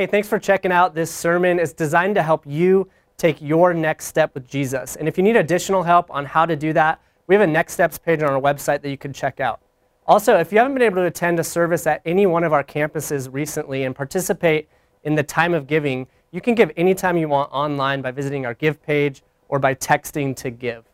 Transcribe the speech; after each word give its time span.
Hey, 0.00 0.06
thanks 0.06 0.28
for 0.28 0.38
checking 0.38 0.72
out 0.72 0.94
this 0.94 1.14
sermon. 1.14 1.58
It's 1.58 1.74
designed 1.74 2.14
to 2.14 2.22
help 2.22 2.46
you 2.46 2.88
take 3.18 3.36
your 3.42 3.74
next 3.74 4.06
step 4.06 4.32
with 4.32 4.48
Jesus. 4.48 4.96
And 4.96 5.06
if 5.06 5.18
you 5.18 5.22
need 5.22 5.36
additional 5.36 5.82
help 5.82 6.10
on 6.10 6.24
how 6.24 6.46
to 6.46 6.56
do 6.56 6.72
that, 6.72 7.02
we 7.26 7.34
have 7.34 7.42
a 7.42 7.46
next 7.46 7.74
steps 7.74 7.98
page 7.98 8.22
on 8.22 8.32
our 8.32 8.40
website 8.40 8.80
that 8.80 8.88
you 8.88 8.96
can 8.96 9.12
check 9.12 9.40
out. 9.40 9.60
Also, 10.06 10.38
if 10.38 10.52
you 10.52 10.56
haven't 10.56 10.72
been 10.72 10.84
able 10.84 10.96
to 10.96 11.04
attend 11.04 11.38
a 11.38 11.44
service 11.44 11.86
at 11.86 12.00
any 12.06 12.24
one 12.24 12.44
of 12.44 12.54
our 12.54 12.64
campuses 12.64 13.30
recently 13.30 13.84
and 13.84 13.94
participate 13.94 14.70
in 15.04 15.16
the 15.16 15.22
time 15.22 15.52
of 15.52 15.66
giving, 15.66 16.06
you 16.30 16.40
can 16.40 16.54
give 16.54 16.72
anytime 16.78 17.18
you 17.18 17.28
want 17.28 17.52
online 17.52 18.00
by 18.00 18.10
visiting 18.10 18.46
our 18.46 18.54
give 18.54 18.82
page 18.82 19.22
or 19.48 19.58
by 19.58 19.74
texting 19.74 20.34
to 20.36 20.48
give. 20.48 20.84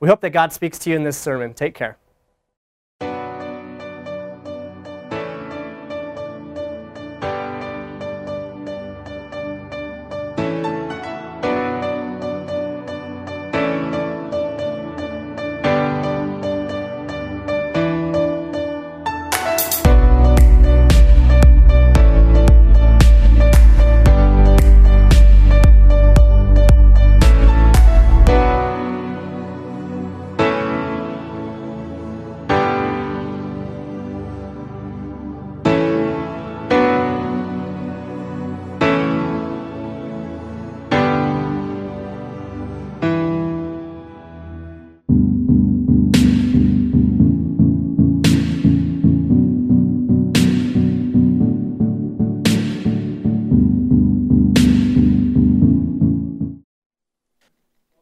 We 0.00 0.08
hope 0.08 0.22
that 0.22 0.30
God 0.30 0.50
speaks 0.50 0.78
to 0.78 0.88
you 0.88 0.96
in 0.96 1.04
this 1.04 1.18
sermon. 1.18 1.52
Take 1.52 1.74
care. 1.74 1.98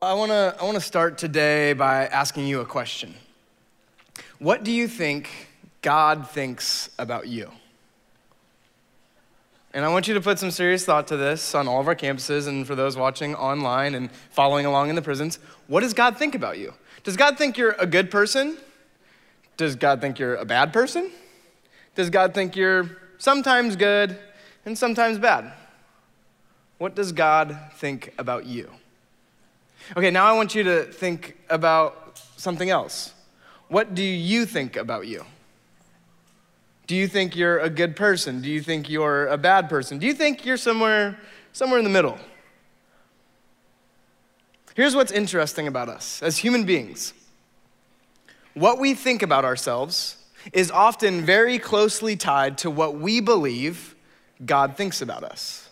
I 0.05 0.13
want 0.13 0.33
to 0.33 0.55
I 0.61 0.65
want 0.65 0.75
to 0.75 0.83
start 0.83 1.17
today 1.17 1.73
by 1.73 2.07
asking 2.09 2.47
you 2.47 2.61
a 2.61 2.67
question. 2.67 3.15
What 4.39 4.63
do 4.63 4.71
you 4.71 4.87
think 4.87 5.31
God 5.81 6.29
thinks 6.29 6.91
about 6.99 7.27
you? 7.27 7.51
And 9.73 9.83
I 9.83 9.89
want 9.89 10.07
you 10.07 10.13
to 10.13 10.21
put 10.21 10.39
some 10.39 10.51
serious 10.51 10.85
thought 10.85 11.09
to 11.09 11.17
this 11.17 11.55
on 11.55 11.67
all 11.67 11.81
of 11.81 11.89
our 11.89 11.97
campuses 11.97 12.49
and 12.49 12.67
for 12.67 12.75
those 12.75 12.99
watching 12.99 13.35
online 13.35 13.95
and 13.95 14.11
following 14.31 14.67
along 14.67 14.91
in 14.91 14.95
the 14.95 15.01
prisons. 15.01 15.39
What 15.69 15.81
does 15.81 15.95
God 15.95 16.19
think 16.19 16.35
about 16.35 16.59
you? 16.59 16.75
Does 17.03 17.17
God 17.17 17.39
think 17.39 17.57
you're 17.57 17.75
a 17.79 17.87
good 17.87 18.11
person? 18.11 18.59
Does 19.57 19.75
God 19.75 20.03
think 20.03 20.19
you're 20.19 20.37
a 20.37 20.45
bad 20.45 20.71
person? 20.71 21.11
Does 21.95 22.11
God 22.11 22.35
think 22.35 22.57
you're 22.57 22.91
sometimes 23.17 23.75
good 23.75 24.19
and 24.67 24.77
sometimes 24.77 25.19
bad? 25.19 25.51
What 26.77 26.95
does 26.95 27.11
God 27.11 27.59
think 27.77 28.13
about 28.19 28.45
you? 28.45 28.71
Okay, 29.97 30.11
now 30.11 30.25
I 30.25 30.33
want 30.33 30.55
you 30.55 30.63
to 30.65 30.85
think 30.85 31.37
about 31.51 32.21
something 32.37 32.71
else. 32.71 33.13
What 33.69 33.95
do 33.95 34.03
you 34.03 34.47
think 34.47 34.77
about 34.77 35.07
you? 35.07 35.25
Do 36.87 36.95
you 36.95 37.09
think 37.09 37.37
you're 37.37 37.59
a 37.59 37.71
good 37.71 37.97
person? 37.97 38.43
Do 38.43 38.51
you 38.51 38.61
think 38.61 38.89
you're 38.89 39.27
a 39.29 39.39
bad 39.39 39.69
person? 39.69 39.99
Do 39.99 40.07
you 40.07 40.15
think 40.15 40.45
you're 40.45 40.57
somewhere 40.57 41.19
somewhere 41.53 41.79
in 41.79 41.85
the 41.85 41.91
middle? 41.91 42.19
Here's 44.75 44.97
what's 44.97 45.13
interesting 45.13 45.69
about 45.69 45.89
us 45.89 46.23
as 46.23 46.39
human 46.39 46.65
beings. 46.65 47.15
What 48.55 48.79
we 48.79 48.95
think 48.95 49.23
about 49.23 49.45
ourselves 49.45 50.17
is 50.53 50.71
often 50.71 51.25
very 51.25 51.59
closely 51.59 52.17
tied 52.17 52.59
to 52.59 52.71
what 52.71 52.97
we 52.97 53.21
believe 53.21 53.95
God 54.45 54.77
thinks 54.77 55.01
about 55.01 55.25
us. 55.25 55.64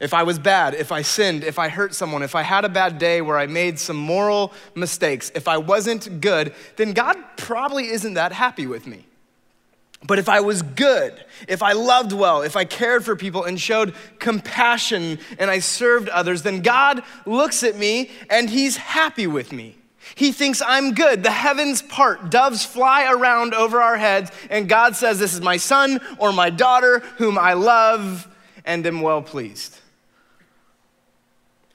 If 0.00 0.12
I 0.12 0.24
was 0.24 0.38
bad, 0.38 0.74
if 0.74 0.90
I 0.90 1.02
sinned, 1.02 1.44
if 1.44 1.58
I 1.58 1.68
hurt 1.68 1.94
someone, 1.94 2.22
if 2.22 2.34
I 2.34 2.42
had 2.42 2.64
a 2.64 2.68
bad 2.68 2.98
day 2.98 3.20
where 3.20 3.38
I 3.38 3.46
made 3.46 3.78
some 3.78 3.96
moral 3.96 4.52
mistakes, 4.74 5.30
if 5.34 5.46
I 5.46 5.58
wasn't 5.58 6.20
good, 6.20 6.52
then 6.76 6.92
God 6.92 7.16
probably 7.36 7.88
isn't 7.88 8.14
that 8.14 8.32
happy 8.32 8.66
with 8.66 8.86
me. 8.86 9.06
But 10.06 10.18
if 10.18 10.28
I 10.28 10.40
was 10.40 10.60
good, 10.60 11.24
if 11.48 11.62
I 11.62 11.72
loved 11.72 12.12
well, 12.12 12.42
if 12.42 12.56
I 12.56 12.64
cared 12.64 13.04
for 13.04 13.16
people 13.16 13.44
and 13.44 13.58
showed 13.58 13.94
compassion 14.18 15.18
and 15.38 15.50
I 15.50 15.60
served 15.60 16.08
others, 16.10 16.42
then 16.42 16.60
God 16.60 17.02
looks 17.24 17.62
at 17.62 17.76
me 17.76 18.10
and 18.28 18.50
He's 18.50 18.76
happy 18.76 19.26
with 19.26 19.52
me. 19.52 19.76
He 20.14 20.32
thinks 20.32 20.60
I'm 20.60 20.92
good. 20.92 21.22
The 21.22 21.30
heavens 21.30 21.80
part, 21.80 22.30
doves 22.30 22.66
fly 22.66 23.10
around 23.10 23.54
over 23.54 23.80
our 23.80 23.96
heads, 23.96 24.30
and 24.50 24.68
God 24.68 24.96
says, 24.96 25.18
This 25.18 25.32
is 25.32 25.40
my 25.40 25.56
son 25.56 26.00
or 26.18 26.32
my 26.32 26.50
daughter 26.50 26.98
whom 27.16 27.38
I 27.38 27.54
love 27.54 28.28
and 28.66 28.86
am 28.86 29.00
well 29.00 29.22
pleased. 29.22 29.80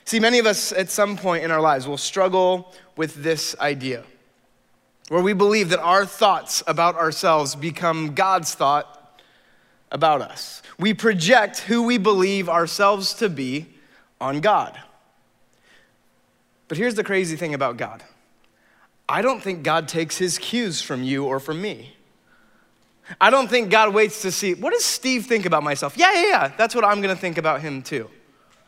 See, 0.09 0.19
many 0.19 0.39
of 0.39 0.47
us 0.47 0.71
at 0.71 0.89
some 0.89 1.17
point 1.17 1.43
in 1.43 1.51
our 1.51 1.61
lives 1.61 1.87
will 1.87 1.95
struggle 1.95 2.73
with 2.95 3.21
this 3.21 3.55
idea 3.59 4.03
where 5.09 5.21
we 5.21 5.33
believe 5.33 5.69
that 5.69 5.79
our 5.81 6.03
thoughts 6.03 6.63
about 6.65 6.95
ourselves 6.95 7.53
become 7.53 8.15
God's 8.15 8.55
thought 8.55 9.21
about 9.91 10.23
us. 10.23 10.63
We 10.79 10.95
project 10.95 11.59
who 11.59 11.83
we 11.83 11.99
believe 11.99 12.49
ourselves 12.49 13.13
to 13.19 13.29
be 13.29 13.67
on 14.19 14.39
God. 14.39 14.79
But 16.69 16.79
here's 16.79 16.95
the 16.95 17.03
crazy 17.03 17.35
thing 17.35 17.53
about 17.53 17.77
God 17.77 18.03
I 19.07 19.21
don't 19.21 19.43
think 19.43 19.61
God 19.61 19.87
takes 19.87 20.17
his 20.17 20.39
cues 20.39 20.81
from 20.81 21.03
you 21.03 21.25
or 21.25 21.39
from 21.39 21.61
me. 21.61 21.95
I 23.21 23.29
don't 23.29 23.47
think 23.47 23.69
God 23.69 23.93
waits 23.93 24.23
to 24.23 24.31
see, 24.31 24.55
what 24.55 24.73
does 24.73 24.83
Steve 24.85 25.27
think 25.27 25.45
about 25.45 25.61
myself? 25.61 25.95
Yeah, 25.95 26.11
yeah, 26.15 26.27
yeah, 26.29 26.47
that's 26.57 26.73
what 26.73 26.83
I'm 26.83 26.99
gonna 26.99 27.15
think 27.15 27.37
about 27.37 27.61
him 27.61 27.83
too. 27.83 28.09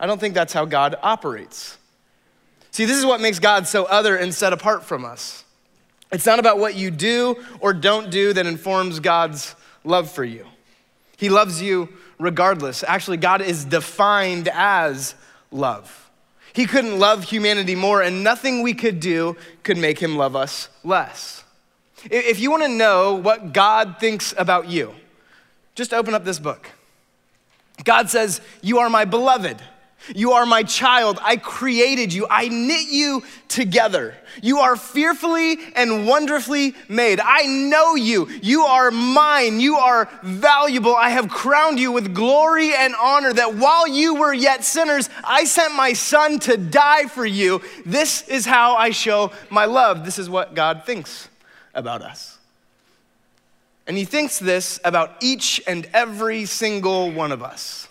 I 0.02 0.06
don't 0.06 0.20
think 0.20 0.34
that's 0.34 0.52
how 0.52 0.64
God 0.64 0.96
operates. 1.00 1.78
See, 2.72 2.86
this 2.86 2.98
is 2.98 3.06
what 3.06 3.20
makes 3.20 3.38
God 3.38 3.68
so 3.68 3.84
other 3.84 4.16
and 4.16 4.34
set 4.34 4.52
apart 4.52 4.82
from 4.82 5.04
us. 5.04 5.44
It's 6.10 6.26
not 6.26 6.40
about 6.40 6.58
what 6.58 6.74
you 6.74 6.90
do 6.90 7.42
or 7.60 7.72
don't 7.72 8.10
do 8.10 8.32
that 8.32 8.44
informs 8.44 8.98
God's 8.98 9.54
love 9.84 10.10
for 10.10 10.24
you. 10.24 10.44
He 11.16 11.28
loves 11.28 11.62
you 11.62 11.88
regardless. 12.18 12.82
Actually, 12.82 13.18
God 13.18 13.42
is 13.42 13.64
defined 13.64 14.48
as 14.48 15.14
love. 15.52 16.10
He 16.52 16.66
couldn't 16.66 16.98
love 16.98 17.22
humanity 17.22 17.76
more, 17.76 18.02
and 18.02 18.24
nothing 18.24 18.62
we 18.62 18.74
could 18.74 18.98
do 18.98 19.36
could 19.62 19.78
make 19.78 20.00
him 20.00 20.16
love 20.16 20.34
us 20.34 20.68
less. 20.82 21.44
If 22.10 22.40
you 22.40 22.50
want 22.50 22.64
to 22.64 22.68
know 22.68 23.14
what 23.14 23.52
God 23.52 23.96
thinks 24.00 24.34
about 24.36 24.68
you, 24.68 24.94
just 25.76 25.94
open 25.94 26.12
up 26.12 26.24
this 26.24 26.40
book. 26.40 26.68
God 27.84 28.10
says, 28.10 28.40
You 28.60 28.80
are 28.80 28.90
my 28.90 29.04
beloved. 29.04 29.62
You 30.14 30.32
are 30.32 30.46
my 30.46 30.62
child. 30.62 31.18
I 31.22 31.36
created 31.36 32.12
you. 32.12 32.26
I 32.28 32.48
knit 32.48 32.88
you 32.88 33.22
together. 33.48 34.14
You 34.42 34.60
are 34.60 34.76
fearfully 34.76 35.58
and 35.74 36.06
wonderfully 36.06 36.74
made. 36.88 37.20
I 37.20 37.44
know 37.46 37.94
you. 37.94 38.28
You 38.42 38.62
are 38.62 38.90
mine. 38.90 39.60
You 39.60 39.76
are 39.76 40.08
valuable. 40.22 40.94
I 40.96 41.10
have 41.10 41.28
crowned 41.28 41.78
you 41.78 41.92
with 41.92 42.14
glory 42.14 42.74
and 42.74 42.94
honor 43.00 43.32
that 43.32 43.54
while 43.54 43.86
you 43.86 44.14
were 44.14 44.32
yet 44.32 44.64
sinners, 44.64 45.10
I 45.22 45.44
sent 45.44 45.74
my 45.74 45.92
son 45.92 46.38
to 46.40 46.56
die 46.56 47.06
for 47.06 47.26
you. 47.26 47.60
This 47.84 48.26
is 48.28 48.46
how 48.46 48.76
I 48.76 48.90
show 48.90 49.32
my 49.50 49.66
love. 49.66 50.04
This 50.04 50.18
is 50.18 50.30
what 50.30 50.54
God 50.54 50.84
thinks 50.84 51.28
about 51.74 52.02
us. 52.02 52.38
And 53.86 53.96
he 53.96 54.04
thinks 54.04 54.38
this 54.38 54.80
about 54.84 55.16
each 55.20 55.60
and 55.66 55.88
every 55.92 56.44
single 56.44 57.10
one 57.10 57.32
of 57.32 57.42
us. 57.42 57.88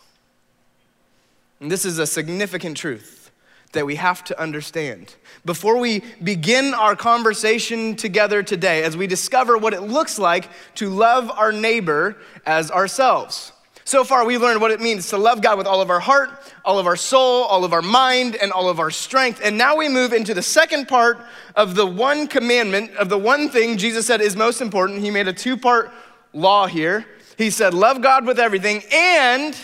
And 1.61 1.72
this 1.72 1.85
is 1.85 1.99
a 1.99 2.08
significant 2.08 2.75
truth 2.75 3.31
that 3.73 3.85
we 3.85 3.96
have 3.96 4.23
to 4.25 4.41
understand. 4.41 5.16
Before 5.46 5.78
we 5.78 6.03
begin 6.22 6.73
our 6.73 6.96
conversation 6.96 7.96
together 7.96 8.43
today, 8.43 8.84
as 8.84 8.97
we 8.97 9.08
discover 9.08 9.58
what 9.58 9.73
it 9.73 9.81
looks 9.81 10.19
like 10.19 10.49
to 10.75 10.90
love 10.90 11.29
our 11.31 11.52
neighbor 11.52 12.17
as 12.46 12.72
ourselves. 12.72 13.53
So 13.85 14.03
far, 14.03 14.25
we've 14.25 14.41
learned 14.41 14.59
what 14.59 14.72
it 14.72 14.81
means 14.81 15.09
to 15.09 15.17
love 15.17 15.41
God 15.41 15.58
with 15.58 15.67
all 15.67 15.81
of 15.81 15.90
our 15.90 15.99
heart, 15.99 16.29
all 16.66 16.79
of 16.79 16.87
our 16.87 16.96
soul, 16.96 17.43
all 17.43 17.63
of 17.63 17.73
our 17.73 17.81
mind, 17.81 18.35
and 18.35 18.52
all 18.52 18.67
of 18.67 18.79
our 18.79 18.91
strength. 18.91 19.40
And 19.43 19.58
now 19.58 19.75
we 19.75 19.87
move 19.87 20.13
into 20.13 20.34
the 20.34 20.41
second 20.41 20.87
part 20.87 21.23
of 21.55 21.75
the 21.75 21.85
one 21.85 22.28
commandment, 22.28 22.96
of 22.96 23.08
the 23.09 23.17
one 23.17 23.49
thing 23.49 23.78
Jesus 23.78 24.08
said 24.08 24.19
is 24.19 24.35
most 24.35 24.61
important. 24.61 25.02
He 25.02 25.11
made 25.11 25.28
a 25.28 25.34
two 25.34 25.58
part 25.58 25.91
law 26.34 26.67
here. 26.67 27.05
He 27.37 27.49
said, 27.49 27.73
Love 27.73 28.02
God 28.02 28.25
with 28.25 28.40
everything 28.40 28.84
and 28.91 29.55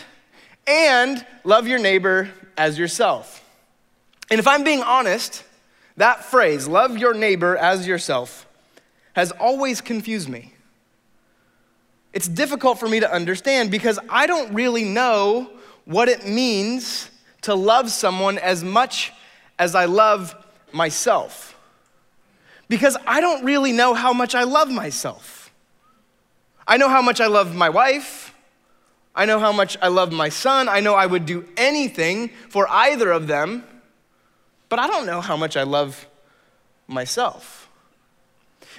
and 0.68 1.26
love 1.44 1.68
your 1.68 1.80
neighbor 1.80 2.30
as 2.58 2.78
yourself. 2.78 3.44
And 4.30 4.40
if 4.40 4.48
I'm 4.48 4.64
being 4.64 4.82
honest, 4.82 5.44
that 5.96 6.26
phrase, 6.26 6.68
love 6.68 6.98
your 6.98 7.14
neighbor 7.14 7.56
as 7.56 7.88
yourself, 7.88 8.46
has 9.14 9.32
always 9.32 9.82
confused 9.82 10.30
me. 10.30 10.54
It's 12.14 12.28
difficult 12.28 12.80
for 12.80 12.88
me 12.88 13.00
to 13.00 13.12
understand 13.12 13.72
because 13.72 14.00
I 14.10 14.28
don't 14.28 14.54
really 14.54 14.84
know 14.84 15.52
what 15.86 16.10
it 16.10 16.26
means 16.28 17.10
to 17.42 17.56
love 17.56 17.90
someone 17.90 18.38
as 18.38 18.64
much 18.64 19.14
as 19.58 19.76
I 19.76 19.86
love 19.86 20.36
myself. 20.72 21.58
Because 22.70 22.98
I 23.08 23.22
don't 23.22 23.46
really 23.46 23.72
know 23.72 23.94
how 23.94 24.14
much 24.14 24.36
I 24.36 24.44
love 24.44 24.70
myself. 24.70 25.52
I 26.68 26.78
know 26.78 26.90
how 26.90 27.02
much 27.02 27.22
I 27.22 27.28
love 27.28 27.56
my 27.56 27.70
wife. 27.70 28.34
I 29.18 29.26
know 29.26 29.40
how 29.40 29.52
much 29.52 29.76
I 29.82 29.88
love 29.88 30.12
my 30.12 30.30
son. 30.30 30.70
I 30.70 30.80
know 30.80 30.94
I 30.94 31.08
would 31.08 31.26
do 31.26 31.44
anything 31.58 32.30
for 32.50 32.70
either 32.70 33.12
of 33.12 33.26
them, 33.26 33.64
but 34.70 34.78
I 34.78 34.86
don't 34.86 35.08
know 35.08 35.22
how 35.22 35.36
much 35.36 35.58
I 35.58 35.64
love 35.64 36.08
myself. 36.88 37.68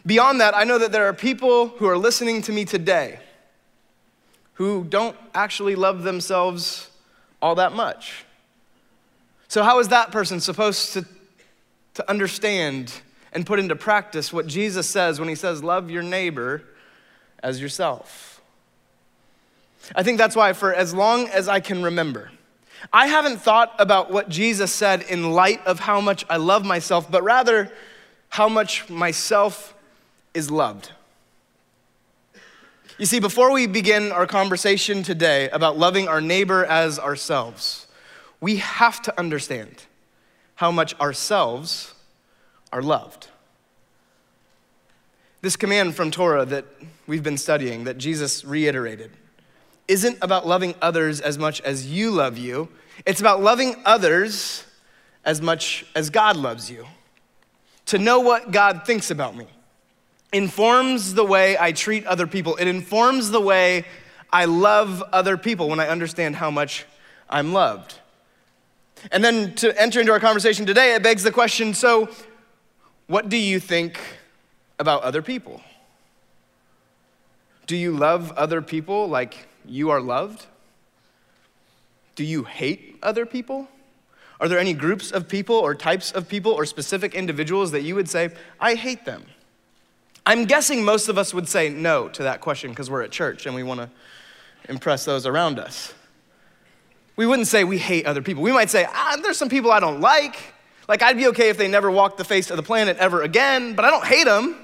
Beyond 0.06 0.40
that, 0.40 0.56
I 0.56 0.62
know 0.62 0.78
that 0.78 0.92
there 0.92 1.06
are 1.06 1.12
people 1.12 1.68
who 1.68 1.88
are 1.88 1.98
listening 1.98 2.40
to 2.42 2.52
me 2.52 2.64
today 2.64 3.18
who 4.54 4.84
don't 4.84 5.16
actually 5.34 5.74
love 5.74 6.04
themselves 6.04 6.88
all 7.42 7.56
that 7.56 7.72
much. 7.72 8.24
So, 9.48 9.64
how 9.64 9.80
is 9.80 9.88
that 9.88 10.12
person 10.12 10.38
supposed 10.38 10.92
to, 10.92 11.04
to 11.94 12.08
understand 12.08 12.92
and 13.32 13.44
put 13.44 13.58
into 13.58 13.74
practice 13.74 14.32
what 14.32 14.46
Jesus 14.46 14.88
says 14.88 15.18
when 15.18 15.28
he 15.28 15.34
says, 15.34 15.64
Love 15.64 15.90
your 15.90 16.04
neighbor 16.04 16.62
as 17.42 17.60
yourself? 17.60 18.37
I 19.94 20.02
think 20.02 20.18
that's 20.18 20.36
why, 20.36 20.52
for 20.52 20.74
as 20.74 20.94
long 20.94 21.28
as 21.28 21.48
I 21.48 21.60
can 21.60 21.82
remember, 21.82 22.30
I 22.92 23.08
haven't 23.08 23.38
thought 23.38 23.74
about 23.78 24.10
what 24.10 24.28
Jesus 24.28 24.72
said 24.72 25.02
in 25.02 25.32
light 25.32 25.64
of 25.66 25.80
how 25.80 26.00
much 26.00 26.24
I 26.28 26.36
love 26.36 26.64
myself, 26.64 27.10
but 27.10 27.22
rather 27.22 27.72
how 28.28 28.48
much 28.48 28.88
myself 28.88 29.74
is 30.34 30.50
loved. 30.50 30.92
You 32.98 33.06
see, 33.06 33.20
before 33.20 33.52
we 33.52 33.66
begin 33.66 34.12
our 34.12 34.26
conversation 34.26 35.02
today 35.02 35.48
about 35.50 35.78
loving 35.78 36.08
our 36.08 36.20
neighbor 36.20 36.64
as 36.64 36.98
ourselves, 36.98 37.86
we 38.40 38.56
have 38.56 39.00
to 39.02 39.18
understand 39.18 39.84
how 40.56 40.70
much 40.70 40.98
ourselves 41.00 41.94
are 42.72 42.82
loved. 42.82 43.28
This 45.40 45.54
command 45.54 45.94
from 45.94 46.10
Torah 46.10 46.44
that 46.46 46.64
we've 47.06 47.22
been 47.22 47.38
studying, 47.38 47.84
that 47.84 47.98
Jesus 47.98 48.44
reiterated, 48.44 49.12
isn't 49.88 50.18
about 50.22 50.46
loving 50.46 50.74
others 50.80 51.20
as 51.20 51.38
much 51.38 51.60
as 51.62 51.90
you 51.90 52.10
love 52.10 52.38
you. 52.38 52.68
It's 53.06 53.20
about 53.20 53.42
loving 53.42 53.76
others 53.84 54.64
as 55.24 55.40
much 55.40 55.84
as 55.94 56.10
God 56.10 56.36
loves 56.36 56.70
you. 56.70 56.86
To 57.86 57.98
know 57.98 58.20
what 58.20 58.50
God 58.50 58.82
thinks 58.86 59.10
about 59.10 59.34
me 59.34 59.46
informs 60.32 61.14
the 61.14 61.24
way 61.24 61.56
I 61.58 61.72
treat 61.72 62.06
other 62.06 62.26
people. 62.26 62.56
It 62.56 62.68
informs 62.68 63.30
the 63.30 63.40
way 63.40 63.86
I 64.30 64.44
love 64.44 65.02
other 65.12 65.38
people 65.38 65.70
when 65.70 65.80
I 65.80 65.88
understand 65.88 66.36
how 66.36 66.50
much 66.50 66.84
I'm 67.30 67.52
loved. 67.54 67.94
And 69.10 69.24
then 69.24 69.54
to 69.56 69.80
enter 69.80 70.00
into 70.00 70.12
our 70.12 70.20
conversation 70.20 70.66
today, 70.66 70.94
it 70.94 71.02
begs 71.02 71.22
the 71.22 71.30
question 71.30 71.72
so, 71.72 72.10
what 73.06 73.28
do 73.30 73.38
you 73.38 73.58
think 73.58 73.98
about 74.78 75.02
other 75.02 75.22
people? 75.22 75.62
Do 77.66 77.76
you 77.76 77.92
love 77.92 78.32
other 78.32 78.60
people 78.60 79.08
like 79.08 79.46
you 79.68 79.90
are 79.90 80.00
loved? 80.00 80.46
Do 82.16 82.24
you 82.24 82.44
hate 82.44 82.98
other 83.02 83.26
people? 83.26 83.68
Are 84.40 84.48
there 84.48 84.58
any 84.58 84.72
groups 84.72 85.10
of 85.10 85.28
people 85.28 85.56
or 85.56 85.74
types 85.74 86.12
of 86.12 86.28
people 86.28 86.52
or 86.52 86.64
specific 86.64 87.14
individuals 87.14 87.72
that 87.72 87.82
you 87.82 87.94
would 87.94 88.08
say, 88.08 88.30
I 88.60 88.74
hate 88.74 89.04
them? 89.04 89.24
I'm 90.24 90.44
guessing 90.44 90.84
most 90.84 91.08
of 91.08 91.16
us 91.18 91.32
would 91.32 91.48
say 91.48 91.68
no 91.68 92.08
to 92.10 92.22
that 92.24 92.40
question 92.40 92.70
because 92.70 92.90
we're 92.90 93.02
at 93.02 93.10
church 93.10 93.46
and 93.46 93.54
we 93.54 93.62
want 93.62 93.80
to 93.80 93.90
impress 94.68 95.04
those 95.04 95.26
around 95.26 95.58
us. 95.58 95.94
We 97.16 97.26
wouldn't 97.26 97.48
say 97.48 97.64
we 97.64 97.78
hate 97.78 98.06
other 98.06 98.22
people. 98.22 98.42
We 98.42 98.52
might 98.52 98.70
say, 98.70 98.86
ah, 98.88 99.18
there's 99.22 99.38
some 99.38 99.48
people 99.48 99.72
I 99.72 99.80
don't 99.80 100.00
like. 100.00 100.36
Like, 100.86 101.02
I'd 101.02 101.16
be 101.16 101.26
okay 101.28 101.48
if 101.48 101.58
they 101.58 101.68
never 101.68 101.90
walked 101.90 102.16
the 102.16 102.24
face 102.24 102.50
of 102.50 102.56
the 102.56 102.62
planet 102.62 102.96
ever 102.98 103.22
again, 103.22 103.74
but 103.74 103.84
I 103.84 103.90
don't 103.90 104.04
hate 104.04 104.24
them. 104.24 104.56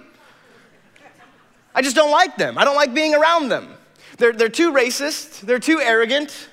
I 1.75 1.83
just 1.83 1.97
don't 1.97 2.13
like 2.13 2.37
them. 2.37 2.57
I 2.57 2.65
don't 2.65 2.77
like 2.77 2.95
being 2.95 3.15
around 3.15 3.49
them. 3.49 3.75
They're, 4.19 4.33
they're 4.33 4.49
too 4.49 4.73
racist, 4.73 5.41
they're 5.41 5.59
too 5.59 5.81
arrogant, 5.81 6.49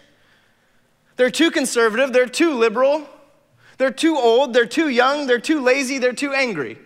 they're 1.15 1.29
too 1.29 1.51
conservative, 1.51 2.13
they're 2.13 2.25
too 2.25 2.55
liberal, 2.57 3.07
they're 3.77 3.91
too 3.91 4.17
old, 4.17 4.53
they're 4.53 4.65
too 4.65 4.89
young, 4.89 5.27
they're 5.27 5.39
too 5.39 5.61
lazy, 5.61 5.97
they're 5.97 6.13
too 6.13 6.33
angry. 6.33 6.77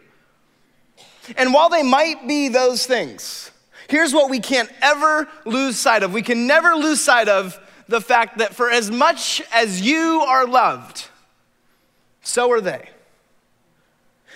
And 1.38 1.54
while 1.54 1.69
they 1.69 1.83
might 1.83 2.27
be 2.27 2.50
those 2.50 2.86
things, 2.86 3.51
here's 3.88 4.13
what 4.13 4.30
we 4.30 4.39
can't 4.39 4.69
ever 4.81 5.27
lose 5.45 5.77
sight 5.77 6.04
of. 6.04 6.13
We 6.13 6.22
can 6.22 6.48
never 6.48 6.75
lose 6.75 7.01
sight 7.01 7.30
of 7.30 7.60
the 7.88 8.01
fact 8.01 8.39
that 8.39 8.54
for 8.54 8.69
as 8.69 8.92
much 8.92 9.42
as 9.54 9.81
you 9.81 10.22
are 10.27 10.45
loved, 10.45 11.07
so 12.22 12.51
are 12.51 12.62
they. 12.62 12.89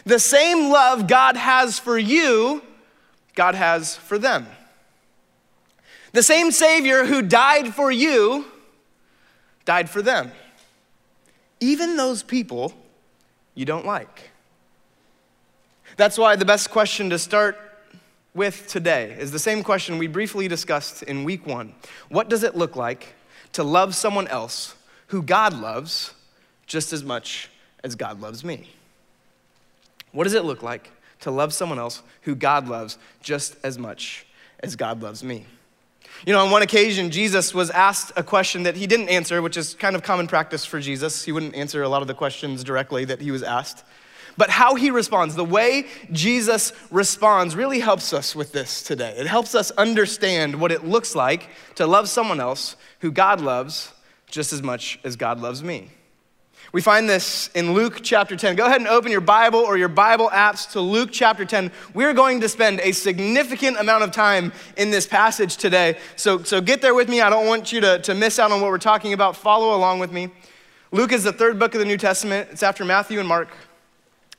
The 0.06 0.20
same 0.20 0.70
love 0.70 1.08
God 1.08 1.36
has 1.36 1.80
for 1.80 1.98
you, 1.98 2.62
God 3.36 3.56
has 3.56 3.96
for 3.96 4.18
them. 4.18 4.48
The 6.12 6.24
same 6.24 6.52
Savior 6.52 7.06
who 7.06 7.22
died 7.22 7.74
for 7.74 7.92
you 7.92 8.46
died 9.66 9.90
for 9.90 10.02
them. 10.02 10.32
Even 11.60 11.98
those 11.98 12.24
people 12.24 12.74
you 13.54 13.66
don't 13.66 13.86
like. 13.86 14.32
That's 15.98 16.18
why 16.18 16.36
the 16.36 16.46
best 16.46 16.72
question 16.72 17.10
to 17.10 17.20
start 17.20 17.58
with 18.34 18.68
today 18.68 19.16
is 19.20 19.32
the 19.32 19.40
same 19.40 19.64
question 19.64 19.98
we 19.98 20.08
briefly 20.08 20.48
discussed 20.48 21.04
in 21.04 21.24
week 21.24 21.46
one. 21.46 21.76
What 22.08 22.30
does 22.30 22.44
it 22.44 22.56
look 22.56 22.76
like 22.76 23.16
to 23.54 23.64
love 23.64 23.94
someone 23.96 24.28
else 24.28 24.76
who 25.08 25.22
God 25.22 25.54
loves 25.54 26.14
just 26.66 26.94
as 26.94 27.04
much 27.04 27.50
as 27.84 27.96
God 27.96 28.22
loves 28.22 28.44
me? 28.44 28.70
What 30.12 30.24
does 30.24 30.34
it 30.34 30.46
look 30.46 30.64
like 30.64 30.92
to 31.22 31.32
love 31.32 31.54
someone 31.54 31.80
else 31.80 32.02
who 32.22 32.34
God 32.34 32.68
loves 32.68 32.98
just 33.22 33.58
as 33.64 33.78
much 33.78 34.26
as 34.62 34.76
God 34.76 35.02
loves 35.02 35.24
me? 35.24 35.46
You 36.26 36.34
know, 36.34 36.44
on 36.44 36.52
one 36.52 36.62
occasion, 36.62 37.12
Jesus 37.12 37.54
was 37.54 37.70
asked 37.70 38.12
a 38.18 38.24
question 38.24 38.64
that 38.64 38.76
he 38.76 38.88
didn't 38.88 39.10
answer, 39.10 39.42
which 39.42 39.56
is 39.56 39.74
kind 39.74 39.96
of 39.96 40.04
common 40.04 40.28
practice 40.28 40.66
for 40.66 40.80
Jesus. 40.80 41.24
He 41.24 41.32
wouldn't 41.32 41.56
answer 41.56 41.82
a 41.82 41.90
lot 41.90 42.02
of 42.02 42.10
the 42.10 42.14
questions 42.14 42.64
directly 42.64 43.06
that 43.06 43.22
he 43.22 43.32
was 43.32 43.42
asked. 43.42 43.86
But 44.36 44.50
how 44.50 44.76
he 44.76 44.92
responds, 44.92 45.36
the 45.36 45.46
way 45.46 45.88
Jesus 46.12 46.74
responds, 46.92 47.56
really 47.56 47.80
helps 47.80 48.14
us 48.14 48.36
with 48.36 48.52
this 48.52 48.84
today. 48.84 49.16
It 49.18 49.28
helps 49.28 49.56
us 49.56 49.72
understand 49.72 50.60
what 50.60 50.72
it 50.72 50.86
looks 50.86 51.16
like 51.16 51.50
to 51.76 51.86
love 51.86 52.08
someone 52.10 52.40
else 52.40 52.76
who 53.00 53.12
God 53.12 53.42
loves 53.42 53.92
just 54.28 54.54
as 54.54 54.62
much 54.62 55.00
as 55.04 55.16
God 55.16 55.40
loves 55.40 55.64
me. 55.64 55.90
We 56.72 56.82
find 56.82 57.10
this 57.10 57.50
in 57.56 57.74
Luke 57.74 58.02
chapter 58.04 58.36
10. 58.36 58.56
Go 58.56 58.66
ahead 58.66 58.80
and 58.80 58.88
open 58.88 59.12
your 59.12 59.22
Bible 59.22 59.60
or 59.60 59.76
your 59.76 59.88
Bible 59.88 60.30
apps 60.32 60.72
to 60.74 60.82
Luke 60.82 61.10
chapter 61.12 61.44
10. 61.44 61.72
We're 61.96 62.14
going 62.14 62.42
to 62.42 62.50
spend 62.50 62.80
a 62.82 62.92
significant 62.92 63.80
amount 63.80 64.04
of 64.04 64.12
time 64.12 64.54
in 64.78 64.92
this 64.92 65.08
passage 65.08 65.58
today. 65.58 65.98
So, 66.16 66.44
so 66.44 66.62
get 66.62 66.82
there 66.82 66.94
with 66.94 67.10
me. 67.10 67.22
I 67.22 67.32
don't 67.32 67.48
want 67.48 67.72
you 67.72 67.82
to, 67.82 68.00
to 68.00 68.14
miss 68.14 68.38
out 68.38 68.52
on 68.52 68.62
what 68.62 68.70
we're 68.70 68.78
talking 68.78 69.14
about. 69.14 69.36
Follow 69.36 69.76
along 69.76 69.98
with 69.98 70.12
me. 70.12 70.30
Luke 70.92 71.12
is 71.12 71.24
the 71.24 71.34
third 71.34 71.58
book 71.58 71.74
of 71.74 71.80
the 71.80 71.86
New 71.86 71.98
Testament, 71.98 72.50
it's 72.52 72.64
after 72.64 72.84
Matthew 72.84 73.20
and 73.20 73.28
Mark, 73.28 73.50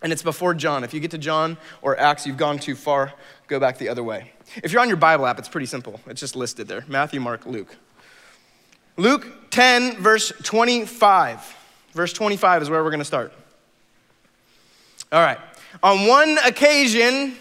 and 0.02 0.12
it's 0.12 0.22
before 0.22 0.52
John. 0.52 0.82
If 0.82 0.92
you 0.92 0.98
get 0.98 1.12
to 1.12 1.18
John 1.18 1.56
or 1.80 1.98
Acts, 1.98 2.26
you've 2.26 2.36
gone 2.36 2.58
too 2.58 2.74
far. 2.74 3.12
Go 3.46 3.60
back 3.60 3.78
the 3.78 3.88
other 3.88 4.02
way. 4.02 4.32
If 4.62 4.72
you're 4.72 4.82
on 4.82 4.88
your 4.88 4.96
Bible 4.96 5.26
app, 5.26 5.38
it's 5.38 5.48
pretty 5.48 5.66
simple. 5.66 6.00
It's 6.06 6.20
just 6.20 6.34
listed 6.34 6.66
there 6.66 6.84
Matthew, 6.88 7.20
Mark, 7.20 7.46
Luke. 7.46 7.76
Luke 8.96 9.50
10, 9.50 9.98
verse 9.98 10.32
25. 10.42 11.56
Verse 11.92 12.12
25 12.12 12.62
is 12.62 12.70
where 12.70 12.82
we're 12.82 12.90
going 12.90 13.00
to 13.00 13.04
start. 13.04 13.32
All 15.12 15.20
right. 15.20 15.38
On 15.82 16.06
one 16.06 16.38
occasion, 16.44 17.36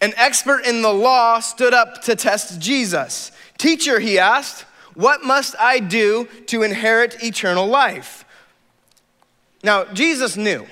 an 0.00 0.12
expert 0.16 0.64
in 0.66 0.82
the 0.82 0.92
law 0.92 1.40
stood 1.40 1.74
up 1.74 2.02
to 2.02 2.14
test 2.16 2.60
Jesus. 2.60 3.32
Teacher, 3.58 3.98
he 3.98 4.18
asked, 4.18 4.62
what 4.94 5.24
must 5.24 5.56
I 5.58 5.80
do 5.80 6.28
to 6.46 6.62
inherit 6.62 7.22
eternal 7.22 7.66
life? 7.66 8.24
Now, 9.62 9.84
Jesus 9.86 10.36
knew 10.36 10.66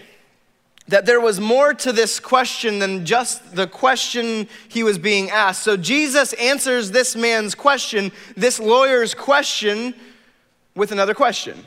that 0.88 1.06
there 1.06 1.21
was 1.21 1.40
more 1.40 1.73
to 1.73 1.92
this 1.92 2.21
question 2.21 2.78
than 2.78 3.06
just 3.06 3.56
the 3.56 3.66
question 3.66 4.49
he 4.68 4.82
was 4.82 4.99
being 4.99 5.30
asked. 5.30 5.62
So 5.62 5.76
Jesus 5.76 6.32
answers 6.35 6.90
this 6.90 7.16
man's 7.16 7.54
question, 7.54 8.12
this 8.37 8.61
lawyer's 8.61 9.14
question, 9.14 9.94
with 10.75 10.92
another 10.92 11.14
question 11.14 11.66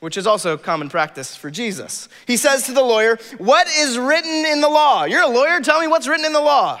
which 0.00 0.16
is 0.16 0.26
also 0.26 0.56
common 0.56 0.88
practice 0.88 1.36
for 1.36 1.50
Jesus. 1.50 2.08
He 2.26 2.36
says 2.36 2.64
to 2.64 2.72
the 2.72 2.82
lawyer, 2.82 3.18
What 3.38 3.68
is 3.68 3.98
written 3.98 4.44
in 4.46 4.60
the 4.60 4.68
law? 4.68 5.04
You're 5.04 5.22
a 5.22 5.28
lawyer, 5.28 5.60
tell 5.60 5.80
me 5.80 5.86
what's 5.86 6.08
written 6.08 6.26
in 6.26 6.32
the 6.32 6.40
law. 6.40 6.80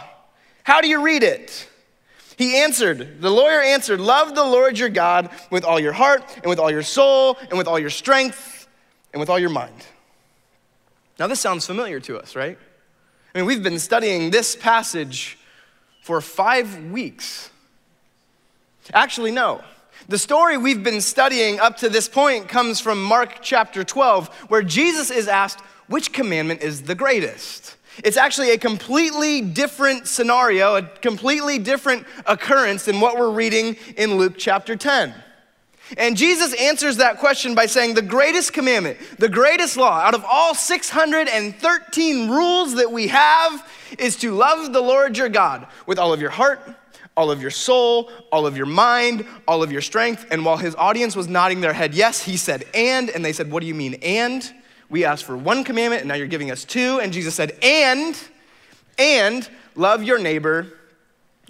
How 0.64 0.80
do 0.80 0.88
you 0.88 1.02
read 1.02 1.22
it? 1.22 1.68
He 2.36 2.56
answered, 2.56 3.20
the 3.20 3.30
lawyer 3.30 3.60
answered, 3.60 4.00
Love 4.00 4.34
the 4.34 4.44
Lord 4.44 4.78
your 4.78 4.88
God 4.88 5.28
with 5.50 5.62
all 5.62 5.78
your 5.78 5.92
heart, 5.92 6.24
and 6.36 6.46
with 6.46 6.58
all 6.58 6.70
your 6.70 6.82
soul, 6.82 7.36
and 7.50 7.58
with 7.58 7.66
all 7.66 7.78
your 7.78 7.90
strength, 7.90 8.66
and 9.12 9.20
with 9.20 9.28
all 9.28 9.38
your 9.38 9.50
mind. 9.50 9.74
Now, 11.18 11.26
this 11.26 11.38
sounds 11.38 11.66
familiar 11.66 12.00
to 12.00 12.18
us, 12.18 12.34
right? 12.34 12.56
I 13.34 13.38
mean, 13.38 13.46
we've 13.46 13.62
been 13.62 13.78
studying 13.78 14.30
this 14.30 14.56
passage 14.56 15.38
for 16.00 16.22
five 16.22 16.90
weeks. 16.90 17.50
Actually, 18.94 19.32
no. 19.32 19.62
The 20.10 20.18
story 20.18 20.58
we've 20.58 20.82
been 20.82 21.00
studying 21.00 21.60
up 21.60 21.76
to 21.76 21.88
this 21.88 22.08
point 22.08 22.48
comes 22.48 22.80
from 22.80 23.00
Mark 23.00 23.42
chapter 23.42 23.84
12, 23.84 24.26
where 24.48 24.60
Jesus 24.60 25.08
is 25.08 25.28
asked, 25.28 25.60
which 25.86 26.12
commandment 26.12 26.62
is 26.62 26.82
the 26.82 26.96
greatest? 26.96 27.76
It's 28.02 28.16
actually 28.16 28.50
a 28.50 28.58
completely 28.58 29.40
different 29.40 30.08
scenario, 30.08 30.74
a 30.74 30.82
completely 30.82 31.60
different 31.60 32.08
occurrence 32.26 32.86
than 32.86 32.98
what 32.98 33.18
we're 33.18 33.30
reading 33.30 33.76
in 33.96 34.16
Luke 34.16 34.34
chapter 34.36 34.74
10. 34.74 35.14
And 35.96 36.16
Jesus 36.16 36.54
answers 36.54 36.96
that 36.96 37.18
question 37.18 37.54
by 37.54 37.66
saying, 37.66 37.94
The 37.94 38.02
greatest 38.02 38.52
commandment, 38.52 38.98
the 39.20 39.28
greatest 39.28 39.76
law 39.76 40.00
out 40.00 40.14
of 40.14 40.24
all 40.28 40.56
613 40.56 42.28
rules 42.28 42.74
that 42.74 42.90
we 42.90 43.06
have 43.06 43.70
is 43.96 44.16
to 44.16 44.32
love 44.32 44.72
the 44.72 44.82
Lord 44.82 45.16
your 45.16 45.28
God 45.28 45.68
with 45.86 46.00
all 46.00 46.12
of 46.12 46.20
your 46.20 46.30
heart, 46.30 46.58
all 47.20 47.30
of 47.30 47.42
your 47.42 47.50
soul, 47.50 48.10
all 48.32 48.46
of 48.46 48.56
your 48.56 48.64
mind, 48.64 49.26
all 49.46 49.62
of 49.62 49.70
your 49.70 49.82
strength. 49.82 50.24
And 50.30 50.42
while 50.42 50.56
his 50.56 50.74
audience 50.76 51.14
was 51.14 51.28
nodding 51.28 51.60
their 51.60 51.74
head 51.74 51.92
yes, 51.92 52.22
he 52.22 52.38
said, 52.38 52.64
And. 52.72 53.10
And 53.10 53.22
they 53.22 53.34
said, 53.34 53.50
What 53.50 53.60
do 53.60 53.66
you 53.66 53.74
mean, 53.74 53.98
and? 54.02 54.50
We 54.88 55.04
asked 55.04 55.24
for 55.24 55.36
one 55.36 55.62
commandment, 55.62 56.00
and 56.00 56.08
now 56.08 56.14
you're 56.14 56.26
giving 56.26 56.50
us 56.50 56.64
two. 56.64 56.98
And 56.98 57.12
Jesus 57.12 57.34
said, 57.34 57.58
And, 57.62 58.18
and 58.98 59.46
love 59.76 60.02
your 60.02 60.18
neighbor 60.18 60.72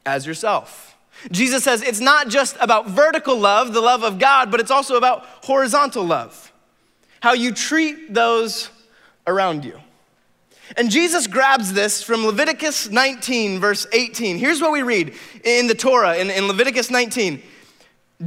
as 0.05 0.27
yourself. 0.27 0.97
Jesus 1.31 1.63
says 1.63 1.83
it's 1.83 2.01
not 2.01 2.29
just 2.29 2.57
about 2.61 2.89
vertical 2.89 3.39
love, 3.39 3.73
the 3.73 3.81
love 3.81 4.03
of 4.03 4.19
God, 4.19 4.51
but 4.51 4.59
it's 4.59 4.71
also 4.73 4.97
about 4.97 5.25
horizontal 5.45 6.05
love, 6.05 6.53
how 7.21 7.35
you 7.35 7.53
treat 7.53 8.13
those 8.13 8.71
around 9.25 9.65
you. 9.65 9.79
And 10.77 10.91
Jesus 10.91 11.27
grabs 11.27 11.73
this 11.73 12.03
from 12.03 12.25
Leviticus 12.25 12.91
19, 12.91 13.59
verse 13.59 13.87
18. 13.93 14.39
Here's 14.39 14.61
what 14.61 14.73
we 14.73 14.83
read 14.83 15.15
in 15.45 15.67
the 15.67 15.75
Torah, 15.75 16.17
in, 16.17 16.31
in 16.31 16.47
Leviticus 16.47 16.91
19 16.91 17.43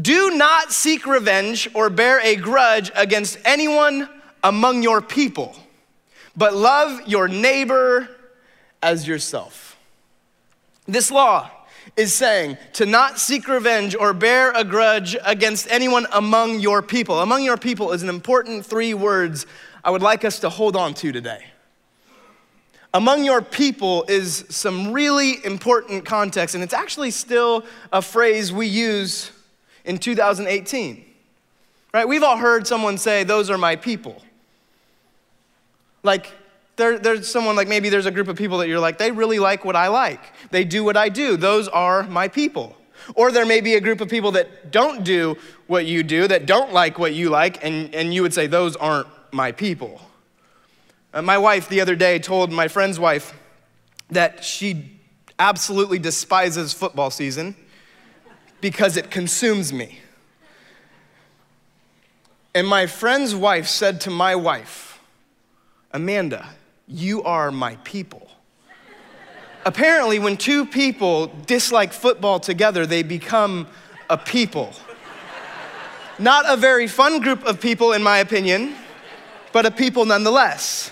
Do 0.01 0.31
not 0.31 0.71
seek 0.71 1.05
revenge 1.05 1.69
or 1.73 1.89
bear 1.89 2.19
a 2.19 2.35
grudge 2.35 2.91
against 2.95 3.37
anyone 3.45 4.09
among 4.43 4.83
your 4.83 5.01
people, 5.01 5.55
but 6.35 6.53
love 6.53 7.07
your 7.07 7.27
neighbor 7.27 8.09
as 8.81 9.07
yourself. 9.07 9.77
This 10.85 11.11
law 11.11 11.49
is 11.95 12.13
saying 12.13 12.57
to 12.73 12.85
not 12.85 13.19
seek 13.19 13.47
revenge 13.47 13.95
or 13.95 14.13
bear 14.13 14.51
a 14.51 14.65
grudge 14.65 15.15
against 15.23 15.69
anyone 15.69 16.07
among 16.11 16.59
your 16.59 16.81
people. 16.81 17.19
Among 17.19 17.43
your 17.43 17.57
people 17.57 17.93
is 17.93 18.03
an 18.03 18.09
important 18.09 18.65
three 18.65 18.93
words 18.93 19.45
I 19.83 19.91
would 19.91 20.01
like 20.01 20.25
us 20.25 20.39
to 20.39 20.49
hold 20.49 20.75
on 20.75 20.93
to 20.95 21.11
today. 21.11 21.45
Among 22.95 23.25
your 23.25 23.41
people 23.41 24.05
is 24.07 24.45
some 24.49 24.93
really 24.93 25.43
important 25.43 26.05
context, 26.05 26.53
and 26.53 26.63
it's 26.63 26.73
actually 26.73 27.09
still 27.09 27.65
a 27.91 28.01
phrase 28.01 28.53
we 28.53 28.67
use 28.67 29.31
in 29.83 29.97
2018. 29.97 31.03
Right? 31.91 32.07
We've 32.07 32.23
all 32.23 32.37
heard 32.37 32.67
someone 32.67 32.97
say, 32.97 33.23
Those 33.23 33.49
are 33.49 33.57
my 33.57 33.75
people. 33.75 34.21
Like, 36.03 36.31
there, 36.75 36.99
there's 36.99 37.29
someone 37.29 37.55
like 37.55 37.67
maybe 37.67 37.89
there's 37.89 38.05
a 38.05 38.11
group 38.11 38.27
of 38.27 38.35
people 38.35 38.57
that 38.59 38.67
you're 38.67 38.79
like, 38.79 38.97
they 38.97 39.11
really 39.11 39.39
like 39.39 39.63
what 39.63 39.75
I 39.75 39.87
like. 39.87 40.21
They 40.51 40.63
do 40.63 40.83
what 40.83 40.97
I 40.97 41.09
do. 41.09 41.37
Those 41.37 41.67
are 41.67 42.03
my 42.03 42.27
people. 42.27 42.75
Or 43.15 43.31
there 43.31 43.45
may 43.45 43.61
be 43.61 43.75
a 43.75 43.81
group 43.81 44.01
of 44.01 44.09
people 44.09 44.31
that 44.31 44.71
don't 44.71 45.03
do 45.03 45.37
what 45.67 45.85
you 45.85 46.03
do, 46.03 46.27
that 46.27 46.45
don't 46.45 46.73
like 46.73 46.97
what 46.97 47.13
you 47.13 47.29
like, 47.29 47.63
and, 47.63 47.93
and 47.93 48.13
you 48.13 48.21
would 48.21 48.33
say, 48.33 48.47
those 48.47 48.75
aren't 48.75 49.07
my 49.31 49.51
people. 49.51 50.01
Uh, 51.13 51.21
my 51.21 51.37
wife 51.37 51.69
the 51.69 51.79
other 51.79 51.95
day 51.95 52.17
told 52.17 52.51
my 52.51 52.67
friend's 52.67 52.99
wife 52.99 53.33
that 54.09 54.43
she 54.43 54.99
absolutely 55.37 55.99
despises 55.99 56.73
football 56.73 57.11
season 57.11 57.55
because 58.61 58.97
it 58.97 59.11
consumes 59.11 59.71
me. 59.71 59.99
And 62.55 62.67
my 62.67 62.87
friend's 62.87 63.35
wife 63.35 63.67
said 63.67 64.01
to 64.01 64.09
my 64.09 64.35
wife, 64.35 64.99
Amanda, 65.91 66.49
you 66.87 67.21
are 67.23 67.51
my 67.51 67.75
people. 67.83 68.29
Apparently, 69.65 70.19
when 70.19 70.35
two 70.35 70.65
people 70.65 71.27
dislike 71.45 71.93
football 71.93 72.39
together, 72.39 72.85
they 72.85 73.03
become 73.03 73.67
a 74.09 74.17
people. 74.17 74.73
Not 76.19 76.45
a 76.47 76.57
very 76.57 76.87
fun 76.87 77.21
group 77.21 77.43
of 77.45 77.61
people, 77.61 77.93
in 77.93 78.03
my 78.03 78.17
opinion, 78.17 78.75
but 79.51 79.65
a 79.65 79.71
people 79.71 80.05
nonetheless. 80.05 80.91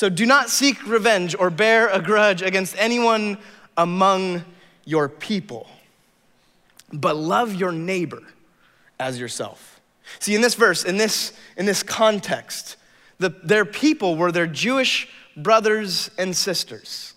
So 0.00 0.08
do 0.08 0.24
not 0.24 0.48
seek 0.48 0.86
revenge 0.86 1.36
or 1.38 1.50
bear 1.50 1.88
a 1.88 2.00
grudge 2.00 2.40
against 2.40 2.74
anyone 2.78 3.36
among 3.76 4.46
your 4.86 5.10
people, 5.10 5.68
but 6.90 7.16
love 7.16 7.54
your 7.54 7.70
neighbor 7.70 8.22
as 8.98 9.20
yourself. 9.20 9.78
See, 10.18 10.34
in 10.34 10.40
this 10.40 10.54
verse, 10.54 10.86
in 10.86 10.96
this, 10.96 11.34
in 11.58 11.66
this 11.66 11.82
context, 11.82 12.78
the, 13.18 13.28
their 13.44 13.66
people 13.66 14.16
were 14.16 14.32
their 14.32 14.46
Jewish 14.46 15.06
brothers 15.36 16.10
and 16.16 16.34
sisters. 16.34 17.09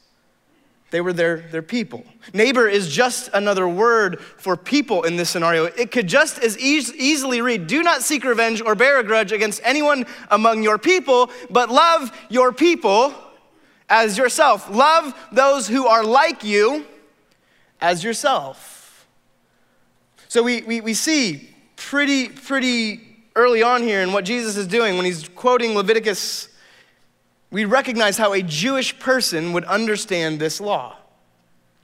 They 0.93 1.01
were 1.01 1.11
their, 1.11 1.37
their 1.37 1.63
people. 1.63 2.05
Neighbor 2.35 2.67
is 2.67 2.87
just 2.87 3.27
another 3.33 3.67
word 3.67 4.19
for 4.21 4.55
people 4.55 5.01
in 5.01 5.15
this 5.15 5.27
scenario. 5.31 5.63
It 5.65 5.89
could 5.89 6.05
just 6.05 6.37
as 6.37 6.55
e- 6.59 6.85
easily 6.95 7.41
read 7.41 7.65
Do 7.65 7.81
not 7.81 8.03
seek 8.03 8.23
revenge 8.23 8.61
or 8.61 8.75
bear 8.75 8.99
a 8.99 9.03
grudge 9.03 9.31
against 9.31 9.59
anyone 9.63 10.05
among 10.29 10.61
your 10.61 10.77
people, 10.77 11.31
but 11.49 11.71
love 11.71 12.15
your 12.29 12.53
people 12.53 13.11
as 13.89 14.19
yourself. 14.19 14.69
Love 14.69 15.15
those 15.31 15.67
who 15.67 15.87
are 15.87 16.03
like 16.03 16.43
you 16.43 16.85
as 17.81 18.03
yourself. 18.03 19.07
So 20.27 20.43
we, 20.43 20.61
we, 20.61 20.79
we 20.79 20.93
see 20.93 21.55
pretty, 21.75 22.29
pretty 22.29 23.01
early 23.35 23.63
on 23.63 23.81
here 23.81 24.03
in 24.03 24.13
what 24.13 24.25
Jesus 24.25 24.57
is 24.57 24.67
doing 24.67 24.97
when 24.97 25.05
he's 25.05 25.27
quoting 25.27 25.73
Leviticus. 25.73 26.49
We 27.53 27.65
recognize 27.65 28.17
how 28.17 28.33
a 28.33 28.41
Jewish 28.41 28.97
person 28.97 29.53
would 29.53 29.63
understand 29.65 30.39
this 30.39 30.59
law. 30.59 30.97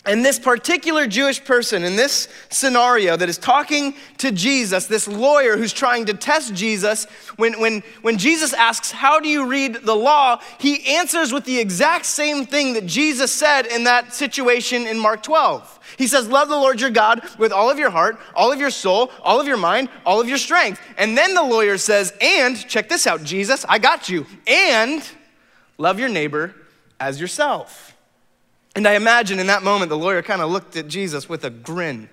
And 0.04 0.26
this 0.26 0.40
particular 0.40 1.06
Jewish 1.06 1.46
person 1.46 1.84
in 1.84 1.96
this 1.96 2.28
scenario 2.50 3.16
that 3.16 3.30
is 3.30 3.38
talking 3.38 3.94
to 4.18 4.32
Jesus, 4.32 4.88
this 4.88 5.08
lawyer 5.08 5.58
who's 5.58 5.72
trying 5.72 6.06
to 6.06 6.16
test 6.16 6.56
Jesus, 6.56 7.06
when, 7.36 7.60
when, 7.60 7.84
when 8.02 8.18
Jesus 8.18 8.52
asks, 8.54 8.92
How 8.92 9.20
do 9.20 9.30
you 9.30 9.46
read 9.46 9.76
the 9.84 9.96
law? 9.96 10.42
he 10.58 10.96
answers 10.96 11.32
with 11.32 11.46
the 11.46 11.60
exact 11.60 12.08
same 12.08 12.48
thing 12.48 12.74
that 12.74 12.88
Jesus 12.88 13.32
said 13.32 13.68
in 13.68 13.84
that 13.84 14.12
situation 14.12 14.88
in 14.88 14.98
Mark 14.98 15.22
12. 15.22 15.80
He 16.00 16.08
says, 16.08 16.28
Love 16.28 16.50
the 16.50 16.56
Lord 16.56 16.82
your 16.82 16.90
God 16.90 17.22
with 17.38 17.52
all 17.52 17.70
of 17.70 17.78
your 17.78 17.92
heart, 17.92 18.18
all 18.34 18.52
of 18.52 18.60
your 18.60 18.72
soul, 18.72 19.12
all 19.22 19.40
of 19.40 19.46
your 19.46 19.58
mind, 19.58 19.90
all 20.04 20.20
of 20.20 20.28
your 20.28 20.40
strength. 20.40 20.82
And 20.98 21.16
then 21.16 21.36
the 21.36 21.44
lawyer 21.44 21.78
says, 21.78 22.12
And, 22.22 22.58
check 22.68 22.90
this 22.90 23.06
out, 23.06 23.24
Jesus, 23.24 23.64
I 23.70 23.78
got 23.78 24.10
you, 24.10 24.26
and 24.48 25.08
love 25.80 26.00
your 26.00 26.10
neighbor 26.10 26.54
as 27.00 27.20
yourself. 27.20 27.96
And 28.76 28.88
I 28.88 28.94
imagine 28.94 29.40
in 29.40 29.48
that 29.48 29.64
moment, 29.64 29.90
the 29.90 29.98
lawyer 29.98 30.22
kind 30.22 30.44
of 30.44 30.52
looked 30.52 30.76
at 30.76 30.88
Jesus 30.88 31.28
with 31.28 31.44
a 31.44 31.50
grin. 31.50 32.08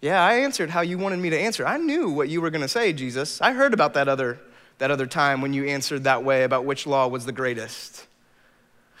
Yeah, 0.00 0.24
I 0.24 0.36
answered 0.36 0.70
how 0.70 0.80
you 0.80 0.96
wanted 0.96 1.18
me 1.18 1.28
to 1.30 1.38
answer. 1.38 1.66
I 1.66 1.76
knew 1.76 2.08
what 2.08 2.30
you 2.30 2.40
were 2.40 2.50
going 2.50 2.62
to 2.62 2.68
say, 2.68 2.94
Jesus. 2.94 3.40
I 3.40 3.52
heard 3.52 3.74
about 3.74 3.94
that 3.94 4.08
other, 4.08 4.40
that 4.78 4.90
other 4.90 5.06
time 5.06 5.42
when 5.42 5.52
you 5.52 5.66
answered 5.66 6.04
that 6.04 6.24
way 6.24 6.44
about 6.44 6.64
which 6.64 6.86
law 6.86 7.06
was 7.08 7.26
the 7.26 7.32
greatest. 7.32 8.06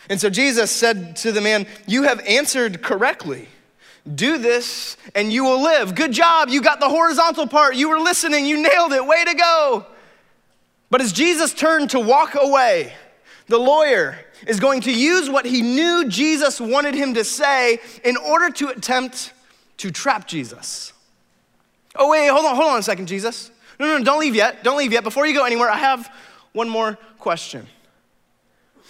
And 0.08 0.20
so 0.20 0.28
Jesus 0.28 0.70
said 0.70 1.16
to 1.16 1.32
the 1.32 1.40
man, 1.40 1.66
You 1.86 2.04
have 2.04 2.20
answered 2.20 2.82
correctly. 2.82 3.48
Do 4.12 4.36
this 4.36 4.96
and 5.14 5.32
you 5.32 5.44
will 5.44 5.62
live. 5.62 5.94
Good 5.94 6.12
job. 6.12 6.48
You 6.48 6.60
got 6.60 6.80
the 6.80 6.88
horizontal 6.88 7.46
part. 7.46 7.76
You 7.76 7.88
were 7.88 8.00
listening. 8.00 8.46
You 8.46 8.60
nailed 8.60 8.92
it. 8.92 9.06
Way 9.06 9.24
to 9.24 9.34
go. 9.34 9.86
But 10.90 11.00
as 11.00 11.12
Jesus 11.12 11.54
turned 11.54 11.90
to 11.90 12.00
walk 12.00 12.34
away, 12.34 12.92
the 13.52 13.58
lawyer 13.58 14.16
is 14.46 14.58
going 14.58 14.80
to 14.80 14.90
use 14.90 15.28
what 15.28 15.44
he 15.44 15.60
knew 15.60 16.08
Jesus 16.08 16.58
wanted 16.58 16.94
him 16.94 17.12
to 17.14 17.22
say 17.22 17.78
in 18.02 18.16
order 18.16 18.48
to 18.48 18.68
attempt 18.68 19.34
to 19.76 19.90
trap 19.90 20.26
Jesus. 20.26 20.94
Oh, 21.94 22.08
wait, 22.10 22.28
hold 22.28 22.46
on, 22.46 22.56
hold 22.56 22.72
on 22.72 22.78
a 22.78 22.82
second, 22.82 23.08
Jesus. 23.08 23.50
No, 23.78 23.86
no, 23.86 23.98
no, 23.98 24.04
don't 24.04 24.20
leave 24.20 24.34
yet. 24.34 24.64
Don't 24.64 24.78
leave 24.78 24.90
yet. 24.90 25.04
Before 25.04 25.26
you 25.26 25.34
go 25.34 25.44
anywhere, 25.44 25.68
I 25.68 25.76
have 25.76 26.10
one 26.52 26.70
more 26.70 26.98
question. 27.18 27.66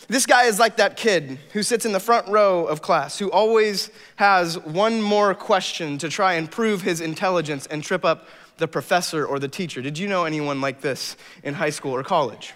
This 0.06 0.26
guy 0.26 0.44
is 0.44 0.60
like 0.60 0.76
that 0.76 0.96
kid 0.96 1.40
who 1.52 1.64
sits 1.64 1.84
in 1.84 1.90
the 1.90 2.00
front 2.00 2.28
row 2.28 2.64
of 2.64 2.82
class, 2.82 3.18
who 3.18 3.32
always 3.32 3.90
has 4.16 4.60
one 4.60 5.02
more 5.02 5.34
question 5.34 5.98
to 5.98 6.08
try 6.08 6.34
and 6.34 6.48
prove 6.48 6.82
his 6.82 7.00
intelligence 7.00 7.66
and 7.66 7.82
trip 7.82 8.04
up 8.04 8.28
the 8.58 8.68
professor 8.68 9.26
or 9.26 9.40
the 9.40 9.48
teacher. 9.48 9.82
Did 9.82 9.98
you 9.98 10.06
know 10.06 10.24
anyone 10.24 10.60
like 10.60 10.82
this 10.82 11.16
in 11.42 11.54
high 11.54 11.70
school 11.70 11.92
or 11.92 12.04
college? 12.04 12.52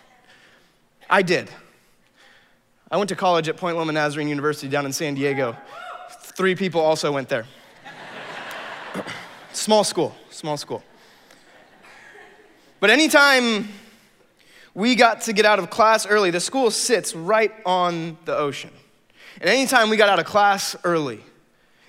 I 1.10 1.22
did. 1.22 1.50
I 2.90 2.96
went 2.96 3.08
to 3.08 3.16
college 3.16 3.48
at 3.48 3.56
Point 3.56 3.76
Loma 3.76 3.92
Nazarene 3.92 4.28
University 4.28 4.68
down 4.68 4.86
in 4.86 4.92
San 4.92 5.14
Diego. 5.14 5.56
Three 6.20 6.54
people 6.54 6.80
also 6.80 7.12
went 7.12 7.28
there. 7.28 7.46
small 9.52 9.84
school, 9.84 10.14
small 10.30 10.56
school. 10.56 10.82
But 12.80 12.90
anytime 12.90 13.68
we 14.76 14.94
got 14.94 15.22
to 15.22 15.32
get 15.32 15.46
out 15.46 15.58
of 15.58 15.70
class 15.70 16.06
early. 16.06 16.30
The 16.30 16.38
school 16.38 16.70
sits 16.70 17.16
right 17.16 17.50
on 17.64 18.18
the 18.26 18.36
ocean. 18.36 18.70
And 19.40 19.48
anytime 19.48 19.88
we 19.88 19.96
got 19.96 20.10
out 20.10 20.18
of 20.18 20.26
class 20.26 20.76
early, 20.84 21.20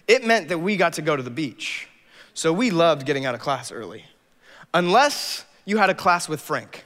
it 0.08 0.26
meant 0.26 0.48
that 0.48 0.60
we 0.60 0.78
got 0.78 0.94
to 0.94 1.02
go 1.02 1.18
to 1.18 1.22
the 1.22 1.30
beach. 1.30 1.90
So 2.34 2.54
we 2.54 2.72
loved 2.72 3.06
getting 3.06 3.26
out 3.26 3.36
of 3.36 3.42
class 3.42 3.74
early. 3.74 4.06
Unless 4.74 5.44
you 5.66 5.78
had 5.78 5.90
a 5.90 5.94
class 5.94 6.30
with 6.30 6.40
Frank. 6.40 6.86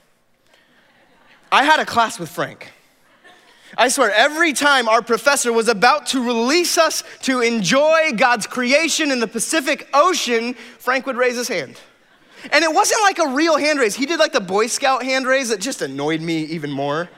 I 1.51 1.65
had 1.65 1.79
a 1.79 1.85
class 1.85 2.17
with 2.17 2.29
Frank. 2.29 2.73
I 3.77 3.87
swear, 3.87 4.11
every 4.13 4.53
time 4.53 4.89
our 4.89 5.01
professor 5.01 5.53
was 5.53 5.67
about 5.67 6.07
to 6.07 6.23
release 6.23 6.77
us 6.77 7.03
to 7.21 7.41
enjoy 7.41 8.11
God's 8.15 8.45
creation 8.45 9.11
in 9.11 9.19
the 9.19 9.27
Pacific 9.27 9.87
Ocean, 9.93 10.53
Frank 10.53 11.05
would 11.05 11.15
raise 11.15 11.35
his 11.35 11.47
hand. 11.47 11.79
And 12.51 12.63
it 12.63 12.73
wasn't 12.73 13.01
like 13.03 13.19
a 13.19 13.27
real 13.27 13.57
hand 13.57 13.79
raise. 13.79 13.95
He 13.95 14.05
did 14.05 14.19
like 14.19 14.33
the 14.33 14.41
Boy 14.41 14.67
Scout 14.67 15.03
hand 15.03 15.27
raise 15.27 15.49
that 15.49 15.61
just 15.61 15.81
annoyed 15.81 16.21
me 16.21 16.43
even 16.45 16.71
more. 16.71 17.09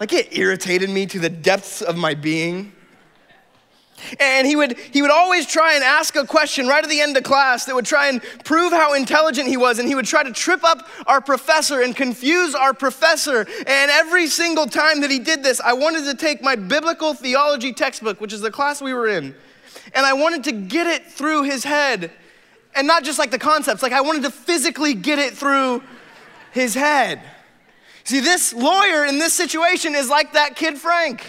Like 0.00 0.12
it 0.12 0.36
irritated 0.36 0.90
me 0.90 1.06
to 1.06 1.18
the 1.18 1.28
depths 1.28 1.82
of 1.82 1.96
my 1.96 2.14
being. 2.14 2.72
And 4.18 4.46
he 4.46 4.56
would, 4.56 4.78
he 4.92 5.02
would 5.02 5.10
always 5.10 5.46
try 5.46 5.74
and 5.74 5.84
ask 5.84 6.16
a 6.16 6.26
question 6.26 6.66
right 6.66 6.82
at 6.82 6.90
the 6.90 7.00
end 7.00 7.16
of 7.16 7.22
class 7.22 7.64
that 7.66 7.74
would 7.74 7.86
try 7.86 8.08
and 8.08 8.22
prove 8.44 8.72
how 8.72 8.94
intelligent 8.94 9.48
he 9.48 9.56
was. 9.56 9.78
And 9.78 9.88
he 9.88 9.94
would 9.94 10.06
try 10.06 10.22
to 10.22 10.32
trip 10.32 10.64
up 10.64 10.88
our 11.06 11.20
professor 11.20 11.80
and 11.80 11.94
confuse 11.94 12.54
our 12.54 12.74
professor. 12.74 13.46
And 13.66 13.90
every 13.90 14.26
single 14.26 14.66
time 14.66 15.00
that 15.00 15.10
he 15.10 15.18
did 15.18 15.42
this, 15.42 15.60
I 15.60 15.72
wanted 15.72 16.04
to 16.04 16.14
take 16.14 16.42
my 16.42 16.56
biblical 16.56 17.14
theology 17.14 17.72
textbook, 17.72 18.20
which 18.20 18.32
is 18.32 18.40
the 18.40 18.50
class 18.50 18.80
we 18.82 18.94
were 18.94 19.08
in, 19.08 19.34
and 19.94 20.06
I 20.06 20.12
wanted 20.12 20.44
to 20.44 20.52
get 20.52 20.86
it 20.86 21.06
through 21.06 21.44
his 21.44 21.64
head. 21.64 22.10
And 22.74 22.86
not 22.86 23.04
just 23.04 23.18
like 23.18 23.30
the 23.30 23.38
concepts, 23.38 23.82
like 23.82 23.92
I 23.92 24.00
wanted 24.00 24.22
to 24.22 24.30
physically 24.30 24.94
get 24.94 25.18
it 25.18 25.34
through 25.34 25.82
his 26.52 26.74
head. 26.74 27.20
See, 28.04 28.20
this 28.20 28.52
lawyer 28.52 29.04
in 29.04 29.18
this 29.18 29.34
situation 29.34 29.94
is 29.94 30.08
like 30.08 30.32
that 30.32 30.56
kid 30.56 30.78
Frank. 30.78 31.22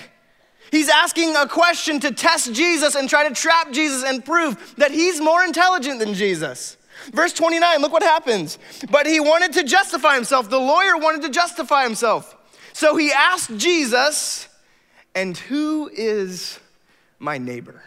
He's 0.73 0.89
asking 0.89 1.35
a 1.35 1.47
question 1.47 1.99
to 1.99 2.11
test 2.11 2.51
Jesus 2.51 2.95
and 2.95 3.07
try 3.07 3.29
to 3.29 3.35
trap 3.35 3.71
Jesus 3.71 4.03
and 4.03 4.25
prove 4.25 4.73
that 4.77 4.89
he's 4.89 5.21
more 5.21 5.43
intelligent 5.43 5.99
than 5.99 6.15
Jesus. 6.15 6.77
Verse 7.11 7.31
29, 7.31 7.79
look 7.79 7.91
what 7.91 8.01
happens. 8.01 8.57
But 8.89 9.05
he 9.05 9.19
wanted 9.19 9.53
to 9.53 9.65
justify 9.65 10.15
himself. 10.15 10.49
The 10.49 10.59
lawyer 10.59 10.97
wanted 10.97 11.21
to 11.21 11.29
justify 11.29 11.83
himself. 11.83 12.35
So 12.73 12.95
he 12.95 13.11
asked 13.11 13.55
Jesus, 13.55 14.49
And 15.13 15.37
who 15.37 15.91
is 15.93 16.59
my 17.19 17.37
neighbor? 17.37 17.83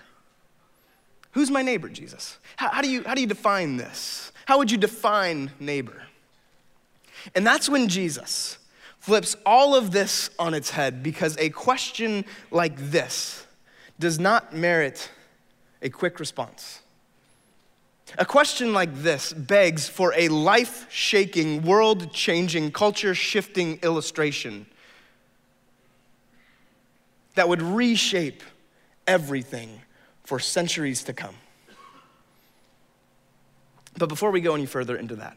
Who's 1.33 1.51
my 1.51 1.63
neighbor, 1.63 1.89
Jesus? 1.89 2.39
How, 2.55 2.69
how, 2.69 2.83
do 2.83 2.89
you, 2.89 3.03
how 3.03 3.17
do 3.17 3.21
you 3.21 3.27
define 3.27 3.79
this? 3.79 4.31
How 4.45 4.59
would 4.59 4.71
you 4.71 4.79
define 4.79 5.51
neighbor? 5.59 6.05
And 7.35 7.45
that's 7.45 7.69
when 7.69 7.89
Jesus 7.89 8.59
flips 9.07 9.37
all 9.47 9.77
of 9.77 9.93
this 9.93 10.31
on 10.37 10.53
its 10.53 10.71
head 10.71 11.01
because 11.01 11.37
a 11.39 11.49
question 11.51 12.25
like 12.51 12.77
this 12.77 13.47
does 14.01 14.19
not 14.19 14.53
merit 14.53 15.13
a 15.81 15.89
quick 15.89 16.19
response. 16.19 16.81
A 18.19 18.25
question 18.25 18.73
like 18.73 18.93
this 18.93 19.33
begs 19.33 19.89
for 19.89 20.13
a 20.17 20.27
life 20.27 20.91
shaking, 20.91 21.63
world 21.63 22.13
changing, 22.13 22.73
culture 22.73 23.15
shifting 23.15 23.79
illustration 23.85 24.67
that 27.37 27.49
would 27.49 27.63
reshape 27.63 28.43
everything 29.07 29.83
for 30.25 30.41
centuries 30.41 31.05
to 31.05 31.13
come. 31.13 31.37
But 33.97 34.09
before 34.09 34.33
we 34.33 34.41
go 34.41 34.57
any 34.57 34.67
further 34.67 34.97
into 34.97 35.15
that, 35.15 35.37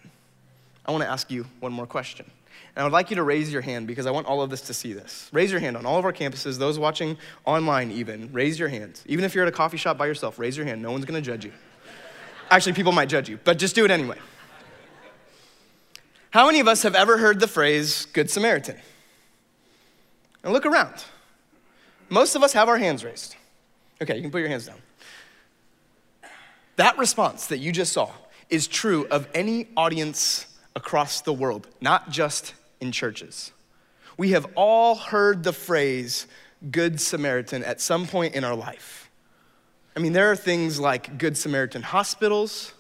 I 0.88 0.92
want 0.92 1.04
to 1.04 1.10
ask 1.10 1.30
you 1.30 1.46
one 1.60 1.72
more 1.72 1.86
question. 1.86 2.26
And 2.76 2.82
I 2.82 2.84
would 2.84 2.94
like 2.94 3.10
you 3.10 3.16
to 3.16 3.24
raise 3.24 3.52
your 3.52 3.62
hand 3.62 3.88
because 3.88 4.06
I 4.06 4.12
want 4.12 4.28
all 4.28 4.42
of 4.42 4.54
us 4.54 4.62
to 4.62 4.74
see 4.74 4.94
this. 4.94 5.30
Raise 5.32 5.52
your 5.52 5.60
hand 5.60 5.76
on 5.76 5.86
all 5.86 5.98
of 5.98 6.06
our 6.06 6.14
campuses, 6.14 6.58
those 6.58 6.80
watching 6.80 7.18
online 7.46 7.92
even. 7.92 8.32
Raise 8.32 8.60
your 8.60 8.70
hands. 8.70 9.04
Even 9.08 9.26
if 9.26 9.36
you're 9.36 9.44
at 9.44 9.50
a 9.50 9.56
coffee 9.56 9.78
shop 9.78 9.98
by 9.98 10.06
yourself, 10.06 10.40
raise 10.40 10.56
your 10.56 10.66
hand. 10.66 10.82
No 10.82 10.92
one's 10.92 11.06
going 11.06 11.22
to 11.22 11.26
judge 11.26 11.46
you. 11.46 11.52
Actually, 12.52 12.74
people 12.74 12.92
might 12.92 13.10
judge 13.10 13.30
you, 13.30 13.40
but 13.44 13.58
just 13.58 13.76
do 13.76 13.86
it 13.86 13.92
anyway. 13.92 14.18
How 16.32 16.46
many 16.46 16.60
of 16.60 16.68
us 16.68 16.84
have 16.84 16.96
ever 16.96 17.18
heard 17.18 17.40
the 17.40 17.48
phrase 17.48 18.06
Good 18.06 18.30
Samaritan? 18.30 18.78
And 20.44 20.54
look 20.54 20.66
around. 20.66 20.94
Most 22.10 22.36
of 22.36 22.44
us 22.44 22.54
have 22.54 22.70
our 22.70 22.78
hands 22.78 23.04
raised. 23.04 23.36
Okay, 24.02 24.16
you 24.16 24.22
can 24.22 24.32
put 24.32 24.40
your 24.40 24.50
hands 24.50 24.68
down. 24.68 24.78
That 26.78 26.98
response 26.98 27.48
that 27.48 27.58
you 27.58 27.72
just 27.72 27.92
saw 27.92 28.12
is 28.50 28.68
true 28.68 29.06
of 29.12 29.28
any 29.34 29.68
audience 29.76 30.48
across 30.76 31.22
the 31.22 31.34
world, 31.34 31.68
not 31.82 32.10
just 32.10 32.54
in 32.82 32.92
churches. 32.92 33.52
We 34.18 34.32
have 34.32 34.48
all 34.56 34.96
heard 34.96 35.44
the 35.44 35.54
phrase 35.54 36.28
Good 36.72 37.00
Samaritan 37.00 37.64
at 37.64 37.80
some 37.80 38.06
point 38.06 38.36
in 38.36 38.44
our 38.44 38.56
life. 38.56 39.10
I 39.96 40.00
mean, 40.00 40.14
there 40.14 40.32
are 40.32 40.36
things 40.36 40.80
like 40.80 41.18
Good 41.18 41.38
Samaritan 41.38 41.82
hospitals. 41.82 42.74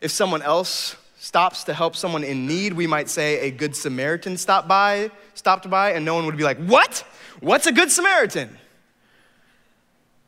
If 0.00 0.10
someone 0.10 0.42
else 0.42 0.96
stops 1.16 1.64
to 1.64 1.74
help 1.74 1.94
someone 1.94 2.24
in 2.24 2.46
need, 2.46 2.72
we 2.72 2.86
might 2.86 3.08
say 3.08 3.40
a 3.40 3.50
Good 3.50 3.76
Samaritan 3.76 4.36
stopped 4.36 4.66
by, 4.66 5.10
stopped 5.34 5.70
by, 5.70 5.92
and 5.92 6.04
no 6.04 6.14
one 6.14 6.26
would 6.26 6.36
be 6.36 6.44
like, 6.44 6.58
What? 6.58 7.04
What's 7.40 7.66
a 7.66 7.72
Good 7.72 7.90
Samaritan? 7.90 8.58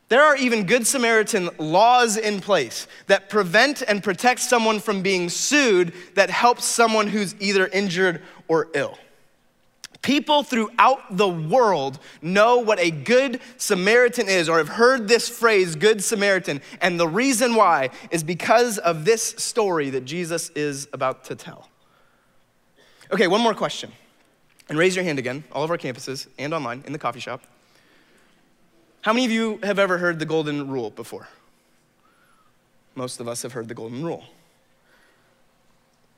There 0.07 0.21
are 0.21 0.37
even 0.37 0.65
Good 0.65 0.85
Samaritan 0.85 1.49
laws 1.57 2.15
in 2.15 2.39
place 2.39 2.87
that 3.07 3.29
prevent 3.29 3.81
and 3.81 4.03
protect 4.03 4.39
someone 4.39 4.79
from 4.79 5.01
being 5.01 5.29
sued 5.29 5.93
that 6.13 6.29
helps 6.29 6.63
someone 6.63 7.07
who's 7.07 7.35
either 7.39 7.67
injured 7.67 8.21
or 8.47 8.69
ill. 8.73 8.97
People 10.05 10.43
throughout 10.43 11.17
the 11.17 11.27
world 11.27 11.97
know 12.21 12.59
what 12.59 12.77
a 12.77 12.91
good 12.91 13.41
Samaritan 13.57 14.29
is 14.29 14.47
or 14.47 14.59
have 14.59 14.69
heard 14.69 15.07
this 15.07 15.27
phrase, 15.27 15.75
Good 15.75 16.03
Samaritan. 16.03 16.61
And 16.79 16.99
the 16.99 17.07
reason 17.07 17.55
why 17.55 17.89
is 18.11 18.23
because 18.23 18.77
of 18.77 19.03
this 19.03 19.23
story 19.23 19.89
that 19.89 20.05
Jesus 20.05 20.51
is 20.51 20.87
about 20.93 21.23
to 21.25 21.35
tell. 21.35 21.69
Okay, 23.11 23.25
one 23.25 23.41
more 23.41 23.55
question. 23.55 23.91
And 24.69 24.77
raise 24.77 24.95
your 24.95 25.03
hand 25.03 25.17
again, 25.17 25.43
all 25.51 25.63
of 25.63 25.71
our 25.71 25.77
campuses 25.79 26.27
and 26.37 26.53
online 26.53 26.83
in 26.85 26.93
the 26.93 26.99
coffee 26.99 27.19
shop. 27.19 27.41
How 29.01 29.11
many 29.11 29.25
of 29.25 29.31
you 29.31 29.57
have 29.63 29.79
ever 29.79 29.97
heard 29.97 30.19
the 30.19 30.25
golden 30.27 30.69
rule 30.69 30.91
before? 30.91 31.29
Most 32.93 33.19
of 33.19 33.27
us 33.27 33.41
have 33.41 33.53
heard 33.53 33.69
the 33.69 33.73
golden 33.73 34.05
rule. 34.05 34.25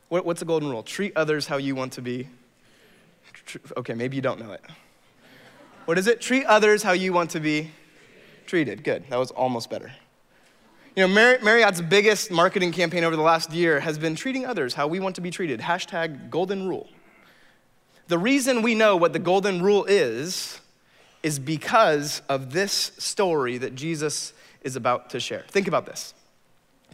What, 0.09 0.25
what's 0.25 0.41
the 0.41 0.45
golden 0.45 0.67
rule? 0.67 0.83
Treat 0.83 1.13
others 1.15 1.47
how 1.47 1.55
you 1.55 1.73
want 1.73 1.93
to 1.93 2.01
be 2.01 2.27
Okay, 3.77 3.93
maybe 3.93 4.15
you 4.15 4.21
don't 4.21 4.39
know 4.39 4.51
it. 4.51 4.63
What 5.85 5.97
is 5.97 6.07
it? 6.07 6.19
Treat 6.19 6.45
others 6.45 6.83
how 6.83 6.91
you 6.91 7.13
want 7.13 7.31
to 7.31 7.39
be 7.39 7.71
treated. 8.45 8.83
Good. 8.83 9.05
That 9.09 9.17
was 9.17 9.31
almost 9.31 9.69
better. 9.69 9.91
You 10.95 11.07
know, 11.07 11.39
Marriott's 11.43 11.79
biggest 11.79 12.31
marketing 12.31 12.71
campaign 12.71 13.03
over 13.03 13.15
the 13.15 13.21
last 13.21 13.51
year 13.53 13.79
has 13.79 13.97
been 13.99 14.15
treating 14.15 14.45
others 14.45 14.73
how 14.73 14.87
we 14.87 14.99
want 14.99 15.15
to 15.15 15.21
be 15.21 15.29
treated. 15.29 15.59
Hashtag 15.59 16.29
golden 16.29 16.67
rule. 16.67 16.89
The 18.07 18.17
reason 18.17 18.61
we 18.61 18.73
know 18.73 18.95
what 18.95 19.13
the 19.13 19.19
golden 19.19 19.61
rule 19.61 19.85
is, 19.85 20.59
is 21.23 21.39
because 21.39 22.21
of 22.29 22.51
this 22.51 22.71
story 22.97 23.57
that 23.57 23.75
Jesus 23.75 24.33
is 24.61 24.75
about 24.75 25.09
to 25.11 25.19
share. 25.19 25.43
Think 25.49 25.67
about 25.67 25.85
this. 25.85 26.13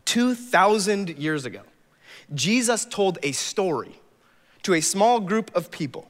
2,000 0.06 1.18
years 1.18 1.46
ago, 1.46 1.62
Jesus 2.34 2.84
told 2.86 3.20
a 3.24 3.32
story 3.32 4.00
to 4.64 4.74
a 4.74 4.82
small 4.82 5.20
group 5.20 5.50
of 5.56 5.72
people 5.72 6.10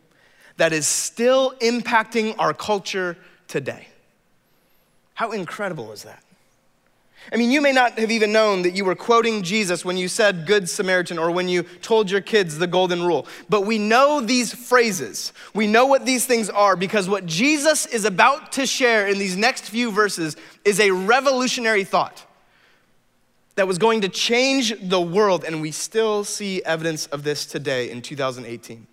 that 0.57 0.73
is 0.73 0.87
still 0.87 1.53
impacting 1.61 2.35
our 2.37 2.53
culture 2.53 3.17
today. 3.47 3.87
How 5.15 5.31
incredible 5.31 5.91
is 5.91 6.03
that? 6.03 6.23
I 7.31 7.37
mean, 7.37 7.51
you 7.51 7.61
may 7.61 7.71
not 7.71 7.97
have 7.99 8.11
even 8.11 8.33
known 8.33 8.63
that 8.63 8.75
you 8.75 8.83
were 8.83 8.95
quoting 8.95 9.43
Jesus 9.43 9.85
when 9.85 9.95
you 9.95 10.07
said 10.09 10.45
Good 10.45 10.69
Samaritan 10.69 11.17
or 11.17 11.31
when 11.31 11.47
you 11.47 11.63
told 11.81 12.11
your 12.11 12.19
kids 12.19 12.57
the 12.57 12.67
Golden 12.67 13.03
Rule. 13.03 13.27
But 13.47 13.61
we 13.61 13.77
know 13.77 14.19
these 14.19 14.53
phrases. 14.53 15.31
We 15.53 15.65
know 15.65 15.85
what 15.85 16.05
these 16.05 16.25
things 16.25 16.49
are 16.49 16.75
because 16.75 17.07
what 17.07 17.25
Jesus 17.25 17.85
is 17.85 18.03
about 18.03 18.51
to 18.53 18.65
share 18.65 19.07
in 19.07 19.19
these 19.19 19.37
next 19.37 19.69
few 19.69 19.89
verses 19.89 20.35
is 20.65 20.79
a 20.81 20.91
revolutionary 20.91 21.85
thought 21.85 22.25
that 23.55 23.67
was 23.67 23.77
going 23.77 24.01
to 24.01 24.09
change 24.09 24.73
the 24.81 24.99
world. 24.99 25.45
And 25.45 25.61
we 25.61 25.71
still 25.71 26.25
see 26.25 26.61
evidence 26.65 27.05
of 27.07 27.23
this 27.23 27.45
today 27.45 27.89
in 27.89 28.01
2018. 28.01 28.85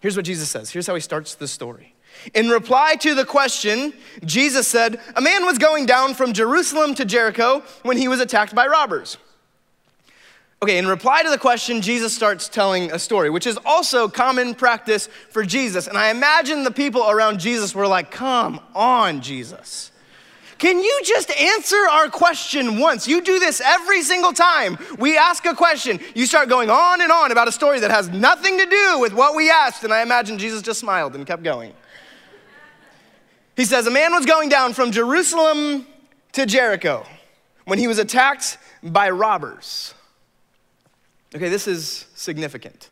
Here's 0.00 0.16
what 0.16 0.24
Jesus 0.24 0.48
says. 0.48 0.70
Here's 0.70 0.86
how 0.86 0.94
he 0.94 1.00
starts 1.00 1.34
the 1.34 1.46
story. 1.46 1.94
In 2.34 2.48
reply 2.48 2.96
to 2.96 3.14
the 3.14 3.24
question, 3.24 3.92
Jesus 4.24 4.66
said, 4.66 5.00
A 5.14 5.20
man 5.20 5.44
was 5.44 5.58
going 5.58 5.86
down 5.86 6.14
from 6.14 6.32
Jerusalem 6.32 6.94
to 6.96 7.04
Jericho 7.04 7.62
when 7.82 7.96
he 7.96 8.08
was 8.08 8.20
attacked 8.20 8.54
by 8.54 8.66
robbers. 8.66 9.16
Okay, 10.62 10.76
in 10.76 10.86
reply 10.86 11.22
to 11.22 11.30
the 11.30 11.38
question, 11.38 11.80
Jesus 11.80 12.14
starts 12.14 12.46
telling 12.48 12.92
a 12.92 12.98
story, 12.98 13.30
which 13.30 13.46
is 13.46 13.58
also 13.64 14.08
common 14.08 14.54
practice 14.54 15.08
for 15.30 15.42
Jesus. 15.42 15.86
And 15.86 15.96
I 15.96 16.10
imagine 16.10 16.64
the 16.64 16.70
people 16.70 17.08
around 17.08 17.40
Jesus 17.40 17.74
were 17.74 17.86
like, 17.86 18.10
Come 18.10 18.60
on, 18.74 19.22
Jesus. 19.22 19.90
Can 20.60 20.78
you 20.78 21.00
just 21.02 21.30
answer 21.30 21.88
our 21.90 22.10
question 22.10 22.78
once? 22.78 23.08
You 23.08 23.22
do 23.22 23.38
this 23.38 23.62
every 23.62 24.02
single 24.02 24.34
time 24.34 24.76
we 24.98 25.16
ask 25.16 25.46
a 25.46 25.54
question. 25.54 25.98
You 26.14 26.26
start 26.26 26.50
going 26.50 26.68
on 26.68 27.00
and 27.00 27.10
on 27.10 27.32
about 27.32 27.48
a 27.48 27.52
story 27.52 27.80
that 27.80 27.90
has 27.90 28.10
nothing 28.10 28.58
to 28.58 28.66
do 28.66 28.98
with 29.00 29.14
what 29.14 29.34
we 29.34 29.50
asked. 29.50 29.84
And 29.84 29.92
I 29.92 30.02
imagine 30.02 30.36
Jesus 30.36 30.60
just 30.60 30.78
smiled 30.78 31.14
and 31.14 31.26
kept 31.26 31.42
going. 31.42 31.72
He 33.56 33.64
says, 33.64 33.86
A 33.86 33.90
man 33.90 34.12
was 34.12 34.26
going 34.26 34.50
down 34.50 34.74
from 34.74 34.92
Jerusalem 34.92 35.86
to 36.32 36.44
Jericho 36.44 37.06
when 37.64 37.78
he 37.78 37.88
was 37.88 37.98
attacked 37.98 38.58
by 38.82 39.08
robbers. 39.08 39.94
Okay, 41.34 41.48
this 41.48 41.66
is 41.66 42.04
significant. 42.14 42.90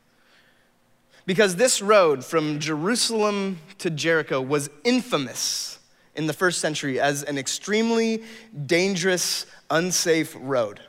Because 1.26 1.56
this 1.56 1.82
road 1.82 2.24
from 2.24 2.60
Jerusalem 2.60 3.58
to 3.76 3.90
Jericho 3.90 4.40
was 4.40 4.70
infamous 4.84 5.77
in 6.18 6.26
the 6.26 6.32
first 6.32 6.60
century 6.60 7.00
as 7.00 7.22
an 7.22 7.38
extremely 7.38 8.24
dangerous, 8.66 9.46
unsafe 9.70 10.36
road. 10.40 10.80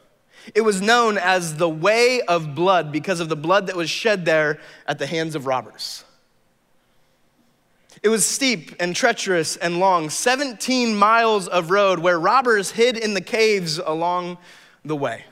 It 0.56 0.62
was 0.62 0.82
known 0.82 1.20
as 1.20 1.56
the 1.56 1.70
Way 1.70 2.22
of 2.22 2.56
Blood 2.56 2.92
because 2.92 3.20
of 3.20 3.30
the 3.30 3.36
blood 3.36 3.68
that 3.68 3.76
was 3.76 3.92
shed 3.92 4.26
there 4.26 4.60
at 4.88 4.98
the 4.98 5.06
hands 5.06 5.36
of 5.36 5.46
robbers. 5.46 6.04
It 8.02 8.10
was 8.10 8.26
steep 8.26 8.76
and 8.80 8.96
treacherous 8.96 9.56
and 9.56 9.80
long, 9.80 10.10
17 10.10 10.96
miles 10.96 11.48
of 11.48 11.70
road 11.70 12.00
where 12.00 12.20
robbers 12.20 12.72
hid 12.72 12.98
in 12.98 13.14
the 13.14 13.22
caves 13.22 13.78
along 13.78 14.40
the 14.84 14.96
way. 14.96 15.26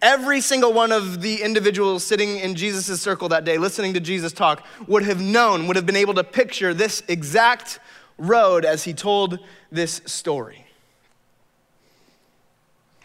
Every 0.00 0.40
single 0.40 0.72
one 0.72 0.92
of 0.92 1.20
the 1.20 1.42
individuals 1.42 2.04
sitting 2.04 2.38
in 2.38 2.54
Jesus' 2.54 3.02
circle 3.02 3.28
that 3.28 3.44
day, 3.44 3.58
listening 3.58 3.92
to 3.94 4.00
Jesus 4.00 4.32
talk, 4.32 4.64
would 4.86 5.02
have 5.02 5.20
known, 5.20 5.66
would 5.66 5.76
have 5.76 5.86
been 5.86 5.96
able 5.96 6.14
to 6.14 6.24
picture 6.24 6.72
this 6.72 7.02
exact 7.06 7.80
road 8.18 8.64
as 8.64 8.84
he 8.84 8.92
told 8.92 9.38
this 9.70 10.00
story. 10.06 10.66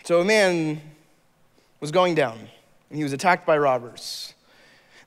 So 0.03 0.19
a 0.19 0.25
man 0.25 0.81
was 1.79 1.91
going 1.91 2.15
down, 2.15 2.39
and 2.89 2.97
he 2.97 3.03
was 3.03 3.13
attacked 3.13 3.45
by 3.45 3.57
robbers. 3.57 4.33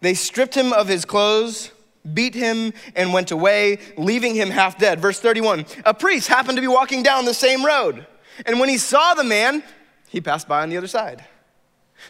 They 0.01 0.15
stripped 0.15 0.55
him 0.55 0.73
of 0.73 0.89
his 0.89 1.05
clothes 1.05 1.71
beat 2.13 2.35
him, 2.35 2.73
and 2.95 3.13
went 3.13 3.31
away, 3.31 3.79
leaving 3.97 4.35
him 4.35 4.51
half 4.51 4.79
dead. 4.79 5.01
Verse 5.01 5.21
31 5.21 5.65
A 5.85 5.95
priest 5.95 6.29
happened 6.29 6.57
to 6.57 6.63
be 6.63 6.69
walking 6.69 7.03
down 7.03 7.25
the 7.25 7.35
same 7.35 7.65
road, 7.65 8.07
and 8.47 8.61
when 8.61 8.69
he 8.69 8.79
saw 8.79 9.15
the 9.15 9.25
man, 9.25 9.63
he 10.09 10.21
passed 10.21 10.47
by 10.47 10.63
on 10.63 10.69
the 10.69 10.77
other 10.77 10.87
side. 10.87 11.25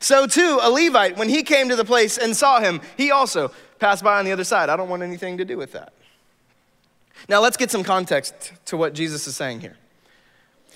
So, 0.01 0.27
too, 0.27 0.59
a 0.61 0.71
Levite, 0.71 1.17
when 1.17 1.29
he 1.29 1.43
came 1.43 1.69
to 1.69 1.77
the 1.77 1.85
place 1.85 2.19
and 2.19 2.37
saw 2.37 2.59
him, 2.59 2.81
he 2.97 3.11
also 3.11 3.53
passed 3.79 4.03
by 4.03 4.19
on 4.19 4.25
the 4.25 4.33
other 4.33 4.45
side. 4.45 4.69
I 4.69 4.77
don't 4.77 4.89
want 4.89 5.03
anything 5.03 5.39
to 5.39 5.45
do 5.45 5.57
with 5.57 5.73
that. 5.73 5.93
Now, 7.29 7.41
let's 7.41 7.57
get 7.57 7.71
some 7.71 7.85
context 7.85 8.53
to 8.67 8.77
what 8.77 8.95
Jesus 8.95 9.27
is 9.27 9.37
saying 9.37 9.61
here. 9.61 9.77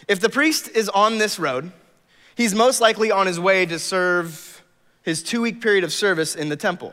If 0.07 0.21
the 0.21 0.29
priest 0.29 0.69
is 0.69 0.89
on 0.89 1.19
this 1.19 1.39
road, 1.39 1.73
he's 2.37 2.55
most 2.55 2.81
likely 2.81 3.11
on 3.11 3.27
his 3.27 3.39
way 3.39 3.67
to 3.67 3.79
serve 3.79 4.63
his 5.03 5.23
two 5.23 5.41
week 5.43 5.61
period 5.61 5.85
of 5.85 5.93
service 5.93 6.35
in 6.35 6.49
the 6.49 6.57
temple. 6.57 6.93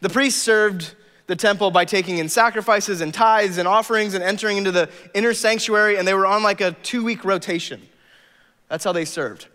The 0.00 0.08
priest 0.08 0.38
served 0.42 0.94
the 1.26 1.36
temple 1.36 1.70
by 1.70 1.84
taking 1.84 2.18
in 2.18 2.28
sacrifices 2.28 3.00
and 3.00 3.12
tithes 3.12 3.58
and 3.58 3.66
offerings 3.66 4.14
and 4.14 4.22
entering 4.22 4.56
into 4.56 4.72
the 4.72 4.88
inner 5.14 5.34
sanctuary, 5.34 5.96
and 5.96 6.06
they 6.06 6.14
were 6.14 6.26
on 6.26 6.42
like 6.42 6.60
a 6.60 6.72
two 6.72 7.04
week 7.04 7.24
rotation. 7.24 7.82
That's 8.68 8.84
how 8.84 8.92
they 8.92 9.04
served. 9.04 9.46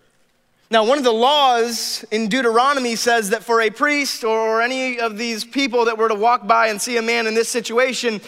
Now, 0.69 0.85
one 0.85 0.97
of 0.97 1.03
the 1.03 1.11
laws 1.11 2.05
in 2.11 2.29
Deuteronomy 2.29 2.95
says 2.95 3.31
that 3.31 3.43
for 3.43 3.59
a 3.59 3.69
priest 3.69 4.23
or 4.23 4.61
any 4.61 4.99
of 4.99 5.17
these 5.17 5.43
people 5.43 5.85
that 5.85 5.97
were 5.97 6.07
to 6.07 6.15
walk 6.15 6.47
by 6.47 6.67
and 6.67 6.81
see 6.81 6.95
a 6.95 7.01
man 7.01 7.27
in 7.27 7.33
this 7.33 7.49
situation, 7.49 8.21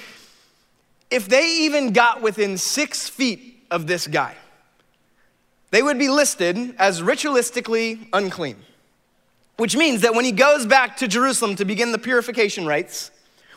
if 1.13 1.29
they 1.29 1.47
even 1.59 1.93
got 1.93 2.23
within 2.23 2.57
six 2.57 3.07
feet 3.07 3.65
of 3.69 3.85
this 3.85 4.07
guy, 4.07 4.35
they 5.69 5.83
would 5.83 5.99
be 5.99 6.09
listed 6.09 6.75
as 6.79 7.01
ritualistically 7.01 8.07
unclean. 8.13 8.57
Which 9.57 9.75
means 9.75 10.01
that 10.01 10.15
when 10.15 10.25
he 10.25 10.31
goes 10.31 10.65
back 10.65 10.97
to 10.97 11.07
Jerusalem 11.07 11.55
to 11.57 11.65
begin 11.65 11.91
the 11.91 11.99
purification 11.99 12.65
rites, 12.65 13.11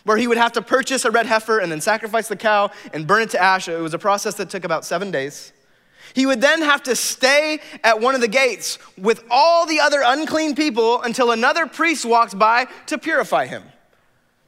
where 0.05 0.19
he 0.19 0.27
would 0.27 0.37
have 0.37 0.53
to 0.53 0.63
purchase 0.63 1.07
a 1.07 1.11
red 1.11 1.25
heifer 1.25 1.59
and 1.59 1.73
then 1.73 1.81
sacrifice 1.81 2.29
the 2.29 2.37
cow 2.37 2.71
and 2.93 3.07
burn 3.07 3.23
it 3.23 3.31
to 3.31 3.43
ash. 3.43 3.69
It 3.69 3.81
was 3.81 3.95
a 3.95 3.99
process 3.99 4.35
that 4.35 4.51
took 4.51 4.65
about 4.65 4.85
seven 4.85 5.11
days. 5.11 5.53
He 6.15 6.27
would 6.27 6.41
then 6.41 6.63
have 6.63 6.83
to 6.85 6.95
stay 6.95 7.59
at 7.83 8.01
one 8.01 8.15
of 8.15 8.21
the 8.21 8.29
gates 8.29 8.79
with 8.97 9.25
all 9.31 9.67
the 9.67 9.81
other 9.81 10.03
unclean 10.05 10.55
people 10.55 11.03
until 11.03 11.33
another 11.33 11.67
priest 11.67 12.05
walked 12.05 12.39
by 12.39 12.69
to 12.87 12.99
purify 12.99 13.47
him, 13.47 13.65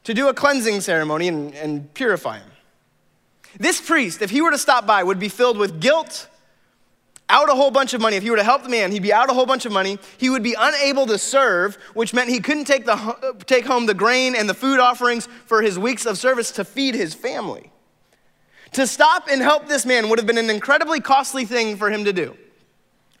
to 0.03 0.13
do 0.13 0.29
a 0.29 0.33
cleansing 0.33 0.81
ceremony 0.81 1.27
and, 1.27 1.53
and 1.55 1.93
purify 1.93 2.37
him. 2.37 2.49
This 3.57 3.81
priest, 3.81 4.21
if 4.21 4.29
he 4.29 4.41
were 4.41 4.51
to 4.51 4.57
stop 4.57 4.85
by, 4.85 5.03
would 5.03 5.19
be 5.19 5.29
filled 5.29 5.57
with 5.57 5.79
guilt 5.79 6.27
out 7.29 7.49
a 7.49 7.53
whole 7.53 7.71
bunch 7.71 7.93
of 7.93 8.01
money. 8.01 8.15
If 8.15 8.23
he 8.23 8.31
were 8.31 8.37
to 8.37 8.43
help 8.43 8.63
the 8.63 8.69
man, 8.69 8.91
he'd 8.91 9.03
be 9.03 9.13
out 9.13 9.29
a 9.29 9.33
whole 9.33 9.45
bunch 9.45 9.65
of 9.65 9.71
money. 9.71 9.99
He 10.17 10.29
would 10.29 10.43
be 10.43 10.55
unable 10.57 11.05
to 11.07 11.17
serve, 11.17 11.75
which 11.93 12.13
meant 12.13 12.29
he 12.29 12.39
couldn't 12.39 12.65
take, 12.65 12.85
the, 12.85 12.93
uh, 12.93 13.33
take 13.45 13.65
home 13.65 13.85
the 13.85 13.93
grain 13.93 14.35
and 14.35 14.49
the 14.49 14.53
food 14.53 14.79
offerings 14.79 15.27
for 15.45 15.61
his 15.61 15.77
weeks 15.77 16.05
of 16.05 16.17
service 16.17 16.51
to 16.53 16.65
feed 16.65 16.95
his 16.95 17.13
family. 17.13 17.71
To 18.73 18.87
stop 18.87 19.27
and 19.29 19.41
help 19.41 19.67
this 19.67 19.85
man 19.85 20.09
would 20.09 20.19
have 20.19 20.27
been 20.27 20.37
an 20.37 20.49
incredibly 20.49 20.99
costly 20.99 21.45
thing 21.45 21.75
for 21.77 21.89
him 21.89 22.05
to 22.05 22.13
do. 22.13 22.35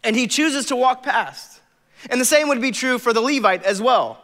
And 0.03 0.15
he 0.15 0.27
chooses 0.27 0.65
to 0.67 0.75
walk 0.75 1.03
past. 1.03 1.61
And 2.09 2.19
the 2.19 2.25
same 2.25 2.47
would 2.47 2.61
be 2.61 2.71
true 2.71 2.97
for 2.97 3.13
the 3.13 3.21
Levite 3.21 3.63
as 3.63 3.81
well. 3.81 4.23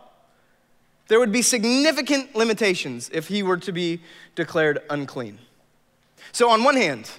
There 1.07 1.19
would 1.19 1.31
be 1.31 1.41
significant 1.41 2.35
limitations 2.35 3.09
if 3.13 3.27
he 3.27 3.43
were 3.43 3.57
to 3.57 3.71
be 3.71 4.01
declared 4.33 4.79
unclean. 4.89 5.39
So, 6.32 6.49
on 6.49 6.63
one 6.63 6.75
hand, 6.75 7.10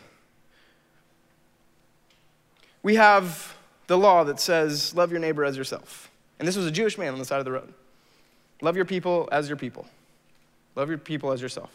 we 2.82 2.94
have 2.96 3.56
the 3.86 3.98
law 3.98 4.24
that 4.24 4.40
says, 4.40 4.94
love 4.94 5.10
your 5.10 5.20
neighbor 5.20 5.44
as 5.44 5.56
yourself. 5.56 6.10
And 6.38 6.46
this 6.46 6.56
was 6.56 6.66
a 6.66 6.70
Jewish 6.70 6.98
man 6.98 7.12
on 7.12 7.18
the 7.18 7.24
side 7.24 7.38
of 7.38 7.44
the 7.44 7.52
road. 7.52 7.72
Love 8.60 8.76
your 8.76 8.84
people 8.84 9.28
as 9.32 9.48
your 9.48 9.56
people. 9.56 9.86
Love 10.74 10.88
your 10.88 10.98
people 10.98 11.32
as 11.32 11.40
yourself. 11.40 11.70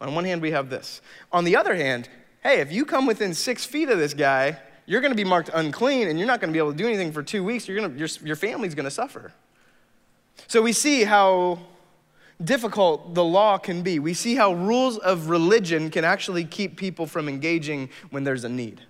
On 0.00 0.14
one 0.14 0.24
hand, 0.24 0.42
we 0.42 0.50
have 0.50 0.70
this. 0.70 1.00
On 1.32 1.44
the 1.44 1.56
other 1.56 1.74
hand, 1.74 2.08
hey, 2.42 2.60
if 2.60 2.72
you 2.72 2.84
come 2.84 3.06
within 3.06 3.34
six 3.34 3.64
feet 3.64 3.88
of 3.88 3.98
this 3.98 4.14
guy, 4.14 4.58
you're 4.86 5.00
going 5.00 5.12
to 5.12 5.16
be 5.16 5.24
marked 5.24 5.50
unclean 5.52 6.08
and 6.08 6.18
you're 6.18 6.26
not 6.26 6.40
going 6.40 6.48
to 6.48 6.52
be 6.52 6.58
able 6.58 6.72
to 6.72 6.76
do 6.76 6.86
anything 6.86 7.12
for 7.12 7.22
two 7.22 7.44
weeks. 7.44 7.68
You're 7.68 7.80
gonna, 7.80 7.96
your, 7.96 8.08
your 8.24 8.36
family's 8.36 8.74
going 8.74 8.84
to 8.84 8.90
suffer. 8.90 9.32
So 10.46 10.62
we 10.62 10.72
see 10.72 11.04
how 11.04 11.60
difficult 12.42 13.14
the 13.14 13.24
law 13.24 13.58
can 13.58 13.82
be. 13.82 13.98
We 13.98 14.14
see 14.14 14.34
how 14.34 14.52
rules 14.52 14.98
of 14.98 15.28
religion 15.28 15.90
can 15.90 16.04
actually 16.04 16.44
keep 16.44 16.76
people 16.76 17.06
from 17.06 17.28
engaging 17.28 17.90
when 18.10 18.24
there's 18.24 18.44
a 18.44 18.48
need. 18.48 18.82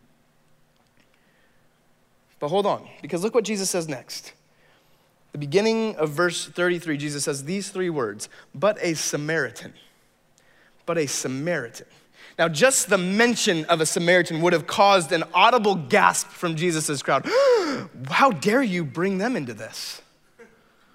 But 2.38 2.48
hold 2.48 2.66
on, 2.66 2.88
because 3.02 3.22
look 3.22 3.34
what 3.34 3.44
Jesus 3.44 3.70
says 3.70 3.88
next. 3.88 4.32
The 5.32 5.38
beginning 5.38 5.94
of 5.96 6.10
verse 6.10 6.46
33, 6.46 6.96
Jesus 6.96 7.24
says 7.24 7.44
these 7.44 7.70
three 7.70 7.90
words, 7.90 8.28
but 8.54 8.78
a 8.80 8.94
Samaritan. 8.94 9.74
But 10.86 10.98
a 10.98 11.06
Samaritan. 11.06 11.86
Now, 12.38 12.48
just 12.48 12.88
the 12.88 12.98
mention 12.98 13.64
of 13.66 13.80
a 13.80 13.86
Samaritan 13.86 14.40
would 14.40 14.54
have 14.54 14.66
caused 14.66 15.12
an 15.12 15.24
audible 15.34 15.74
gasp 15.74 16.28
from 16.28 16.56
Jesus' 16.56 17.02
crowd. 17.02 17.26
How 18.10 18.30
dare 18.30 18.62
you 18.62 18.84
bring 18.84 19.18
them 19.18 19.36
into 19.36 19.52
this? 19.52 20.00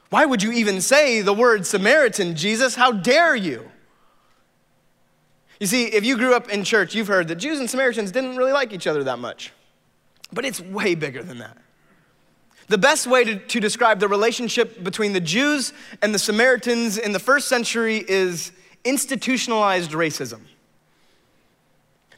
Why 0.10 0.26
would 0.26 0.44
you 0.44 0.52
even 0.52 0.82
say 0.82 1.22
the 1.22 1.34
word 1.34 1.66
Samaritan, 1.66 2.36
Jesus? 2.36 2.76
How 2.76 2.92
dare 2.92 3.36
you? 3.36 3.70
You 5.60 5.68
see, 5.68 5.86
if 5.86 6.06
you 6.06 6.18
grew 6.18 6.36
up 6.36 6.50
in 6.50 6.64
church, 6.64 6.94
you've 6.94 7.08
heard 7.08 7.28
that 7.30 7.36
Jews 7.36 7.60
and 7.60 7.70
Samaritans 7.70 8.12
didn't 8.12 8.36
really 8.36 8.52
like 8.52 8.74
each 8.74 8.88
other 8.88 9.04
that 9.06 9.20
much. 9.20 9.52
But 10.34 10.46
it's 10.46 10.60
way 10.60 10.96
bigger 10.96 11.24
than 11.24 11.40
that. 11.40 11.58
The 12.68 12.78
best 12.78 13.08
way 13.08 13.24
to, 13.24 13.38
to, 13.38 13.60
describe 13.60 14.00
the 14.00 14.08
relationship 14.08 14.84
between 14.84 15.14
the 15.14 15.22
Jews 15.22 15.72
and 16.02 16.14
the 16.14 16.20
Samaritans 16.20 16.98
in 16.98 17.12
the 17.12 17.20
first 17.20 17.48
century 17.48 18.04
is 18.08 18.52
institutionalized 18.84 19.92
racism. 19.92 20.42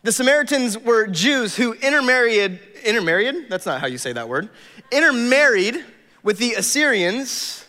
The 0.03 0.13
Samaritans 0.13 0.77
were 0.77 1.05
Jews 1.07 1.57
who 1.57 1.73
intermarried, 1.73 2.59
intermarried? 2.85 3.49
That's 3.49 3.65
not 3.65 3.81
how 3.81 3.87
you 3.87 3.97
say 3.97 4.13
that 4.13 4.29
word. 4.29 4.49
Intermarried 4.89 5.83
with 6.23 6.37
the 6.37 6.53
Assyrians 6.53 7.66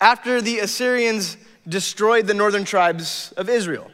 after 0.00 0.40
the 0.40 0.60
Assyrians 0.60 1.36
destroyed 1.68 2.26
the 2.26 2.34
northern 2.34 2.64
tribes 2.64 3.32
of 3.36 3.48
Israel. 3.48 3.90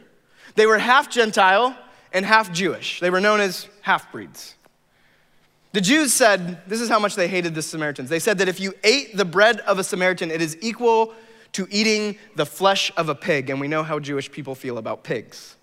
They 0.55 0.65
were 0.65 0.77
half 0.77 1.09
Gentile 1.09 1.77
and 2.13 2.25
half 2.25 2.51
Jewish. 2.51 2.99
They 2.99 3.09
were 3.09 3.21
known 3.21 3.39
as 3.39 3.67
half 3.81 4.11
breeds. 4.11 4.55
The 5.73 5.81
Jews 5.81 6.13
said, 6.13 6.61
this 6.65 6.81
is 6.81 6.89
how 6.89 6.97
much 6.97 7.15
they 7.15 7.27
hated 7.27 7.53
the 7.53 7.61
Samaritans. 7.61 8.09
They 8.09 8.19
said 8.19 8.37
that 8.39 8.47
if 8.47 8.59
you 8.59 8.73
ate 8.83 9.15
the 9.15 9.25
bread 9.25 9.59
of 9.59 9.77
a 9.77 9.83
Samaritan, 9.83 10.31
it 10.31 10.41
is 10.41 10.57
equal 10.61 11.13
to 11.51 11.67
eating 11.69 12.17
the 12.35 12.45
flesh 12.45 12.91
of 12.97 13.09
a 13.09 13.15
pig. 13.15 13.49
And 13.49 13.59
we 13.59 13.67
know 13.67 13.83
how 13.83 13.99
Jewish 13.99 14.31
people 14.31 14.55
feel 14.55 14.77
about 14.77 15.03
pigs. 15.03 15.55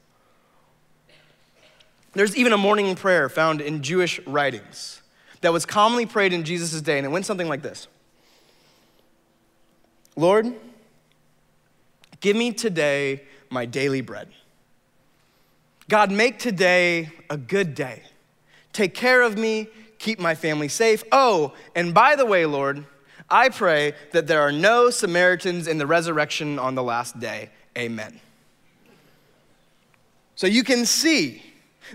There's 2.12 2.36
even 2.36 2.52
a 2.52 2.58
morning 2.58 2.94
prayer 2.94 3.28
found 3.28 3.60
in 3.60 3.82
Jewish 3.82 4.20
writings 4.26 5.02
that 5.40 5.52
was 5.52 5.66
commonly 5.66 6.06
prayed 6.06 6.32
in 6.32 6.44
Jesus' 6.44 6.80
day, 6.80 6.98
and 6.98 7.06
it 7.06 7.10
went 7.10 7.26
something 7.26 7.48
like 7.48 7.62
this 7.62 7.88
Lord, 10.16 10.52
give 12.20 12.36
me 12.36 12.52
today 12.52 13.22
my 13.50 13.66
daily 13.66 14.00
bread. 14.00 14.28
God, 15.88 16.10
make 16.10 16.38
today 16.38 17.10
a 17.28 17.36
good 17.36 17.74
day. 17.74 18.02
Take 18.72 18.94
care 18.94 19.22
of 19.22 19.36
me 19.36 19.68
keep 20.04 20.20
my 20.20 20.34
family 20.34 20.68
safe. 20.68 21.02
Oh, 21.10 21.54
and 21.74 21.94
by 21.94 22.14
the 22.14 22.26
way, 22.26 22.44
Lord, 22.44 22.84
I 23.30 23.48
pray 23.48 23.94
that 24.12 24.26
there 24.26 24.42
are 24.42 24.52
no 24.52 24.90
Samaritans 24.90 25.66
in 25.66 25.78
the 25.78 25.86
resurrection 25.86 26.58
on 26.58 26.74
the 26.74 26.82
last 26.82 27.18
day. 27.18 27.48
Amen. 27.76 28.20
So 30.36 30.46
you 30.46 30.62
can 30.62 30.84
see 30.84 31.42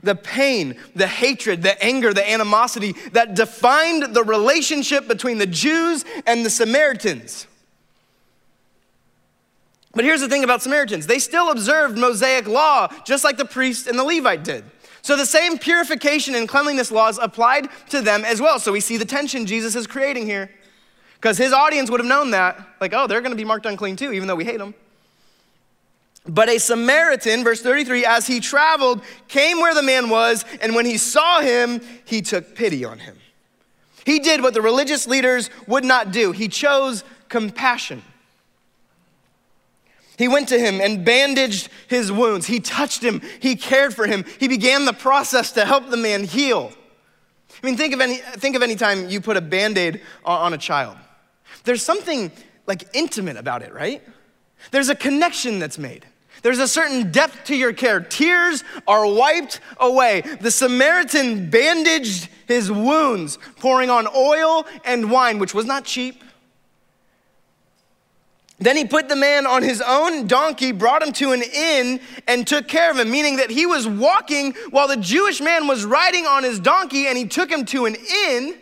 the 0.01 0.15
pain, 0.15 0.75
the 0.95 1.05
hatred, 1.05 1.61
the 1.61 1.81
anger, 1.83 2.13
the 2.13 2.27
animosity 2.27 2.93
that 3.11 3.35
defined 3.35 4.15
the 4.15 4.23
relationship 4.23 5.07
between 5.07 5.37
the 5.37 5.47
Jews 5.47 6.03
and 6.25 6.43
the 6.43 6.49
Samaritans. 6.49 7.45
But 9.99 10.05
here's 10.05 10.21
the 10.21 10.29
thing 10.29 10.45
about 10.45 10.61
Samaritans 10.61 11.07
they 11.07 11.19
still 11.19 11.51
observed 11.51 11.97
Mosaic 11.97 12.47
law 12.47 12.87
just 13.03 13.25
like 13.25 13.35
the 13.35 13.43
priest 13.43 13.85
and 13.85 13.99
the 13.99 14.03
Levite 14.05 14.45
did. 14.45 14.63
So 15.01 15.17
the 15.17 15.25
same 15.25 15.57
purification 15.57 16.35
and 16.35 16.47
cleanliness 16.47 16.89
laws 16.89 17.17
applied 17.17 17.67
to 17.89 17.99
them 17.99 18.23
as 18.23 18.39
well. 18.39 18.61
So 18.61 18.71
we 18.71 18.79
see 18.79 18.95
the 18.95 19.03
tension 19.03 19.45
Jesus 19.45 19.75
is 19.75 19.87
creating 19.87 20.25
here. 20.25 20.51
Because 21.15 21.37
his 21.37 21.51
audience 21.51 21.91
would 21.91 21.99
have 21.99 22.07
known 22.07 22.31
that, 22.31 22.65
like, 22.79 22.93
oh, 22.93 23.07
they're 23.07 23.19
going 23.19 23.33
to 23.33 23.35
be 23.35 23.43
marked 23.43 23.65
unclean 23.65 23.97
too, 23.97 24.13
even 24.13 24.29
though 24.29 24.37
we 24.37 24.45
hate 24.45 24.59
them. 24.59 24.73
But 26.25 26.47
a 26.47 26.59
Samaritan, 26.59 27.43
verse 27.43 27.61
33, 27.61 28.05
as 28.05 28.25
he 28.25 28.39
traveled, 28.39 29.01
came 29.27 29.59
where 29.59 29.75
the 29.75 29.83
man 29.83 30.09
was, 30.09 30.45
and 30.61 30.75
when 30.75 30.85
he 30.85 30.97
saw 30.97 31.41
him, 31.41 31.81
he 32.05 32.21
took 32.21 32.55
pity 32.55 32.85
on 32.85 32.99
him. 32.99 33.17
He 34.05 34.19
did 34.19 34.41
what 34.43 34.53
the 34.53 34.61
religious 34.61 35.07
leaders 35.07 35.49
would 35.67 35.83
not 35.83 36.13
do, 36.13 36.31
he 36.31 36.47
chose 36.47 37.03
compassion. 37.27 38.01
He 40.19 40.27
went 40.27 40.49
to 40.49 40.59
him 40.59 40.81
and 40.81 41.05
bandaged 41.05 41.69
his 41.87 42.11
wounds. 42.11 42.45
He 42.45 42.59
touched 42.59 43.01
him. 43.01 43.21
He 43.39 43.55
cared 43.55 43.93
for 43.93 44.05
him. 44.05 44.25
He 44.37 44.49
began 44.49 44.83
the 44.83 44.91
process 44.91 45.53
to 45.53 45.65
help 45.65 45.89
the 45.89 45.95
man 45.95 46.25
heal. 46.25 46.73
I 47.63 47.65
mean, 47.65 47.77
think 47.77 47.93
of 47.93 48.01
any, 48.01 48.15
think 48.15 48.57
of 48.57 48.61
any 48.61 48.75
time 48.75 49.07
you 49.07 49.21
put 49.21 49.37
a 49.37 49.41
band 49.41 49.77
aid 49.77 50.01
on 50.25 50.53
a 50.53 50.57
child. 50.57 50.97
There's 51.63 51.81
something 51.81 52.33
like 52.67 52.83
intimate 52.93 53.37
about 53.37 53.61
it, 53.61 53.73
right? 53.73 54.03
There's 54.71 54.89
a 54.89 54.95
connection 54.95 55.57
that's 55.57 55.77
made. 55.77 56.05
There's 56.41 56.59
a 56.59 56.67
certain 56.67 57.13
depth 57.13 57.45
to 57.45 57.55
your 57.55 57.71
care. 57.71 58.01
Tears 58.01 58.65
are 58.89 59.07
wiped 59.07 59.61
away. 59.79 60.19
The 60.41 60.51
Samaritan 60.51 61.49
bandaged 61.49 62.27
his 62.45 62.69
wounds, 62.69 63.39
pouring 63.55 63.89
on 63.89 64.05
oil 64.13 64.65
and 64.83 65.09
wine, 65.09 65.39
which 65.39 65.53
was 65.53 65.65
not 65.65 65.85
cheap. 65.85 66.25
Then 68.59 68.75
he 68.75 68.85
put 68.85 69.07
the 69.07 69.15
man 69.15 69.47
on 69.47 69.63
his 69.63 69.81
own 69.81 70.27
donkey, 70.27 70.71
brought 70.73 71.01
him 71.01 71.13
to 71.13 71.31
an 71.31 71.41
inn, 71.41 72.01
and 72.27 72.45
took 72.45 72.67
care 72.67 72.91
of 72.91 72.99
him, 72.99 73.09
meaning 73.09 73.37
that 73.37 73.49
he 73.49 73.65
was 73.65 73.87
walking 73.87 74.53
while 74.69 74.87
the 74.87 74.97
Jewish 74.97 75.39
man 75.39 75.65
was 75.65 75.85
riding 75.85 76.25
on 76.25 76.43
his 76.43 76.59
donkey, 76.59 77.07
and 77.07 77.17
he 77.17 77.25
took 77.25 77.49
him 77.49 77.63
to 77.65 77.85
an 77.85 77.95
inn, 78.27 78.55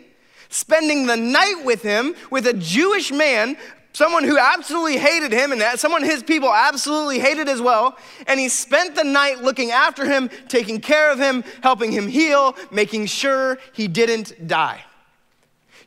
spending 0.50 1.06
the 1.06 1.16
night 1.16 1.62
with 1.64 1.82
him, 1.82 2.14
with 2.30 2.46
a 2.46 2.52
Jewish 2.52 3.10
man, 3.10 3.56
someone 3.92 4.22
who 4.22 4.38
absolutely 4.38 4.98
hated 4.98 5.32
him, 5.32 5.50
and 5.50 5.62
someone 5.80 6.04
his 6.04 6.22
people 6.22 6.52
absolutely 6.54 7.18
hated 7.18 7.48
as 7.48 7.60
well. 7.60 7.98
And 8.28 8.38
he 8.38 8.48
spent 8.48 8.94
the 8.94 9.02
night 9.02 9.42
looking 9.42 9.72
after 9.72 10.04
him, 10.04 10.30
taking 10.46 10.80
care 10.80 11.10
of 11.10 11.18
him, 11.18 11.42
helping 11.60 11.90
him 11.90 12.06
heal, 12.06 12.54
making 12.70 13.06
sure 13.06 13.58
he 13.72 13.88
didn't 13.88 14.46
die. 14.46 14.84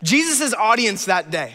Jesus' 0.04 0.54
audience 0.54 1.06
that 1.06 1.32
day 1.32 1.54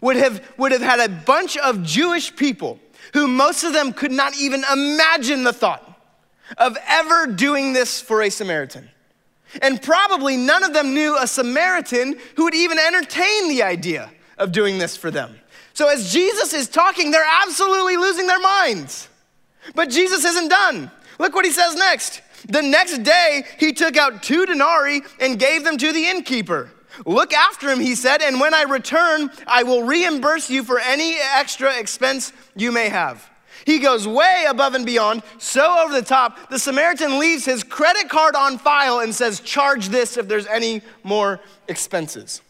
would 0.00 0.16
have, 0.16 0.42
would 0.58 0.72
have 0.72 0.82
had 0.82 1.00
a 1.00 1.08
bunch 1.08 1.56
of 1.56 1.82
Jewish 1.82 2.34
people 2.34 2.78
who 3.12 3.26
most 3.26 3.64
of 3.64 3.72
them 3.72 3.92
could 3.92 4.12
not 4.12 4.36
even 4.36 4.64
imagine 4.72 5.44
the 5.44 5.52
thought 5.52 6.00
of 6.58 6.76
ever 6.86 7.26
doing 7.26 7.72
this 7.72 8.00
for 8.00 8.22
a 8.22 8.30
Samaritan. 8.30 8.90
And 9.62 9.80
probably 9.80 10.36
none 10.36 10.64
of 10.64 10.72
them 10.72 10.94
knew 10.94 11.16
a 11.18 11.26
Samaritan 11.26 12.18
who 12.36 12.44
would 12.44 12.54
even 12.54 12.78
entertain 12.78 13.48
the 13.48 13.62
idea 13.62 14.10
of 14.36 14.52
doing 14.52 14.78
this 14.78 14.96
for 14.96 15.10
them. 15.10 15.38
So 15.74 15.88
as 15.88 16.12
Jesus 16.12 16.52
is 16.52 16.68
talking, 16.68 17.10
they're 17.10 17.24
absolutely 17.42 17.96
losing 17.96 18.26
their 18.26 18.40
minds. 18.40 19.08
But 19.74 19.90
Jesus 19.90 20.24
isn't 20.24 20.48
done. 20.48 20.90
Look 21.18 21.34
what 21.34 21.44
he 21.44 21.50
says 21.50 21.74
next. 21.74 22.20
The 22.48 22.62
next 22.62 23.02
day, 23.02 23.44
he 23.58 23.72
took 23.72 23.96
out 23.96 24.22
two 24.22 24.44
denarii 24.44 25.02
and 25.20 25.38
gave 25.38 25.64
them 25.64 25.78
to 25.78 25.92
the 25.92 26.06
innkeeper. 26.06 26.70
Look 27.06 27.32
after 27.32 27.70
him, 27.70 27.80
he 27.80 27.94
said, 27.94 28.22
and 28.22 28.40
when 28.40 28.54
I 28.54 28.62
return, 28.62 29.30
I 29.46 29.62
will 29.62 29.82
reimburse 29.82 30.50
you 30.50 30.62
for 30.62 30.78
any 30.78 31.16
extra 31.16 31.78
expense 31.78 32.32
you 32.54 32.72
may 32.72 32.88
have. 32.88 33.30
He 33.64 33.78
goes 33.78 34.06
way 34.06 34.44
above 34.48 34.74
and 34.74 34.84
beyond, 34.84 35.22
so 35.38 35.78
over 35.84 35.94
the 35.94 36.06
top. 36.06 36.50
The 36.50 36.58
Samaritan 36.58 37.18
leaves 37.18 37.44
his 37.44 37.64
credit 37.64 38.08
card 38.08 38.36
on 38.36 38.58
file 38.58 39.00
and 39.00 39.14
says, 39.14 39.40
Charge 39.40 39.88
this 39.88 40.16
if 40.16 40.28
there's 40.28 40.46
any 40.46 40.82
more 41.02 41.40
expenses. 41.66 42.42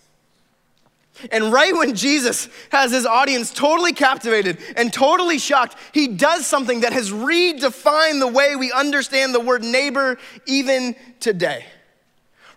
And 1.30 1.52
right 1.52 1.72
when 1.72 1.94
Jesus 1.94 2.48
has 2.70 2.90
his 2.90 3.06
audience 3.06 3.52
totally 3.52 3.92
captivated 3.92 4.58
and 4.76 4.92
totally 4.92 5.38
shocked, 5.38 5.76
he 5.92 6.08
does 6.08 6.44
something 6.44 6.80
that 6.80 6.92
has 6.92 7.12
redefined 7.12 8.18
the 8.18 8.26
way 8.26 8.56
we 8.56 8.72
understand 8.72 9.32
the 9.32 9.40
word 9.40 9.62
neighbor 9.62 10.18
even 10.46 10.96
today. 11.20 11.66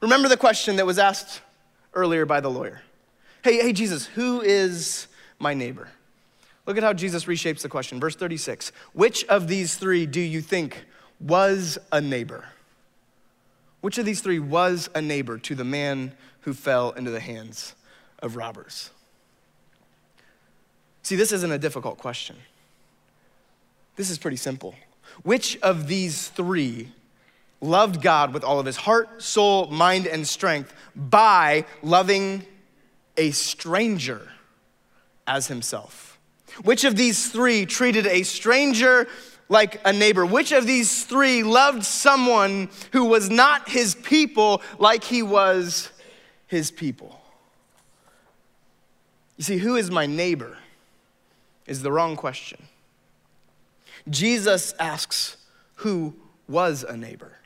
Remember 0.02 0.28
the 0.28 0.38
question 0.38 0.78
that 0.78 0.86
was 0.86 0.98
asked 0.98 1.42
earlier 1.98 2.26
by 2.26 2.40
the 2.40 2.50
lawyer. 2.50 2.82
Hey, 3.44 3.58
hey, 3.58 3.74
Jesus, 3.74 4.06
who 4.06 4.40
is 4.42 5.08
my 5.40 5.54
neighbor? 5.54 5.90
Look 6.68 6.78
at 6.78 6.84
how 6.84 6.94
Jesus 6.94 7.26
reshapes 7.26 7.62
the 7.62 7.70
question. 7.70 8.00
Verse 8.00 8.16
36 8.16 8.72
Which 8.94 9.26
of 9.26 9.48
these 9.48 9.76
three 9.76 10.06
do 10.06 10.22
you 10.22 10.42
think 10.42 10.86
was 11.20 11.80
a 11.92 12.00
neighbor? 12.00 12.46
Which 13.82 13.98
of 13.98 14.06
these 14.06 14.22
three 14.22 14.40
was 14.40 14.90
a 14.94 15.02
neighbor 15.02 15.38
to 15.40 15.56
the 15.56 15.64
man 15.64 16.14
who 16.42 16.54
fell 16.54 16.92
into 16.92 17.10
the 17.10 17.20
hands 17.20 17.74
of 18.20 18.36
robbers? 18.36 18.92
See, 21.04 21.16
this 21.16 21.32
isn't 21.32 21.52
a 21.52 21.58
difficult 21.58 21.98
question. 21.98 22.36
This 23.96 24.10
is 24.10 24.18
pretty 24.18 24.38
simple. 24.38 24.76
Which 25.24 25.58
of 25.62 25.88
these 25.88 26.28
three 26.28 26.92
loved 27.62 28.02
God 28.02 28.34
with 28.34 28.44
all 28.44 28.60
of 28.60 28.66
his 28.66 28.78
heart, 28.78 29.22
soul, 29.22 29.68
mind, 29.68 30.08
and 30.08 30.28
strength 30.28 30.74
by 30.96 31.66
loving 31.82 32.46
a 33.18 33.32
stranger 33.32 34.32
as 35.26 35.48
himself? 35.48 36.20
Which 36.64 36.84
of 36.84 36.96
these 36.96 37.30
three 37.30 37.66
treated 37.66 38.08
a 38.08 38.24
stranger 38.24 39.08
like 39.50 39.80
a 39.86 39.94
neighbor? 39.94 40.26
Which 40.26 40.52
of 40.52 40.66
these 40.66 41.04
three 41.04 41.44
loved 41.44 41.84
someone 41.84 42.70
who 42.92 43.06
was 43.06 43.30
not 43.30 43.70
his 43.70 43.96
people 43.96 44.62
like 44.80 45.04
he 45.04 45.22
was 45.22 45.92
his 46.48 46.72
people? 46.72 47.22
You 49.38 49.44
see, 49.44 49.58
who 49.58 49.76
is 49.76 49.92
my 49.92 50.08
neighbor 50.08 50.58
is 51.68 51.84
the 51.84 51.92
wrong 51.92 52.16
question. 52.16 52.64
Jesus 54.10 54.74
asks, 54.80 55.38
who 55.76 56.16
was 56.48 56.84
a 56.84 56.98
neighbor? 56.98 57.37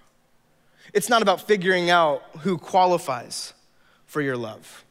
It's 0.94 1.10
not 1.10 1.22
about 1.22 1.42
figuring 1.42 1.90
out 1.90 2.24
who 2.40 2.58
qualifies 2.58 3.54
for 4.06 4.22
your 4.22 4.36
love. 4.36 4.84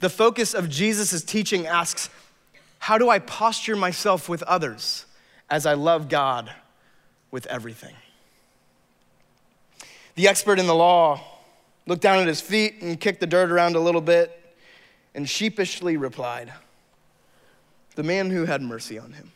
The 0.00 0.08
focus 0.08 0.54
of 0.54 0.68
Jesus' 0.68 1.22
teaching 1.22 1.66
asks, 1.66 2.10
How 2.80 2.98
do 2.98 3.08
I 3.08 3.18
posture 3.18 3.76
myself 3.76 4.28
with 4.28 4.42
others 4.44 5.06
as 5.48 5.66
I 5.66 5.74
love 5.74 6.08
God 6.08 6.52
with 7.30 7.46
everything? 7.46 7.94
The 10.16 10.28
expert 10.28 10.58
in 10.58 10.66
the 10.66 10.74
law 10.74 11.20
looked 11.86 12.02
down 12.02 12.18
at 12.18 12.26
his 12.26 12.40
feet 12.40 12.82
and 12.82 13.00
kicked 13.00 13.20
the 13.20 13.26
dirt 13.26 13.50
around 13.50 13.76
a 13.76 13.80
little 13.80 14.00
bit 14.00 14.34
and 15.14 15.28
sheepishly 15.28 15.96
replied, 15.96 16.52
The 17.94 18.02
man 18.02 18.30
who 18.30 18.44
had 18.44 18.60
mercy 18.62 18.98
on 18.98 19.12
him. 19.12 19.32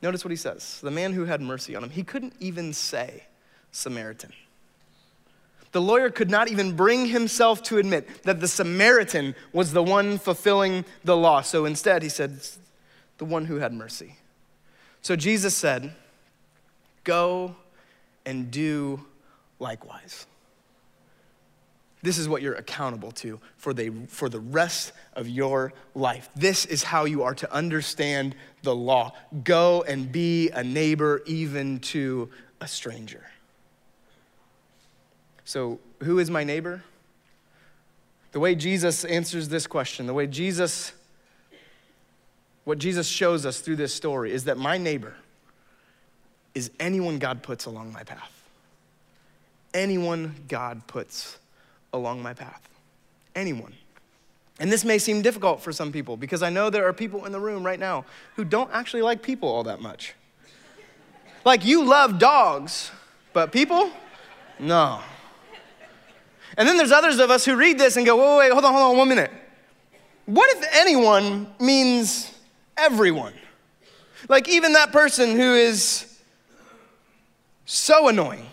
Notice 0.00 0.24
what 0.24 0.30
he 0.30 0.36
says 0.36 0.80
the 0.82 0.90
man 0.90 1.12
who 1.12 1.24
had 1.24 1.40
mercy 1.40 1.74
on 1.74 1.84
him. 1.84 1.90
He 1.90 2.02
couldn't 2.02 2.34
even 2.40 2.72
say 2.72 3.24
Samaritan. 3.72 4.32
The 5.72 5.80
lawyer 5.82 6.08
could 6.08 6.30
not 6.30 6.48
even 6.48 6.74
bring 6.74 7.06
himself 7.06 7.62
to 7.64 7.76
admit 7.76 8.22
that 8.22 8.40
the 8.40 8.48
Samaritan 8.48 9.34
was 9.52 9.72
the 9.72 9.82
one 9.82 10.18
fulfilling 10.18 10.86
the 11.04 11.16
law. 11.16 11.42
So 11.42 11.66
instead, 11.66 12.02
he 12.02 12.08
said, 12.08 12.40
the 13.18 13.26
one 13.26 13.44
who 13.44 13.56
had 13.56 13.74
mercy. 13.74 14.16
So 15.02 15.14
Jesus 15.14 15.54
said, 15.54 15.92
Go 17.04 17.54
and 18.24 18.50
do 18.50 19.04
likewise. 19.58 20.26
This 22.02 22.18
is 22.18 22.28
what 22.28 22.42
you're 22.42 22.54
accountable 22.54 23.10
to 23.12 23.40
for 23.56 23.74
the, 23.74 23.90
for 24.08 24.28
the 24.28 24.38
rest 24.38 24.92
of 25.14 25.28
your 25.28 25.72
life. 25.94 26.28
This 26.36 26.64
is 26.64 26.84
how 26.84 27.04
you 27.04 27.24
are 27.24 27.34
to 27.34 27.52
understand 27.52 28.36
the 28.62 28.74
law. 28.74 29.14
Go 29.42 29.82
and 29.82 30.10
be 30.10 30.50
a 30.50 30.62
neighbor, 30.62 31.22
even 31.26 31.80
to 31.80 32.30
a 32.60 32.68
stranger. 32.68 33.26
So, 35.44 35.80
who 36.02 36.18
is 36.18 36.30
my 36.30 36.44
neighbor? 36.44 36.84
The 38.32 38.40
way 38.40 38.54
Jesus 38.54 39.04
answers 39.04 39.48
this 39.48 39.66
question, 39.66 40.06
the 40.06 40.14
way 40.14 40.26
Jesus, 40.26 40.92
what 42.64 42.78
Jesus 42.78 43.08
shows 43.08 43.46
us 43.46 43.60
through 43.60 43.76
this 43.76 43.94
story 43.94 44.32
is 44.32 44.44
that 44.44 44.58
my 44.58 44.78
neighbor 44.78 45.16
is 46.54 46.70
anyone 46.78 47.18
God 47.18 47.42
puts 47.42 47.64
along 47.64 47.92
my 47.92 48.04
path. 48.04 48.30
Anyone 49.72 50.34
God 50.48 50.86
puts 50.86 51.38
along 51.92 52.22
my 52.22 52.34
path. 52.34 52.68
Anyone. 53.34 53.72
And 54.60 54.72
this 54.72 54.84
may 54.84 54.98
seem 54.98 55.22
difficult 55.22 55.62
for 55.62 55.72
some 55.72 55.92
people 55.92 56.16
because 56.16 56.42
I 56.42 56.50
know 56.50 56.68
there 56.70 56.86
are 56.86 56.92
people 56.92 57.24
in 57.26 57.32
the 57.32 57.40
room 57.40 57.64
right 57.64 57.78
now 57.78 58.04
who 58.36 58.44
don't 58.44 58.70
actually 58.72 59.02
like 59.02 59.22
people 59.22 59.48
all 59.48 59.64
that 59.64 59.80
much. 59.80 60.14
Like 61.44 61.64
you 61.64 61.84
love 61.84 62.18
dogs, 62.18 62.90
but 63.32 63.52
people? 63.52 63.90
No. 64.58 65.00
And 66.56 66.66
then 66.66 66.76
there's 66.76 66.90
others 66.90 67.20
of 67.20 67.30
us 67.30 67.44
who 67.44 67.54
read 67.54 67.78
this 67.78 67.96
and 67.96 68.04
go, 68.04 68.16
wait, 68.16 68.46
wait, 68.46 68.52
hold 68.52 68.64
on, 68.64 68.72
hold 68.72 68.90
on 68.90 68.96
one 68.96 69.08
minute. 69.08 69.30
What 70.26 70.54
if 70.56 70.68
anyone 70.72 71.46
means 71.60 72.32
everyone? 72.76 73.32
Like 74.28 74.48
even 74.48 74.72
that 74.72 74.90
person 74.90 75.36
who 75.36 75.54
is 75.54 76.18
so 77.64 78.08
annoying, 78.08 78.46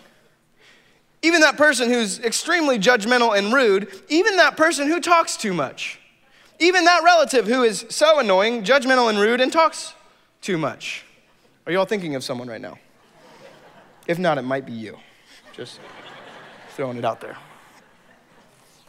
even 1.26 1.40
that 1.40 1.56
person 1.56 1.90
who's 1.90 2.20
extremely 2.20 2.78
judgmental 2.78 3.36
and 3.36 3.52
rude, 3.52 3.88
even 4.08 4.36
that 4.36 4.56
person 4.56 4.86
who 4.86 5.00
talks 5.00 5.36
too 5.36 5.52
much, 5.52 6.00
even 6.60 6.84
that 6.84 7.02
relative 7.02 7.46
who 7.46 7.64
is 7.64 7.84
so 7.88 8.20
annoying, 8.20 8.62
judgmental, 8.62 9.10
and 9.10 9.18
rude 9.18 9.40
and 9.40 9.52
talks 9.52 9.92
too 10.40 10.56
much. 10.56 11.04
Are 11.66 11.72
you 11.72 11.80
all 11.80 11.84
thinking 11.84 12.14
of 12.14 12.22
someone 12.22 12.48
right 12.48 12.60
now? 12.60 12.78
If 14.06 14.20
not, 14.20 14.38
it 14.38 14.42
might 14.42 14.64
be 14.64 14.72
you. 14.72 14.96
Just 15.52 15.80
throwing 16.70 16.96
it 16.96 17.04
out 17.04 17.20
there. 17.20 17.36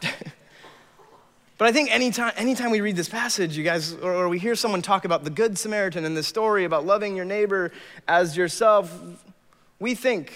but 1.58 1.66
I 1.66 1.72
think 1.72 1.90
anytime, 1.90 2.32
anytime 2.36 2.70
we 2.70 2.80
read 2.80 2.94
this 2.94 3.08
passage, 3.08 3.56
you 3.56 3.64
guys, 3.64 3.94
or, 3.94 4.14
or 4.14 4.28
we 4.28 4.38
hear 4.38 4.54
someone 4.54 4.80
talk 4.80 5.04
about 5.04 5.24
the 5.24 5.30
Good 5.30 5.58
Samaritan 5.58 6.04
and 6.04 6.16
this 6.16 6.28
story 6.28 6.64
about 6.64 6.86
loving 6.86 7.16
your 7.16 7.24
neighbor 7.24 7.72
as 8.06 8.36
yourself, 8.36 8.96
we 9.80 9.96
think 9.96 10.32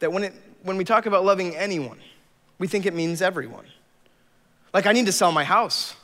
that 0.00 0.12
when, 0.12 0.24
it, 0.24 0.34
when 0.62 0.76
we 0.76 0.84
talk 0.84 1.06
about 1.06 1.24
loving 1.24 1.56
anyone, 1.56 1.98
we 2.58 2.66
think 2.66 2.84
it 2.84 2.94
means 2.94 3.22
everyone. 3.22 3.64
Like, 4.74 4.86
I 4.86 4.92
need 4.92 5.06
to 5.06 5.12
sell 5.12 5.32
my 5.32 5.44
house, 5.44 5.94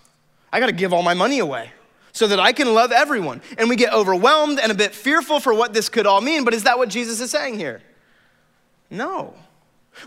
I 0.53 0.61
gotta 0.61 0.73
give 0.73 0.93
all 0.93 1.03
my 1.03 1.15
money 1.15 1.39
away 1.39 1.73
so 2.13 2.27
that 2.27 2.41
I 2.41 2.53
can 2.53 2.73
love 2.73 2.93
everyone. 2.93 3.43
And 3.59 3.69
we 3.69 3.77
get 3.77 3.93
overwhelmed 3.93 4.59
and 4.59 4.73
a 4.73 4.75
bit 4.75 4.95
fearful 4.95 5.39
for 5.39 5.53
what 5.53 5.75
this 5.75 5.91
could 5.91 6.07
all 6.07 6.23
mean, 6.23 6.45
but 6.45 6.55
is 6.55 6.63
that 6.63 6.79
what 6.79 6.89
Jesus 6.89 7.21
is 7.21 7.31
saying 7.31 7.59
here? 7.59 7.83
No. 8.91 9.35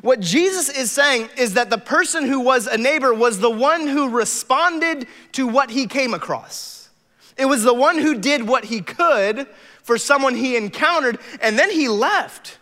What 0.01 0.19
Jesus 0.19 0.69
is 0.69 0.91
saying 0.91 1.29
is 1.37 1.53
that 1.55 1.69
the 1.69 1.77
person 1.77 2.25
who 2.25 2.39
was 2.39 2.67
a 2.67 2.77
neighbor 2.77 3.13
was 3.13 3.39
the 3.39 3.49
one 3.49 3.87
who 3.87 4.09
responded 4.09 5.07
to 5.33 5.47
what 5.47 5.71
he 5.71 5.87
came 5.87 6.13
across. 6.13 6.89
It 7.37 7.45
was 7.45 7.63
the 7.63 7.73
one 7.73 7.97
who 7.97 8.15
did 8.15 8.47
what 8.47 8.65
he 8.65 8.81
could 8.81 9.47
for 9.83 9.97
someone 9.97 10.35
he 10.35 10.55
encountered, 10.55 11.19
and 11.41 11.57
then 11.57 11.71
he 11.71 11.87
left. 11.87 12.58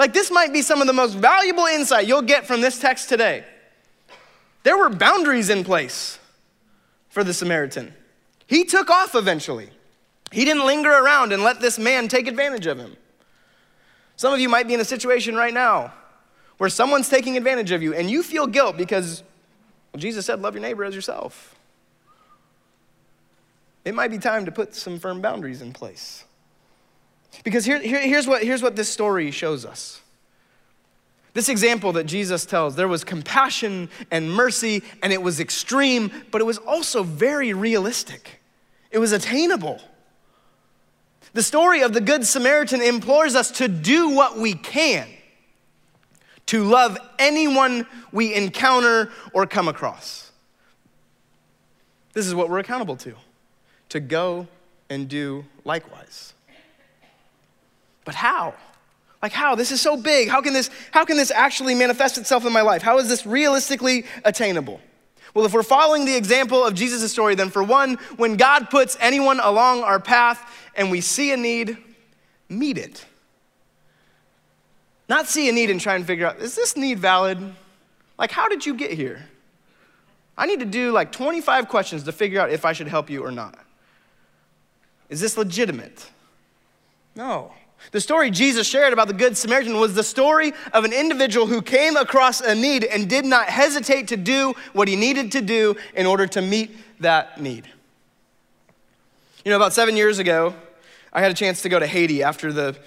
Like, 0.00 0.14
this 0.14 0.30
might 0.30 0.50
be 0.50 0.62
some 0.62 0.80
of 0.80 0.86
the 0.86 0.94
most 0.94 1.12
valuable 1.12 1.66
insight 1.66 2.08
you'll 2.08 2.22
get 2.22 2.46
from 2.46 2.62
this 2.62 2.78
text 2.78 3.10
today. 3.10 3.44
There 4.62 4.78
were 4.78 4.88
boundaries 4.88 5.50
in 5.50 5.62
place 5.62 6.18
for 7.10 7.22
the 7.22 7.34
Samaritan. 7.34 7.92
He 8.46 8.64
took 8.64 8.88
off 8.88 9.14
eventually. 9.14 9.68
He 10.32 10.46
didn't 10.46 10.64
linger 10.64 10.88
around 10.88 11.34
and 11.34 11.42
let 11.42 11.60
this 11.60 11.78
man 11.78 12.08
take 12.08 12.28
advantage 12.28 12.64
of 12.64 12.78
him. 12.78 12.96
Some 14.16 14.32
of 14.32 14.40
you 14.40 14.48
might 14.48 14.66
be 14.66 14.72
in 14.72 14.80
a 14.80 14.86
situation 14.86 15.34
right 15.34 15.52
now 15.52 15.92
where 16.56 16.70
someone's 16.70 17.10
taking 17.10 17.36
advantage 17.36 17.70
of 17.70 17.82
you 17.82 17.92
and 17.92 18.10
you 18.10 18.22
feel 18.22 18.46
guilt 18.46 18.78
because 18.78 19.22
well, 19.92 20.00
Jesus 20.00 20.24
said, 20.24 20.40
Love 20.40 20.54
your 20.54 20.62
neighbor 20.62 20.82
as 20.82 20.94
yourself. 20.94 21.54
It 23.84 23.94
might 23.94 24.10
be 24.10 24.16
time 24.16 24.46
to 24.46 24.50
put 24.50 24.74
some 24.74 24.98
firm 24.98 25.20
boundaries 25.20 25.60
in 25.60 25.74
place. 25.74 26.24
Because 27.44 27.64
here, 27.64 27.80
here, 27.80 28.00
here's, 28.00 28.26
what, 28.26 28.42
here's 28.42 28.62
what 28.62 28.76
this 28.76 28.88
story 28.88 29.30
shows 29.30 29.64
us. 29.64 30.00
This 31.32 31.48
example 31.48 31.92
that 31.92 32.04
Jesus 32.04 32.44
tells, 32.44 32.74
there 32.74 32.88
was 32.88 33.04
compassion 33.04 33.88
and 34.10 34.32
mercy, 34.32 34.82
and 35.02 35.12
it 35.12 35.22
was 35.22 35.38
extreme, 35.38 36.10
but 36.30 36.40
it 36.40 36.44
was 36.44 36.58
also 36.58 37.02
very 37.02 37.52
realistic. 37.52 38.40
It 38.90 38.98
was 38.98 39.12
attainable. 39.12 39.80
The 41.32 41.42
story 41.42 41.82
of 41.82 41.92
the 41.92 42.00
Good 42.00 42.26
Samaritan 42.26 42.82
implores 42.82 43.36
us 43.36 43.52
to 43.52 43.68
do 43.68 44.10
what 44.10 44.36
we 44.38 44.54
can 44.54 45.08
to 46.46 46.64
love 46.64 46.98
anyone 47.20 47.86
we 48.10 48.34
encounter 48.34 49.12
or 49.32 49.46
come 49.46 49.68
across. 49.68 50.32
This 52.12 52.26
is 52.26 52.34
what 52.34 52.50
we're 52.50 52.58
accountable 52.58 52.96
to 52.96 53.14
to 53.90 54.00
go 54.00 54.48
and 54.88 55.08
do 55.08 55.44
likewise. 55.64 56.34
But 58.10 58.16
how? 58.16 58.54
Like 59.22 59.30
how? 59.30 59.54
This 59.54 59.70
is 59.70 59.80
so 59.80 59.96
big. 59.96 60.28
How 60.28 60.42
can 60.42 60.52
this 60.52 60.68
how 60.90 61.04
can 61.04 61.16
this 61.16 61.30
actually 61.30 61.76
manifest 61.76 62.18
itself 62.18 62.44
in 62.44 62.52
my 62.52 62.62
life? 62.62 62.82
How 62.82 62.98
is 62.98 63.08
this 63.08 63.24
realistically 63.24 64.04
attainable? 64.24 64.80
Well, 65.32 65.44
if 65.44 65.52
we're 65.52 65.62
following 65.62 66.06
the 66.06 66.16
example 66.16 66.64
of 66.64 66.74
Jesus' 66.74 67.12
story, 67.12 67.36
then 67.36 67.50
for 67.50 67.62
one, 67.62 67.98
when 68.16 68.36
God 68.36 68.68
puts 68.68 68.96
anyone 68.98 69.38
along 69.38 69.84
our 69.84 70.00
path 70.00 70.42
and 70.74 70.90
we 70.90 71.00
see 71.00 71.30
a 71.30 71.36
need, 71.36 71.78
meet 72.48 72.78
it. 72.78 73.06
Not 75.08 75.28
see 75.28 75.48
a 75.48 75.52
need 75.52 75.70
and 75.70 75.80
try 75.80 75.94
and 75.94 76.04
figure 76.04 76.26
out, 76.26 76.40
is 76.40 76.56
this 76.56 76.76
need 76.76 76.98
valid? 76.98 77.38
Like, 78.18 78.32
how 78.32 78.48
did 78.48 78.66
you 78.66 78.74
get 78.74 78.90
here? 78.90 79.24
I 80.36 80.46
need 80.46 80.58
to 80.58 80.66
do 80.66 80.90
like 80.90 81.12
25 81.12 81.68
questions 81.68 82.02
to 82.02 82.10
figure 82.10 82.40
out 82.40 82.50
if 82.50 82.64
I 82.64 82.72
should 82.72 82.88
help 82.88 83.08
you 83.08 83.24
or 83.24 83.30
not. 83.30 83.56
Is 85.08 85.20
this 85.20 85.36
legitimate? 85.36 86.10
No. 87.14 87.52
The 87.92 88.00
story 88.00 88.30
Jesus 88.30 88.66
shared 88.66 88.92
about 88.92 89.08
the 89.08 89.14
Good 89.14 89.36
Samaritan 89.36 89.78
was 89.78 89.94
the 89.94 90.02
story 90.02 90.52
of 90.72 90.84
an 90.84 90.92
individual 90.92 91.46
who 91.46 91.62
came 91.62 91.96
across 91.96 92.40
a 92.40 92.54
need 92.54 92.84
and 92.84 93.08
did 93.08 93.24
not 93.24 93.46
hesitate 93.48 94.08
to 94.08 94.16
do 94.16 94.54
what 94.72 94.86
he 94.86 94.96
needed 94.96 95.32
to 95.32 95.40
do 95.40 95.76
in 95.94 96.06
order 96.06 96.26
to 96.28 96.42
meet 96.42 96.76
that 97.00 97.40
need. 97.40 97.68
You 99.44 99.50
know, 99.50 99.56
about 99.56 99.72
seven 99.72 99.96
years 99.96 100.18
ago, 100.18 100.54
I 101.12 101.20
had 101.20 101.30
a 101.30 101.34
chance 101.34 101.62
to 101.62 101.68
go 101.68 101.78
to 101.78 101.86
Haiti 101.86 102.22
after 102.22 102.52
the 102.52 102.78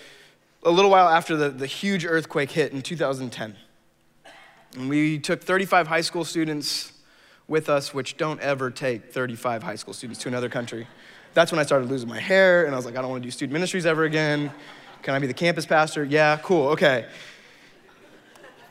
a 0.65 0.71
little 0.71 0.91
while 0.91 1.09
after 1.09 1.35
the, 1.35 1.49
the 1.49 1.67
huge 1.67 2.05
earthquake 2.05 2.51
hit 2.51 2.71
in 2.71 2.81
2010. 2.81 3.55
And 4.75 4.89
we 4.89 5.19
took 5.19 5.43
35 5.43 5.87
high 5.87 6.01
school 6.01 6.23
students 6.23 6.93
with 7.47 7.69
us, 7.69 7.93
which 7.93 8.17
don't 8.17 8.39
ever 8.39 8.71
take 8.71 9.11
35 9.11 9.63
high 9.63 9.75
school 9.75 9.93
students 9.93 10.21
to 10.21 10.29
another 10.29 10.49
country. 10.49 10.87
That's 11.33 11.51
when 11.51 11.59
I 11.59 11.63
started 11.63 11.89
losing 11.89 12.07
my 12.07 12.19
hair, 12.19 12.65
and 12.65 12.73
I 12.73 12.77
was 12.77 12.85
like, 12.85 12.95
I 12.95 13.01
don't 13.01 13.09
want 13.09 13.23
to 13.23 13.27
do 13.27 13.31
student 13.31 13.53
ministries 13.53 13.85
ever 13.85 14.03
again. 14.05 14.51
Can 15.03 15.13
I 15.13 15.19
be 15.19 15.27
the 15.27 15.33
campus 15.33 15.65
pastor? 15.65 16.05
Yeah, 16.05 16.39
cool, 16.41 16.69
okay. 16.69 17.05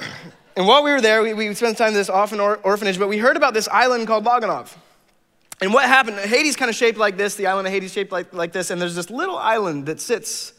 And 0.55 0.67
while 0.67 0.85
we 0.85 0.91
were 0.91 1.01
there, 1.01 1.23
we, 1.23 1.33
we 1.33 1.55
spent 1.55 1.79
time 1.79 1.89
in 1.89 1.95
this 1.95 2.11
orphan 2.11 2.39
or, 2.39 2.57
orphanage, 2.59 2.99
but 2.99 3.09
we 3.09 3.17
heard 3.17 3.39
about 3.39 3.55
this 3.55 3.69
island 3.69 4.07
called 4.07 4.25
La 4.25 4.39
Gonâve. 4.39 4.77
And 5.63 5.73
what 5.73 5.87
happened, 5.87 6.19
Haiti's 6.19 6.57
kind 6.57 6.69
of 6.69 6.75
shaped 6.75 6.99
like 6.99 7.17
this, 7.17 7.37
the 7.37 7.47
island 7.47 7.67
of 7.67 7.73
Haiti's 7.73 7.91
shaped 7.91 8.13
like, 8.13 8.35
like 8.35 8.53
this, 8.53 8.69
and 8.69 8.79
there's 8.79 8.95
this 8.95 9.09
little 9.09 9.39
island 9.39 9.87
that 9.87 9.99
sits 9.99 10.53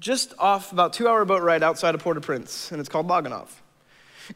just 0.00 0.34
off 0.40 0.72
about 0.72 0.92
two 0.92 1.06
hour 1.06 1.24
boat 1.24 1.40
ride 1.40 1.62
outside 1.62 1.94
of 1.94 2.00
Port-au-Prince, 2.00 2.72
and 2.72 2.80
it's 2.80 2.88
called 2.88 3.06
La 3.06 3.22
Gonâve. 3.22 3.50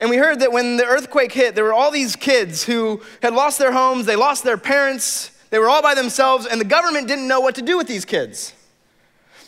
And 0.00 0.09
we 0.09 0.18
heard 0.18 0.38
that 0.38 0.52
when 0.52 0.76
the 0.76 0.85
earthquake 0.85 1.33
hit, 1.33 1.57
there 1.57 1.64
were 1.64 1.74
all 1.74 1.90
these 1.90 2.14
kids 2.14 2.62
who 2.62 3.02
had 3.22 3.35
lost 3.35 3.59
their 3.59 3.72
homes, 3.72 4.07
they 4.07 4.14
lost 4.14 4.44
their 4.44 4.59
parents, 4.59 5.33
they 5.50 5.59
were 5.59 5.68
all 5.68 5.83
by 5.83 5.96
themselves, 5.96 6.46
and 6.46 6.61
the 6.61 6.64
government 6.64 7.09
didn't 7.09 7.26
know 7.26 7.40
what 7.40 7.57
to 7.57 7.62
do 7.62 7.76
with 7.76 7.88
these 7.88 8.05
kids. 8.05 8.52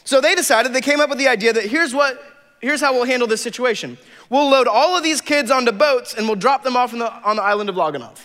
So 0.09 0.23
they 0.23 0.35
decided, 0.35 0.73
they 0.73 0.81
came 0.81 1.01
up 1.01 1.11
with 1.11 1.19
the 1.19 1.29
idea 1.29 1.53
that 1.53 1.65
here's 1.65 1.93
what, 1.93 2.19
here's 2.63 2.81
how 2.81 2.95
we'll 2.95 3.05
handle 3.05 3.29
this 3.29 3.43
situation. 3.43 3.99
We'll 4.31 4.49
load 4.49 4.67
all 4.67 4.97
of 4.97 5.03
these 5.03 5.21
kids 5.21 5.51
onto 5.51 5.71
boats 5.71 6.15
and 6.15 6.27
we'll 6.27 6.37
drop 6.37 6.63
them 6.63 6.79
off 6.79 6.93
the, 6.93 7.13
on 7.23 7.37
the 7.37 7.43
island 7.43 7.69
of 7.69 7.77
La 7.77 7.93
Gonâve. 7.93 8.19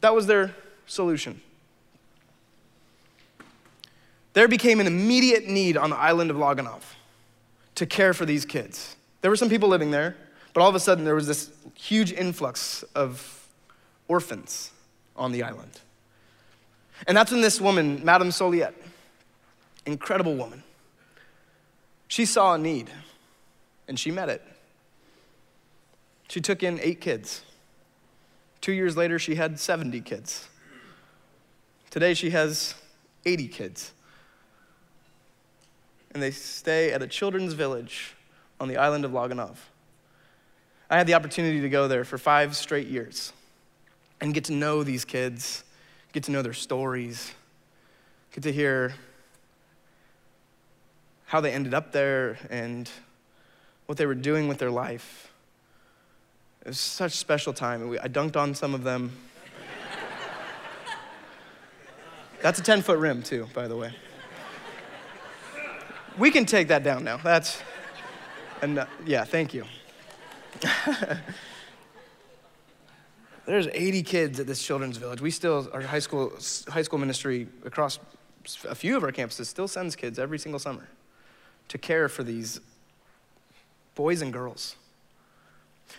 That 0.00 0.14
was 0.14 0.26
their 0.26 0.54
solution 0.86 1.42
there 4.32 4.48
became 4.48 4.80
an 4.80 4.86
immediate 4.86 5.46
need 5.46 5.76
on 5.76 5.90
the 5.90 5.96
island 5.96 6.30
of 6.30 6.36
La 6.36 6.54
Gonâve 6.54 6.82
to 7.74 7.86
care 7.86 8.14
for 8.14 8.24
these 8.24 8.44
kids. 8.44 8.96
There 9.20 9.30
were 9.30 9.36
some 9.36 9.48
people 9.48 9.68
living 9.68 9.90
there, 9.90 10.16
but 10.54 10.62
all 10.62 10.68
of 10.68 10.74
a 10.74 10.80
sudden 10.80 11.04
there 11.04 11.14
was 11.14 11.26
this 11.26 11.50
huge 11.74 12.12
influx 12.12 12.82
of 12.94 13.46
orphans 14.08 14.70
on 15.16 15.32
the 15.32 15.42
island. 15.42 15.80
And 17.06 17.16
that's 17.16 17.30
when 17.30 17.40
this 17.40 17.60
woman, 17.60 18.00
Madame 18.04 18.30
Soliette, 18.30 18.74
incredible 19.86 20.34
woman, 20.34 20.62
she 22.08 22.26
saw 22.26 22.54
a 22.54 22.58
need 22.58 22.90
and 23.88 23.98
she 23.98 24.10
met 24.10 24.28
it. 24.28 24.42
She 26.28 26.40
took 26.40 26.62
in 26.62 26.80
eight 26.80 27.00
kids. 27.00 27.42
Two 28.60 28.72
years 28.72 28.96
later, 28.96 29.18
she 29.18 29.34
had 29.34 29.58
70 29.58 30.00
kids. 30.02 30.48
Today, 31.90 32.14
she 32.14 32.30
has 32.30 32.74
80 33.24 33.48
kids 33.48 33.92
and 36.12 36.22
they 36.22 36.30
stay 36.30 36.92
at 36.92 37.02
a 37.02 37.06
children's 37.06 37.54
village 37.54 38.14
on 38.60 38.68
the 38.68 38.76
island 38.76 39.04
of 39.04 39.12
La 39.12 39.26
Gonâve. 39.28 39.56
I 40.90 40.98
had 40.98 41.06
the 41.06 41.14
opportunity 41.14 41.60
to 41.60 41.68
go 41.68 41.88
there 41.88 42.04
for 42.04 42.18
five 42.18 42.54
straight 42.54 42.86
years 42.86 43.32
and 44.20 44.34
get 44.34 44.44
to 44.44 44.52
know 44.52 44.82
these 44.82 45.04
kids, 45.04 45.64
get 46.12 46.24
to 46.24 46.30
know 46.30 46.42
their 46.42 46.52
stories, 46.52 47.32
get 48.32 48.42
to 48.42 48.52
hear 48.52 48.94
how 51.32 51.40
they 51.40 51.50
ended 51.50 51.72
up 51.72 51.92
there 51.92 52.36
and 52.50 52.90
what 53.86 53.96
they 53.96 54.04
were 54.04 54.14
doing 54.14 54.48
with 54.48 54.58
their 54.58 54.70
life. 54.70 55.32
It 56.60 56.66
was 56.66 56.78
such 56.78 57.14
a 57.14 57.16
special 57.16 57.54
time. 57.54 57.90
I 58.02 58.08
dunked 58.08 58.36
on 58.36 58.54
some 58.54 58.74
of 58.74 58.84
them. 58.84 59.12
That's 62.42 62.58
a 62.58 62.62
10 62.62 62.82
foot 62.82 62.98
rim, 62.98 63.22
too, 63.22 63.48
by 63.54 63.66
the 63.66 63.74
way. 63.74 63.94
We 66.18 66.30
can 66.30 66.44
take 66.44 66.68
that 66.68 66.84
down 66.84 67.02
now. 67.02 67.16
That's, 67.16 67.62
and 68.60 68.80
uh, 68.80 68.86
yeah, 69.06 69.24
thank 69.24 69.54
you. 69.54 69.64
There's 73.46 73.68
80 73.68 74.02
kids 74.02 74.38
at 74.38 74.46
this 74.46 74.62
children's 74.62 74.98
village. 74.98 75.22
We 75.22 75.30
still, 75.30 75.70
our 75.72 75.80
high 75.80 75.98
school, 76.00 76.34
high 76.68 76.82
school 76.82 76.98
ministry 76.98 77.48
across 77.64 77.98
a 78.68 78.74
few 78.74 78.98
of 78.98 79.02
our 79.02 79.12
campuses 79.12 79.46
still 79.46 79.66
sends 79.66 79.96
kids 79.96 80.18
every 80.18 80.38
single 80.38 80.58
summer 80.58 80.88
to 81.72 81.78
care 81.78 82.06
for 82.06 82.22
these 82.22 82.60
boys 83.94 84.20
and 84.20 84.30
girls. 84.30 84.76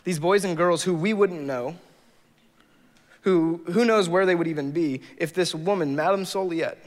These 0.03 0.19
boys 0.19 0.45
and 0.45 0.55
girls 0.55 0.83
who 0.83 0.93
we 0.93 1.13
wouldn't 1.13 1.41
know, 1.41 1.77
who 3.21 3.63
who 3.65 3.83
knows 3.83 4.07
where 4.07 4.27
they 4.27 4.35
would 4.35 4.47
even 4.47 4.69
be 4.69 5.01
if 5.17 5.33
this 5.33 5.55
woman, 5.55 5.95
Madame 5.95 6.25
Soliette, 6.25 6.77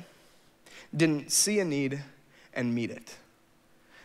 didn't 0.96 1.32
see 1.32 1.58
a 1.58 1.64
need 1.64 2.00
and 2.54 2.76
meet 2.76 2.92
it. 2.92 3.16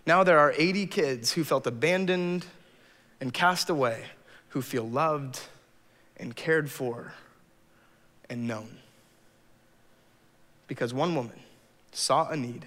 Now 0.07 0.23
there 0.23 0.39
are 0.39 0.51
80 0.57 0.87
kids 0.87 1.33
who 1.33 1.43
felt 1.43 1.67
abandoned 1.67 2.47
and 3.19 3.31
cast 3.31 3.69
away, 3.69 4.05
who 4.49 4.63
feel 4.63 4.89
loved 4.89 5.41
and 6.17 6.35
cared 6.35 6.71
for 6.71 7.13
and 8.31 8.47
known. 8.47 8.77
Because 10.67 10.91
one 10.91 11.13
woman 11.13 11.39
saw 11.91 12.29
a 12.29 12.35
need 12.35 12.65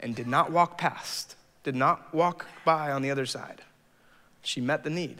and 0.00 0.16
did 0.16 0.26
not 0.26 0.50
walk 0.50 0.78
past, 0.78 1.36
did 1.62 1.74
not 1.74 2.12
walk 2.12 2.46
by 2.64 2.90
on 2.90 3.02
the 3.02 3.10
other 3.10 3.26
side. 3.26 3.62
She 4.42 4.60
met 4.60 4.84
the 4.84 4.90
need. 4.90 5.18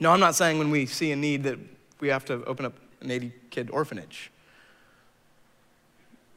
No, 0.00 0.12
I'm 0.12 0.20
not 0.20 0.34
saying 0.34 0.58
when 0.58 0.70
we 0.70 0.86
see 0.86 1.12
a 1.12 1.16
need 1.16 1.44
that 1.44 1.58
we 2.00 2.08
have 2.08 2.24
to 2.26 2.44
open 2.44 2.64
up 2.64 2.74
an 3.00 3.10
80 3.10 3.32
kid 3.50 3.70
orphanage. 3.70 4.30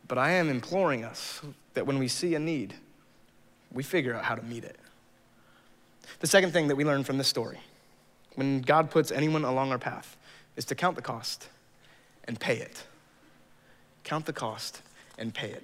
But 0.08 0.18
I 0.18 0.32
am 0.32 0.49
imploring 0.49 1.04
us 1.04 1.41
that 1.74 1.88
when 1.88 1.97
we 1.97 2.08
see 2.08 2.36
a 2.36 2.39
need, 2.39 2.76
we 3.72 3.84
figure 3.84 4.14
out 4.14 4.26
how 4.26 4.36
to 4.36 4.43
meet 4.43 4.64
it. 4.64 4.78
The 6.20 6.28
second 6.28 6.52
thing 6.52 6.68
that 6.68 6.76
we 6.76 6.84
learn 6.84 7.04
from 7.04 7.18
this 7.18 7.28
story, 7.28 7.60
when 8.36 8.62
God 8.62 8.91
puts 8.91 9.12
anyone 9.12 9.43
along 9.43 9.72
our 9.72 9.78
path, 9.78 10.18
is 10.56 10.66
to 10.66 10.76
count 10.76 10.95
the 10.95 11.02
cost 11.02 11.47
and 12.26 12.39
pay 12.39 12.58
it. 12.58 12.84
Count 14.04 14.26
the 14.26 14.34
cost 14.34 14.82
and 15.18 15.34
pay 15.34 15.49
it. 15.49 15.64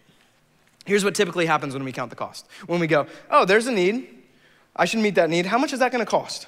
Here's 0.87 1.03
what 1.03 1.15
typically 1.15 1.45
happens 1.45 1.73
when 1.73 1.83
we 1.83 1.91
count 1.91 2.11
the 2.11 2.15
cost. 2.15 2.47
When 2.65 2.79
we 2.79 2.87
go, 2.87 3.07
oh, 3.29 3.43
there's 3.43 3.67
a 3.67 3.73
need. 3.73 4.07
I 4.73 4.85
should 4.85 5.01
meet 5.01 5.15
that 5.15 5.29
need. 5.29 5.45
How 5.45 5.57
much 5.57 5.73
is 5.73 5.79
that 5.79 5.91
going 5.91 6.03
to 6.03 6.09
cost? 6.09 6.47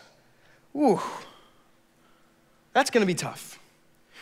Ooh, 0.74 1.02
that's 2.72 2.90
going 2.90 3.02
to 3.02 3.06
be 3.06 3.16
tough. 3.16 3.60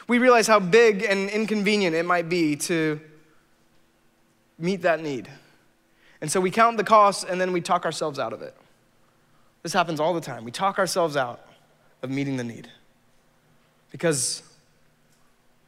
We 0.08 0.18
realize 0.18 0.48
how 0.48 0.60
big 0.60 1.04
and 1.04 1.30
inconvenient 1.30 1.96
it 1.96 2.04
might 2.04 2.30
be 2.30 2.56
to 2.56 3.00
meet 4.58 4.82
that 4.82 5.04
need. 5.04 5.30
And 6.20 6.32
so 6.32 6.42
we 6.42 6.50
count 6.50 6.78
the 6.78 6.84
cost 6.84 7.24
and 7.30 7.40
then 7.40 7.52
we 7.52 7.62
talk 7.62 7.86
ourselves 7.86 8.18
out 8.18 8.34
of 8.34 8.42
it. 8.42 8.56
This 9.62 9.72
happens 9.74 10.00
all 10.00 10.16
the 10.16 10.22
time. 10.22 10.44
We 10.44 10.52
talk 10.52 10.80
ourselves 10.80 11.16
out 11.16 11.46
of 12.02 12.10
meeting 12.10 12.38
the 12.38 12.44
need 12.44 12.70
because 13.92 14.42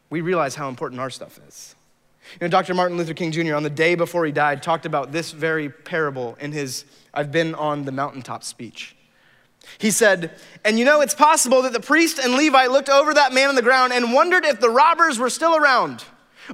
we 0.10 0.22
realize 0.22 0.56
how 0.56 0.70
important 0.70 1.02
our 1.02 1.12
stuff 1.12 1.40
is. 1.48 1.76
You 2.34 2.38
know, 2.42 2.48
Dr. 2.48 2.74
Martin 2.74 2.98
Luther 2.98 3.14
King 3.14 3.32
Jr., 3.32 3.56
on 3.56 3.64
the 3.64 3.70
day 3.70 3.96
before 3.96 4.26
he 4.26 4.32
died, 4.32 4.62
talked 4.62 4.86
about 4.86 5.12
this 5.12 5.32
very 5.32 5.70
parable 5.70 6.38
in 6.40 6.52
his 6.52 6.86
I've 7.14 7.32
Been 7.32 7.56
on 7.56 7.86
the 7.86 7.92
Mountaintop 7.92 8.44
speech. 8.44 8.96
He 9.78 9.92
said, 9.92 10.32
And 10.64 10.80
you 10.80 10.86
know, 10.86 11.02
it's 11.02 11.16
possible 11.16 11.62
that 11.64 11.74
the 11.74 11.80
priest 11.80 12.20
and 12.20 12.34
Levite 12.34 12.72
looked 12.72 12.90
over 12.90 13.14
that 13.14 13.34
man 13.34 13.50
on 13.50 13.56
the 13.56 13.62
ground 13.62 13.94
and 13.94 14.14
wondered 14.14 14.46
if 14.46 14.60
the 14.60 14.70
robbers 14.70 15.20
were 15.20 15.30
still 15.30 15.56
around. 15.56 16.04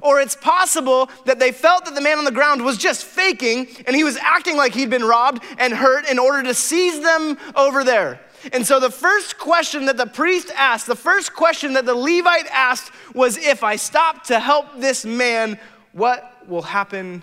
Or 0.02 0.20
it's 0.20 0.36
possible 0.36 1.08
that 1.24 1.38
they 1.38 1.52
felt 1.52 1.86
that 1.86 1.94
the 1.94 2.00
man 2.02 2.18
on 2.18 2.24
the 2.24 2.30
ground 2.30 2.62
was 2.62 2.76
just 2.76 3.04
faking 3.04 3.68
and 3.86 3.96
he 3.96 4.04
was 4.04 4.18
acting 4.18 4.56
like 4.56 4.74
he'd 4.74 4.90
been 4.90 5.04
robbed 5.04 5.42
and 5.58 5.72
hurt 5.72 6.08
in 6.08 6.18
order 6.18 6.42
to 6.42 6.54
seize 6.54 7.00
them 7.00 7.38
over 7.54 7.82
there. 7.82 8.20
And 8.52 8.66
so 8.66 8.80
the 8.80 8.90
first 8.90 9.38
question 9.38 9.86
that 9.86 9.96
the 9.96 10.06
priest 10.06 10.50
asked, 10.56 10.86
the 10.86 10.96
first 10.96 11.34
question 11.34 11.74
that 11.74 11.86
the 11.86 11.94
Levite 11.94 12.46
asked 12.52 12.92
was 13.14 13.36
if 13.36 13.62
I 13.64 13.76
stop 13.76 14.24
to 14.24 14.38
help 14.38 14.66
this 14.78 15.04
man, 15.04 15.58
what 15.92 16.46
will 16.48 16.62
happen 16.62 17.22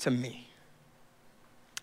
to 0.00 0.10
me? 0.10 0.48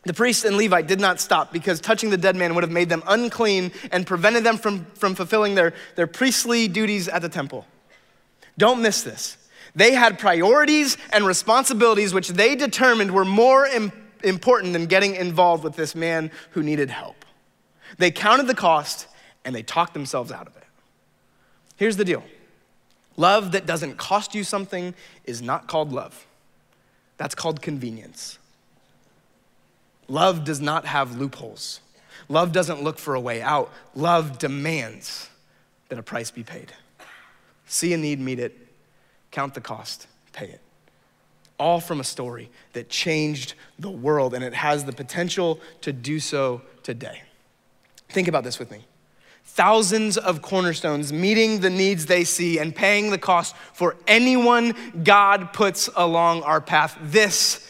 The 0.03 0.13
priest 0.13 0.45
and 0.45 0.57
Levite 0.57 0.87
did 0.87 0.99
not 0.99 1.19
stop 1.19 1.53
because 1.53 1.79
touching 1.79 2.09
the 2.09 2.17
dead 2.17 2.35
man 2.35 2.55
would 2.55 2.63
have 2.63 2.71
made 2.71 2.89
them 2.89 3.03
unclean 3.07 3.71
and 3.91 4.07
prevented 4.07 4.43
them 4.43 4.57
from, 4.57 4.85
from 4.95 5.13
fulfilling 5.13 5.53
their, 5.53 5.73
their 5.95 6.07
priestly 6.07 6.67
duties 6.67 7.07
at 7.07 7.21
the 7.21 7.29
temple. 7.29 7.67
Don't 8.57 8.81
miss 8.81 9.03
this. 9.03 9.37
They 9.75 9.93
had 9.93 10.17
priorities 10.17 10.97
and 11.13 11.25
responsibilities 11.25 12.13
which 12.13 12.29
they 12.29 12.55
determined 12.55 13.11
were 13.11 13.25
more 13.25 13.67
Im- 13.67 13.91
important 14.23 14.73
than 14.73 14.87
getting 14.87 15.15
involved 15.15 15.63
with 15.63 15.75
this 15.75 15.95
man 15.95 16.31
who 16.51 16.63
needed 16.63 16.89
help. 16.89 17.20
They 17.97 18.11
counted 18.11 18.47
the 18.47 18.55
cost 18.55 19.07
and 19.45 19.55
they 19.55 19.63
talked 19.63 19.93
themselves 19.93 20.31
out 20.31 20.47
of 20.47 20.55
it. 20.55 20.63
Here's 21.77 21.97
the 21.97 22.05
deal 22.05 22.23
love 23.17 23.51
that 23.51 23.65
doesn't 23.65 23.97
cost 23.97 24.35
you 24.35 24.43
something 24.43 24.93
is 25.25 25.41
not 25.41 25.67
called 25.67 25.91
love, 25.91 26.25
that's 27.17 27.35
called 27.35 27.61
convenience. 27.61 28.37
Love 30.07 30.43
does 30.43 30.59
not 30.59 30.85
have 30.85 31.17
loopholes. 31.17 31.79
Love 32.27 32.51
doesn't 32.51 32.83
look 32.83 32.99
for 32.99 33.15
a 33.15 33.19
way 33.19 33.41
out. 33.41 33.71
Love 33.95 34.37
demands 34.37 35.29
that 35.89 35.97
a 35.97 36.03
price 36.03 36.31
be 36.31 36.43
paid. 36.43 36.73
See 37.65 37.93
a 37.93 37.97
need, 37.97 38.19
meet 38.19 38.37
it, 38.37 38.57
count 39.31 39.53
the 39.53 39.61
cost, 39.61 40.07
pay 40.33 40.47
it. 40.47 40.61
All 41.57 41.79
from 41.79 41.99
a 41.99 42.03
story 42.03 42.49
that 42.73 42.89
changed 42.89 43.53
the 43.79 43.89
world, 43.89 44.33
and 44.33 44.43
it 44.43 44.53
has 44.53 44.83
the 44.83 44.91
potential 44.91 45.59
to 45.81 45.93
do 45.93 46.19
so 46.19 46.61
today. 46.83 47.21
Think 48.11 48.27
about 48.27 48.43
this 48.43 48.59
with 48.59 48.71
me. 48.71 48.85
Thousands 49.43 50.17
of 50.17 50.41
cornerstones 50.41 51.11
meeting 51.11 51.61
the 51.61 51.69
needs 51.69 52.05
they 52.05 52.23
see 52.23 52.59
and 52.59 52.75
paying 52.75 53.09
the 53.09 53.17
cost 53.17 53.55
for 53.73 53.97
anyone 54.07 54.75
God 55.03 55.51
puts 55.53 55.89
along 55.95 56.43
our 56.43 56.61
path. 56.61 56.97
This 57.01 57.67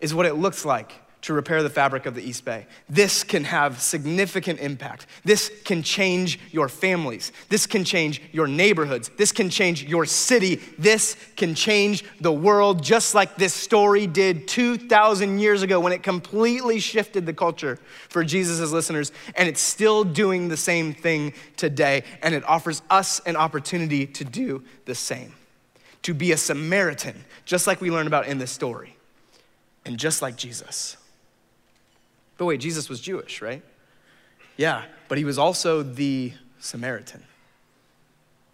is 0.00 0.14
what 0.14 0.26
it 0.26 0.34
looks 0.34 0.64
like 0.64 0.99
to 1.22 1.34
repair 1.34 1.62
the 1.62 1.70
fabric 1.70 2.06
of 2.06 2.14
the 2.14 2.22
East 2.22 2.44
Bay. 2.44 2.66
This 2.88 3.24
can 3.24 3.44
have 3.44 3.80
significant 3.80 4.60
impact. 4.60 5.06
This 5.24 5.50
can 5.64 5.82
change 5.82 6.40
your 6.50 6.68
families. 6.68 7.30
This 7.48 7.66
can 7.66 7.84
change 7.84 8.22
your 8.32 8.46
neighborhoods. 8.46 9.10
This 9.16 9.30
can 9.30 9.50
change 9.50 9.84
your 9.84 10.06
city. 10.06 10.56
This 10.78 11.16
can 11.36 11.54
change 11.54 12.04
the 12.20 12.32
world, 12.32 12.82
just 12.82 13.14
like 13.14 13.36
this 13.36 13.52
story 13.52 14.06
did 14.06 14.48
2,000 14.48 15.38
years 15.38 15.62
ago 15.62 15.78
when 15.78 15.92
it 15.92 16.02
completely 16.02 16.80
shifted 16.80 17.26
the 17.26 17.34
culture 17.34 17.78
for 18.08 18.24
Jesus' 18.24 18.72
listeners. 18.72 19.12
And 19.36 19.48
it's 19.48 19.60
still 19.60 20.04
doing 20.04 20.48
the 20.48 20.56
same 20.56 20.94
thing 20.94 21.34
today. 21.56 22.02
And 22.22 22.34
it 22.34 22.44
offers 22.48 22.80
us 22.88 23.20
an 23.26 23.36
opportunity 23.36 24.06
to 24.06 24.24
do 24.24 24.64
the 24.86 24.94
same, 24.94 25.34
to 26.02 26.14
be 26.14 26.32
a 26.32 26.36
Samaritan, 26.36 27.24
just 27.44 27.66
like 27.66 27.80
we 27.80 27.90
learn 27.90 28.06
about 28.06 28.26
in 28.26 28.38
this 28.38 28.50
story, 28.50 28.96
and 29.84 29.98
just 29.98 30.22
like 30.22 30.36
Jesus. 30.36 30.96
But 32.40 32.46
wait, 32.46 32.60
Jesus 32.60 32.88
was 32.88 33.02
Jewish, 33.02 33.42
right? 33.42 33.62
Yeah, 34.56 34.84
but 35.08 35.18
he 35.18 35.24
was 35.26 35.36
also 35.36 35.82
the 35.82 36.32
Samaritan. 36.58 37.22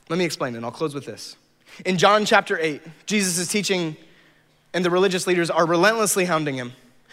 Let 0.09 0.19
me 0.19 0.25
explain, 0.25 0.57
and 0.57 0.65
I'll 0.65 0.73
close 0.73 0.93
with 0.93 1.07
this. 1.07 1.37
In 1.85 1.97
John 1.97 2.25
chapter 2.25 2.59
8, 2.59 2.83
Jesus 3.07 3.39
is 3.39 3.47
teaching, 3.47 3.97
and 4.75 4.85
the 4.85 4.91
religious 4.91 5.29
leaders 5.29 5.51
are 5.51 5.65
relentlessly 5.65 6.25
hounding 6.25 6.57
him. 6.57 6.73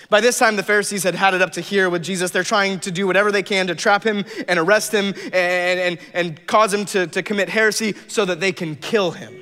By 0.10 0.20
this 0.20 0.40
time, 0.40 0.56
the 0.56 0.64
Pharisees 0.64 1.04
had 1.04 1.14
had 1.14 1.36
it 1.36 1.44
up 1.44 1.52
to 1.52 1.62
here 1.62 1.92
with 1.92 2.02
Jesus. 2.02 2.32
They're 2.32 2.42
trying 2.42 2.80
to 2.80 2.90
do 2.90 3.06
whatever 3.06 3.32
they 3.32 3.44
can 3.44 3.68
to 3.68 3.76
trap 3.76 4.04
him 4.04 4.26
and 4.48 4.58
arrest 4.58 4.92
him 4.92 5.14
and, 5.26 5.80
and, 5.80 6.00
and 6.16 6.48
cause 6.48 6.74
him 6.74 6.86
to, 6.86 7.06
to 7.06 7.22
commit 7.22 7.50
heresy 7.50 7.94
so 8.08 8.26
that 8.26 8.40
they 8.40 8.52
can 8.52 8.78
kill 8.78 9.12
him. 9.12 9.40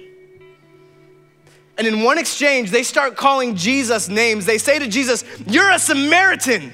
And 1.77 1.87
in 1.87 2.03
one 2.03 2.17
exchange, 2.17 2.71
they 2.71 2.83
start 2.83 3.15
calling 3.15 3.55
Jesus 3.55 4.09
names. 4.09 4.45
They 4.45 4.57
say 4.57 4.79
to 4.79 4.87
Jesus, 4.89 5.23
You're 5.47 5.71
a 5.71 5.79
Samaritan 5.79 6.73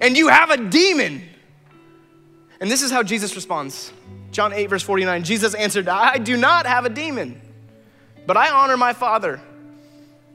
and 0.00 0.16
you 0.16 0.28
have 0.28 0.50
a 0.50 0.56
demon. 0.56 1.22
And 2.60 2.70
this 2.70 2.82
is 2.82 2.90
how 2.90 3.02
Jesus 3.02 3.34
responds. 3.34 3.92
John 4.30 4.52
8, 4.52 4.66
verse 4.66 4.82
49 4.82 5.24
Jesus 5.24 5.54
answered, 5.54 5.88
I 5.88 6.18
do 6.18 6.36
not 6.36 6.66
have 6.66 6.84
a 6.84 6.88
demon, 6.88 7.40
but 8.26 8.36
I 8.36 8.50
honor 8.50 8.76
my 8.76 8.92
Father, 8.92 9.40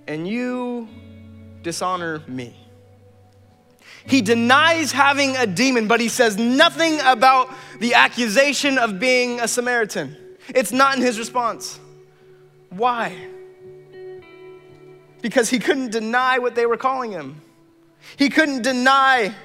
and 0.07 0.27
you 0.27 0.87
dishonor 1.63 2.21
me. 2.27 2.55
He 4.05 4.21
denies 4.21 4.93
having 4.93 5.35
a 5.35 5.45
demon, 5.45 5.87
but 5.87 5.99
he 5.99 6.07
says 6.07 6.37
nothing 6.37 6.99
about 7.01 7.53
the 7.79 7.95
accusation 7.95 8.77
of 8.77 8.99
being 8.99 9.41
a 9.41 9.47
Samaritan. 9.47 10.15
It's 10.49 10.71
not 10.71 10.95
in 10.95 11.01
his 11.01 11.19
response. 11.19 11.77
Why? 12.69 13.17
Because 15.21 15.49
he 15.49 15.59
couldn't 15.59 15.91
deny 15.91 16.39
what 16.39 16.55
they 16.55 16.65
were 16.65 16.77
calling 16.77 17.11
him. 17.11 17.41
He 18.15 18.29
couldn't 18.29 18.61
deny 18.61 19.35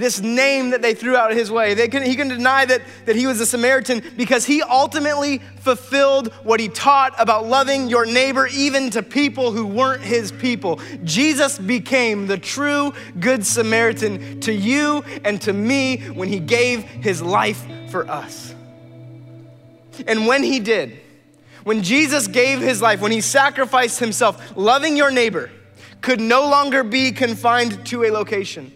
this 0.00 0.20
name 0.20 0.70
that 0.70 0.82
they 0.82 0.94
threw 0.94 1.14
out 1.14 1.32
his 1.32 1.50
way. 1.50 1.74
They 1.74 1.86
couldn't, 1.86 2.08
he 2.08 2.16
couldn't 2.16 2.36
deny 2.36 2.64
that, 2.64 2.82
that 3.04 3.14
he 3.14 3.26
was 3.26 3.38
a 3.40 3.46
Samaritan 3.46 4.02
because 4.16 4.44
he 4.44 4.62
ultimately 4.62 5.38
fulfilled 5.60 6.32
what 6.42 6.58
he 6.58 6.68
taught 6.68 7.14
about 7.18 7.46
loving 7.46 7.88
your 7.88 8.06
neighbor, 8.06 8.48
even 8.48 8.90
to 8.90 9.02
people 9.02 9.52
who 9.52 9.66
weren't 9.66 10.02
his 10.02 10.32
people. 10.32 10.80
Jesus 11.04 11.58
became 11.58 12.26
the 12.26 12.38
true 12.38 12.92
Good 13.20 13.46
Samaritan 13.46 14.40
to 14.40 14.52
you 14.52 15.04
and 15.24 15.40
to 15.42 15.52
me 15.52 15.98
when 15.98 16.28
he 16.28 16.40
gave 16.40 16.82
his 16.82 17.22
life 17.22 17.64
for 17.90 18.08
us. 18.08 18.54
And 20.06 20.26
when 20.26 20.42
he 20.42 20.60
did, 20.60 20.98
when 21.62 21.82
Jesus 21.82 22.26
gave 22.26 22.60
his 22.60 22.80
life, 22.80 23.02
when 23.02 23.12
he 23.12 23.20
sacrificed 23.20 24.00
himself, 24.00 24.56
loving 24.56 24.96
your 24.96 25.10
neighbor 25.10 25.50
could 26.00 26.20
no 26.20 26.48
longer 26.48 26.82
be 26.82 27.12
confined 27.12 27.84
to 27.88 28.04
a 28.04 28.10
location 28.10 28.72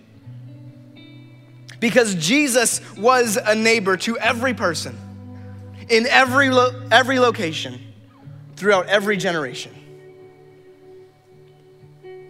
because 1.81 2.15
Jesus 2.15 2.81
was 2.97 3.37
a 3.37 3.55
neighbor 3.55 3.97
to 3.99 4.19
every 4.19 4.55
person 4.55 4.99
in 5.89 6.07
every, 6.07 6.51
lo- 6.51 6.87
every 6.91 7.19
location 7.19 7.81
throughout 8.57 8.87
every 8.87 9.17
generation. 9.17 9.73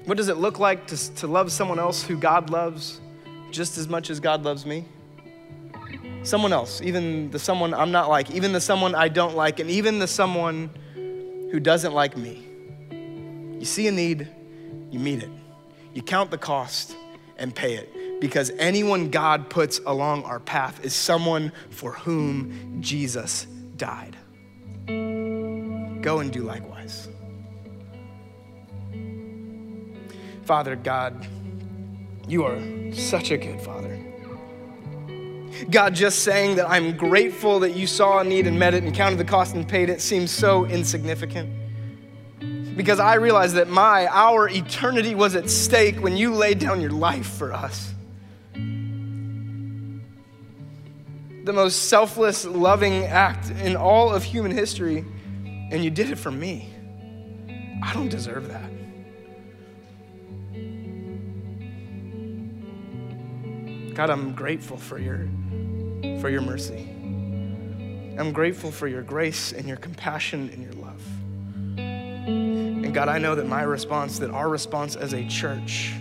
What 0.04 0.16
does 0.16 0.28
it 0.28 0.36
look 0.36 0.58
like 0.58 0.86
to, 0.88 1.14
to 1.16 1.26
love 1.26 1.50
someone 1.50 1.78
else 1.78 2.02
who 2.02 2.16
God 2.16 2.50
loves 2.50 3.00
just 3.50 3.78
as 3.78 3.88
much 3.88 4.10
as 4.10 4.20
God 4.20 4.44
loves 4.44 4.66
me? 4.66 4.84
Someone 6.22 6.52
else, 6.52 6.80
even 6.82 7.30
the 7.30 7.38
someone 7.38 7.74
I'm 7.74 7.90
not 7.90 8.08
like, 8.08 8.30
even 8.30 8.52
the 8.52 8.60
someone 8.60 8.94
I 8.94 9.08
don't 9.08 9.36
like, 9.36 9.60
and 9.60 9.70
even 9.70 9.98
the 9.98 10.06
someone 10.06 10.70
who 11.50 11.60
doesn't 11.60 11.92
like 11.92 12.16
me. 12.16 12.42
You 13.58 13.64
see 13.64 13.86
a 13.86 13.92
need, 13.92 14.28
you 14.90 14.98
meet 14.98 15.22
it. 15.22 15.30
You 15.92 16.02
count 16.02 16.30
the 16.30 16.38
cost 16.38 16.96
and 17.36 17.54
pay 17.54 17.76
it 17.76 17.90
because 18.24 18.50
anyone 18.58 19.10
God 19.10 19.50
puts 19.50 19.82
along 19.84 20.22
our 20.24 20.40
path 20.40 20.82
is 20.82 20.94
someone 20.94 21.52
for 21.68 21.92
whom 21.92 22.80
Jesus 22.80 23.46
died. 23.76 24.16
Go 24.86 26.20
and 26.20 26.32
do 26.32 26.40
likewise. 26.40 27.10
Father 30.46 30.74
God, 30.74 31.28
you 32.26 32.44
are 32.44 32.58
such 32.94 33.30
a 33.30 33.36
good 33.36 33.60
Father. 33.60 34.02
God, 35.68 35.94
just 35.94 36.20
saying 36.20 36.56
that 36.56 36.70
I'm 36.70 36.96
grateful 36.96 37.60
that 37.60 37.76
you 37.76 37.86
saw 37.86 38.20
a 38.20 38.24
need 38.24 38.46
and 38.46 38.58
met 38.58 38.72
it 38.72 38.84
and 38.84 38.94
counted 38.94 39.18
the 39.18 39.24
cost 39.26 39.54
and 39.54 39.68
paid 39.68 39.90
it 39.90 40.00
seems 40.00 40.30
so 40.30 40.64
insignificant. 40.64 41.50
Because 42.74 43.00
I 43.00 43.16
realize 43.16 43.52
that 43.52 43.68
my, 43.68 44.06
our 44.06 44.48
eternity 44.48 45.14
was 45.14 45.36
at 45.36 45.50
stake 45.50 45.96
when 45.96 46.16
you 46.16 46.32
laid 46.32 46.58
down 46.58 46.80
your 46.80 46.90
life 46.90 47.26
for 47.26 47.52
us. 47.52 47.93
The 51.44 51.52
most 51.52 51.90
selfless, 51.90 52.46
loving 52.46 53.04
act 53.04 53.50
in 53.50 53.76
all 53.76 54.10
of 54.10 54.24
human 54.24 54.50
history, 54.50 55.04
and 55.70 55.84
you 55.84 55.90
did 55.90 56.10
it 56.10 56.16
for 56.16 56.30
me. 56.30 56.72
I 57.82 57.92
don't 57.92 58.08
deserve 58.08 58.48
that. 58.48 58.70
God, 63.94 64.08
I'm 64.08 64.32
grateful 64.34 64.78
for 64.78 64.98
your, 64.98 65.28
for 66.20 66.30
your 66.30 66.40
mercy. 66.40 66.88
I'm 68.18 68.32
grateful 68.32 68.70
for 68.70 68.88
your 68.88 69.02
grace 69.02 69.52
and 69.52 69.68
your 69.68 69.76
compassion 69.76 70.48
and 70.50 70.62
your 70.62 70.72
love. 70.72 71.02
And 71.76 72.94
God, 72.94 73.08
I 73.08 73.18
know 73.18 73.34
that 73.34 73.46
my 73.46 73.62
response, 73.64 74.18
that 74.20 74.30
our 74.30 74.48
response 74.48 74.96
as 74.96 75.12
a 75.12 75.26
church, 75.28 75.92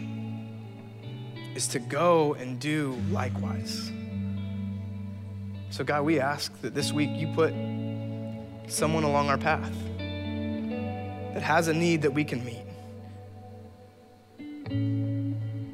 is 1.54 1.68
to 1.68 1.80
go 1.80 2.34
and 2.36 2.60
do 2.60 2.98
likewise. 3.12 3.92
So, 5.74 5.84
God, 5.84 6.06
we 6.06 6.20
ask 6.20 6.54
that 6.62 6.76
this 6.76 6.94
week 6.94 7.10
you 7.16 7.26
put 7.34 7.52
someone 8.68 9.04
along 9.04 9.30
our 9.30 9.40
path 9.40 9.74
that 9.98 11.42
has 11.42 11.68
a 11.68 11.74
need 11.74 12.04
that 12.04 12.14
we 12.14 12.24
can 12.24 12.46
meet, 12.46 12.62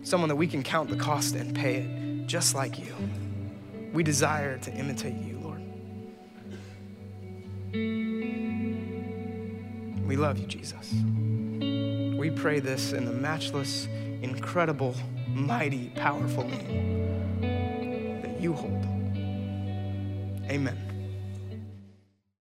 someone 0.04 0.30
that 0.30 0.38
we 0.38 0.47
can 0.47 0.64
count 0.64 0.89
the 0.89 0.95
cost 0.95 1.36
and 1.36 1.54
pay 1.54 1.82
it 1.82 2.28
just 2.28 2.56
like 2.56 2.80
you. 2.80 2.95
We 3.91 4.04
desire 4.04 4.58
to 4.60 4.72
imitate 4.72 5.16
you, 5.16 5.38
Lord. 5.43 5.62
We 10.08 10.16
love 10.16 10.38
you, 10.38 10.47
Jesus. 10.47 10.93
We 12.18 12.30
pray 12.30 12.62
this 12.62 12.93
in 12.93 13.04
the 13.04 13.12
matchless, 13.12 13.89
incredible, 14.22 14.95
mighty, 15.28 15.89
powerful 15.89 16.45
name 16.45 18.22
that 18.22 18.39
you 18.39 18.54
hold. 18.54 18.99
Amen. 20.50 20.89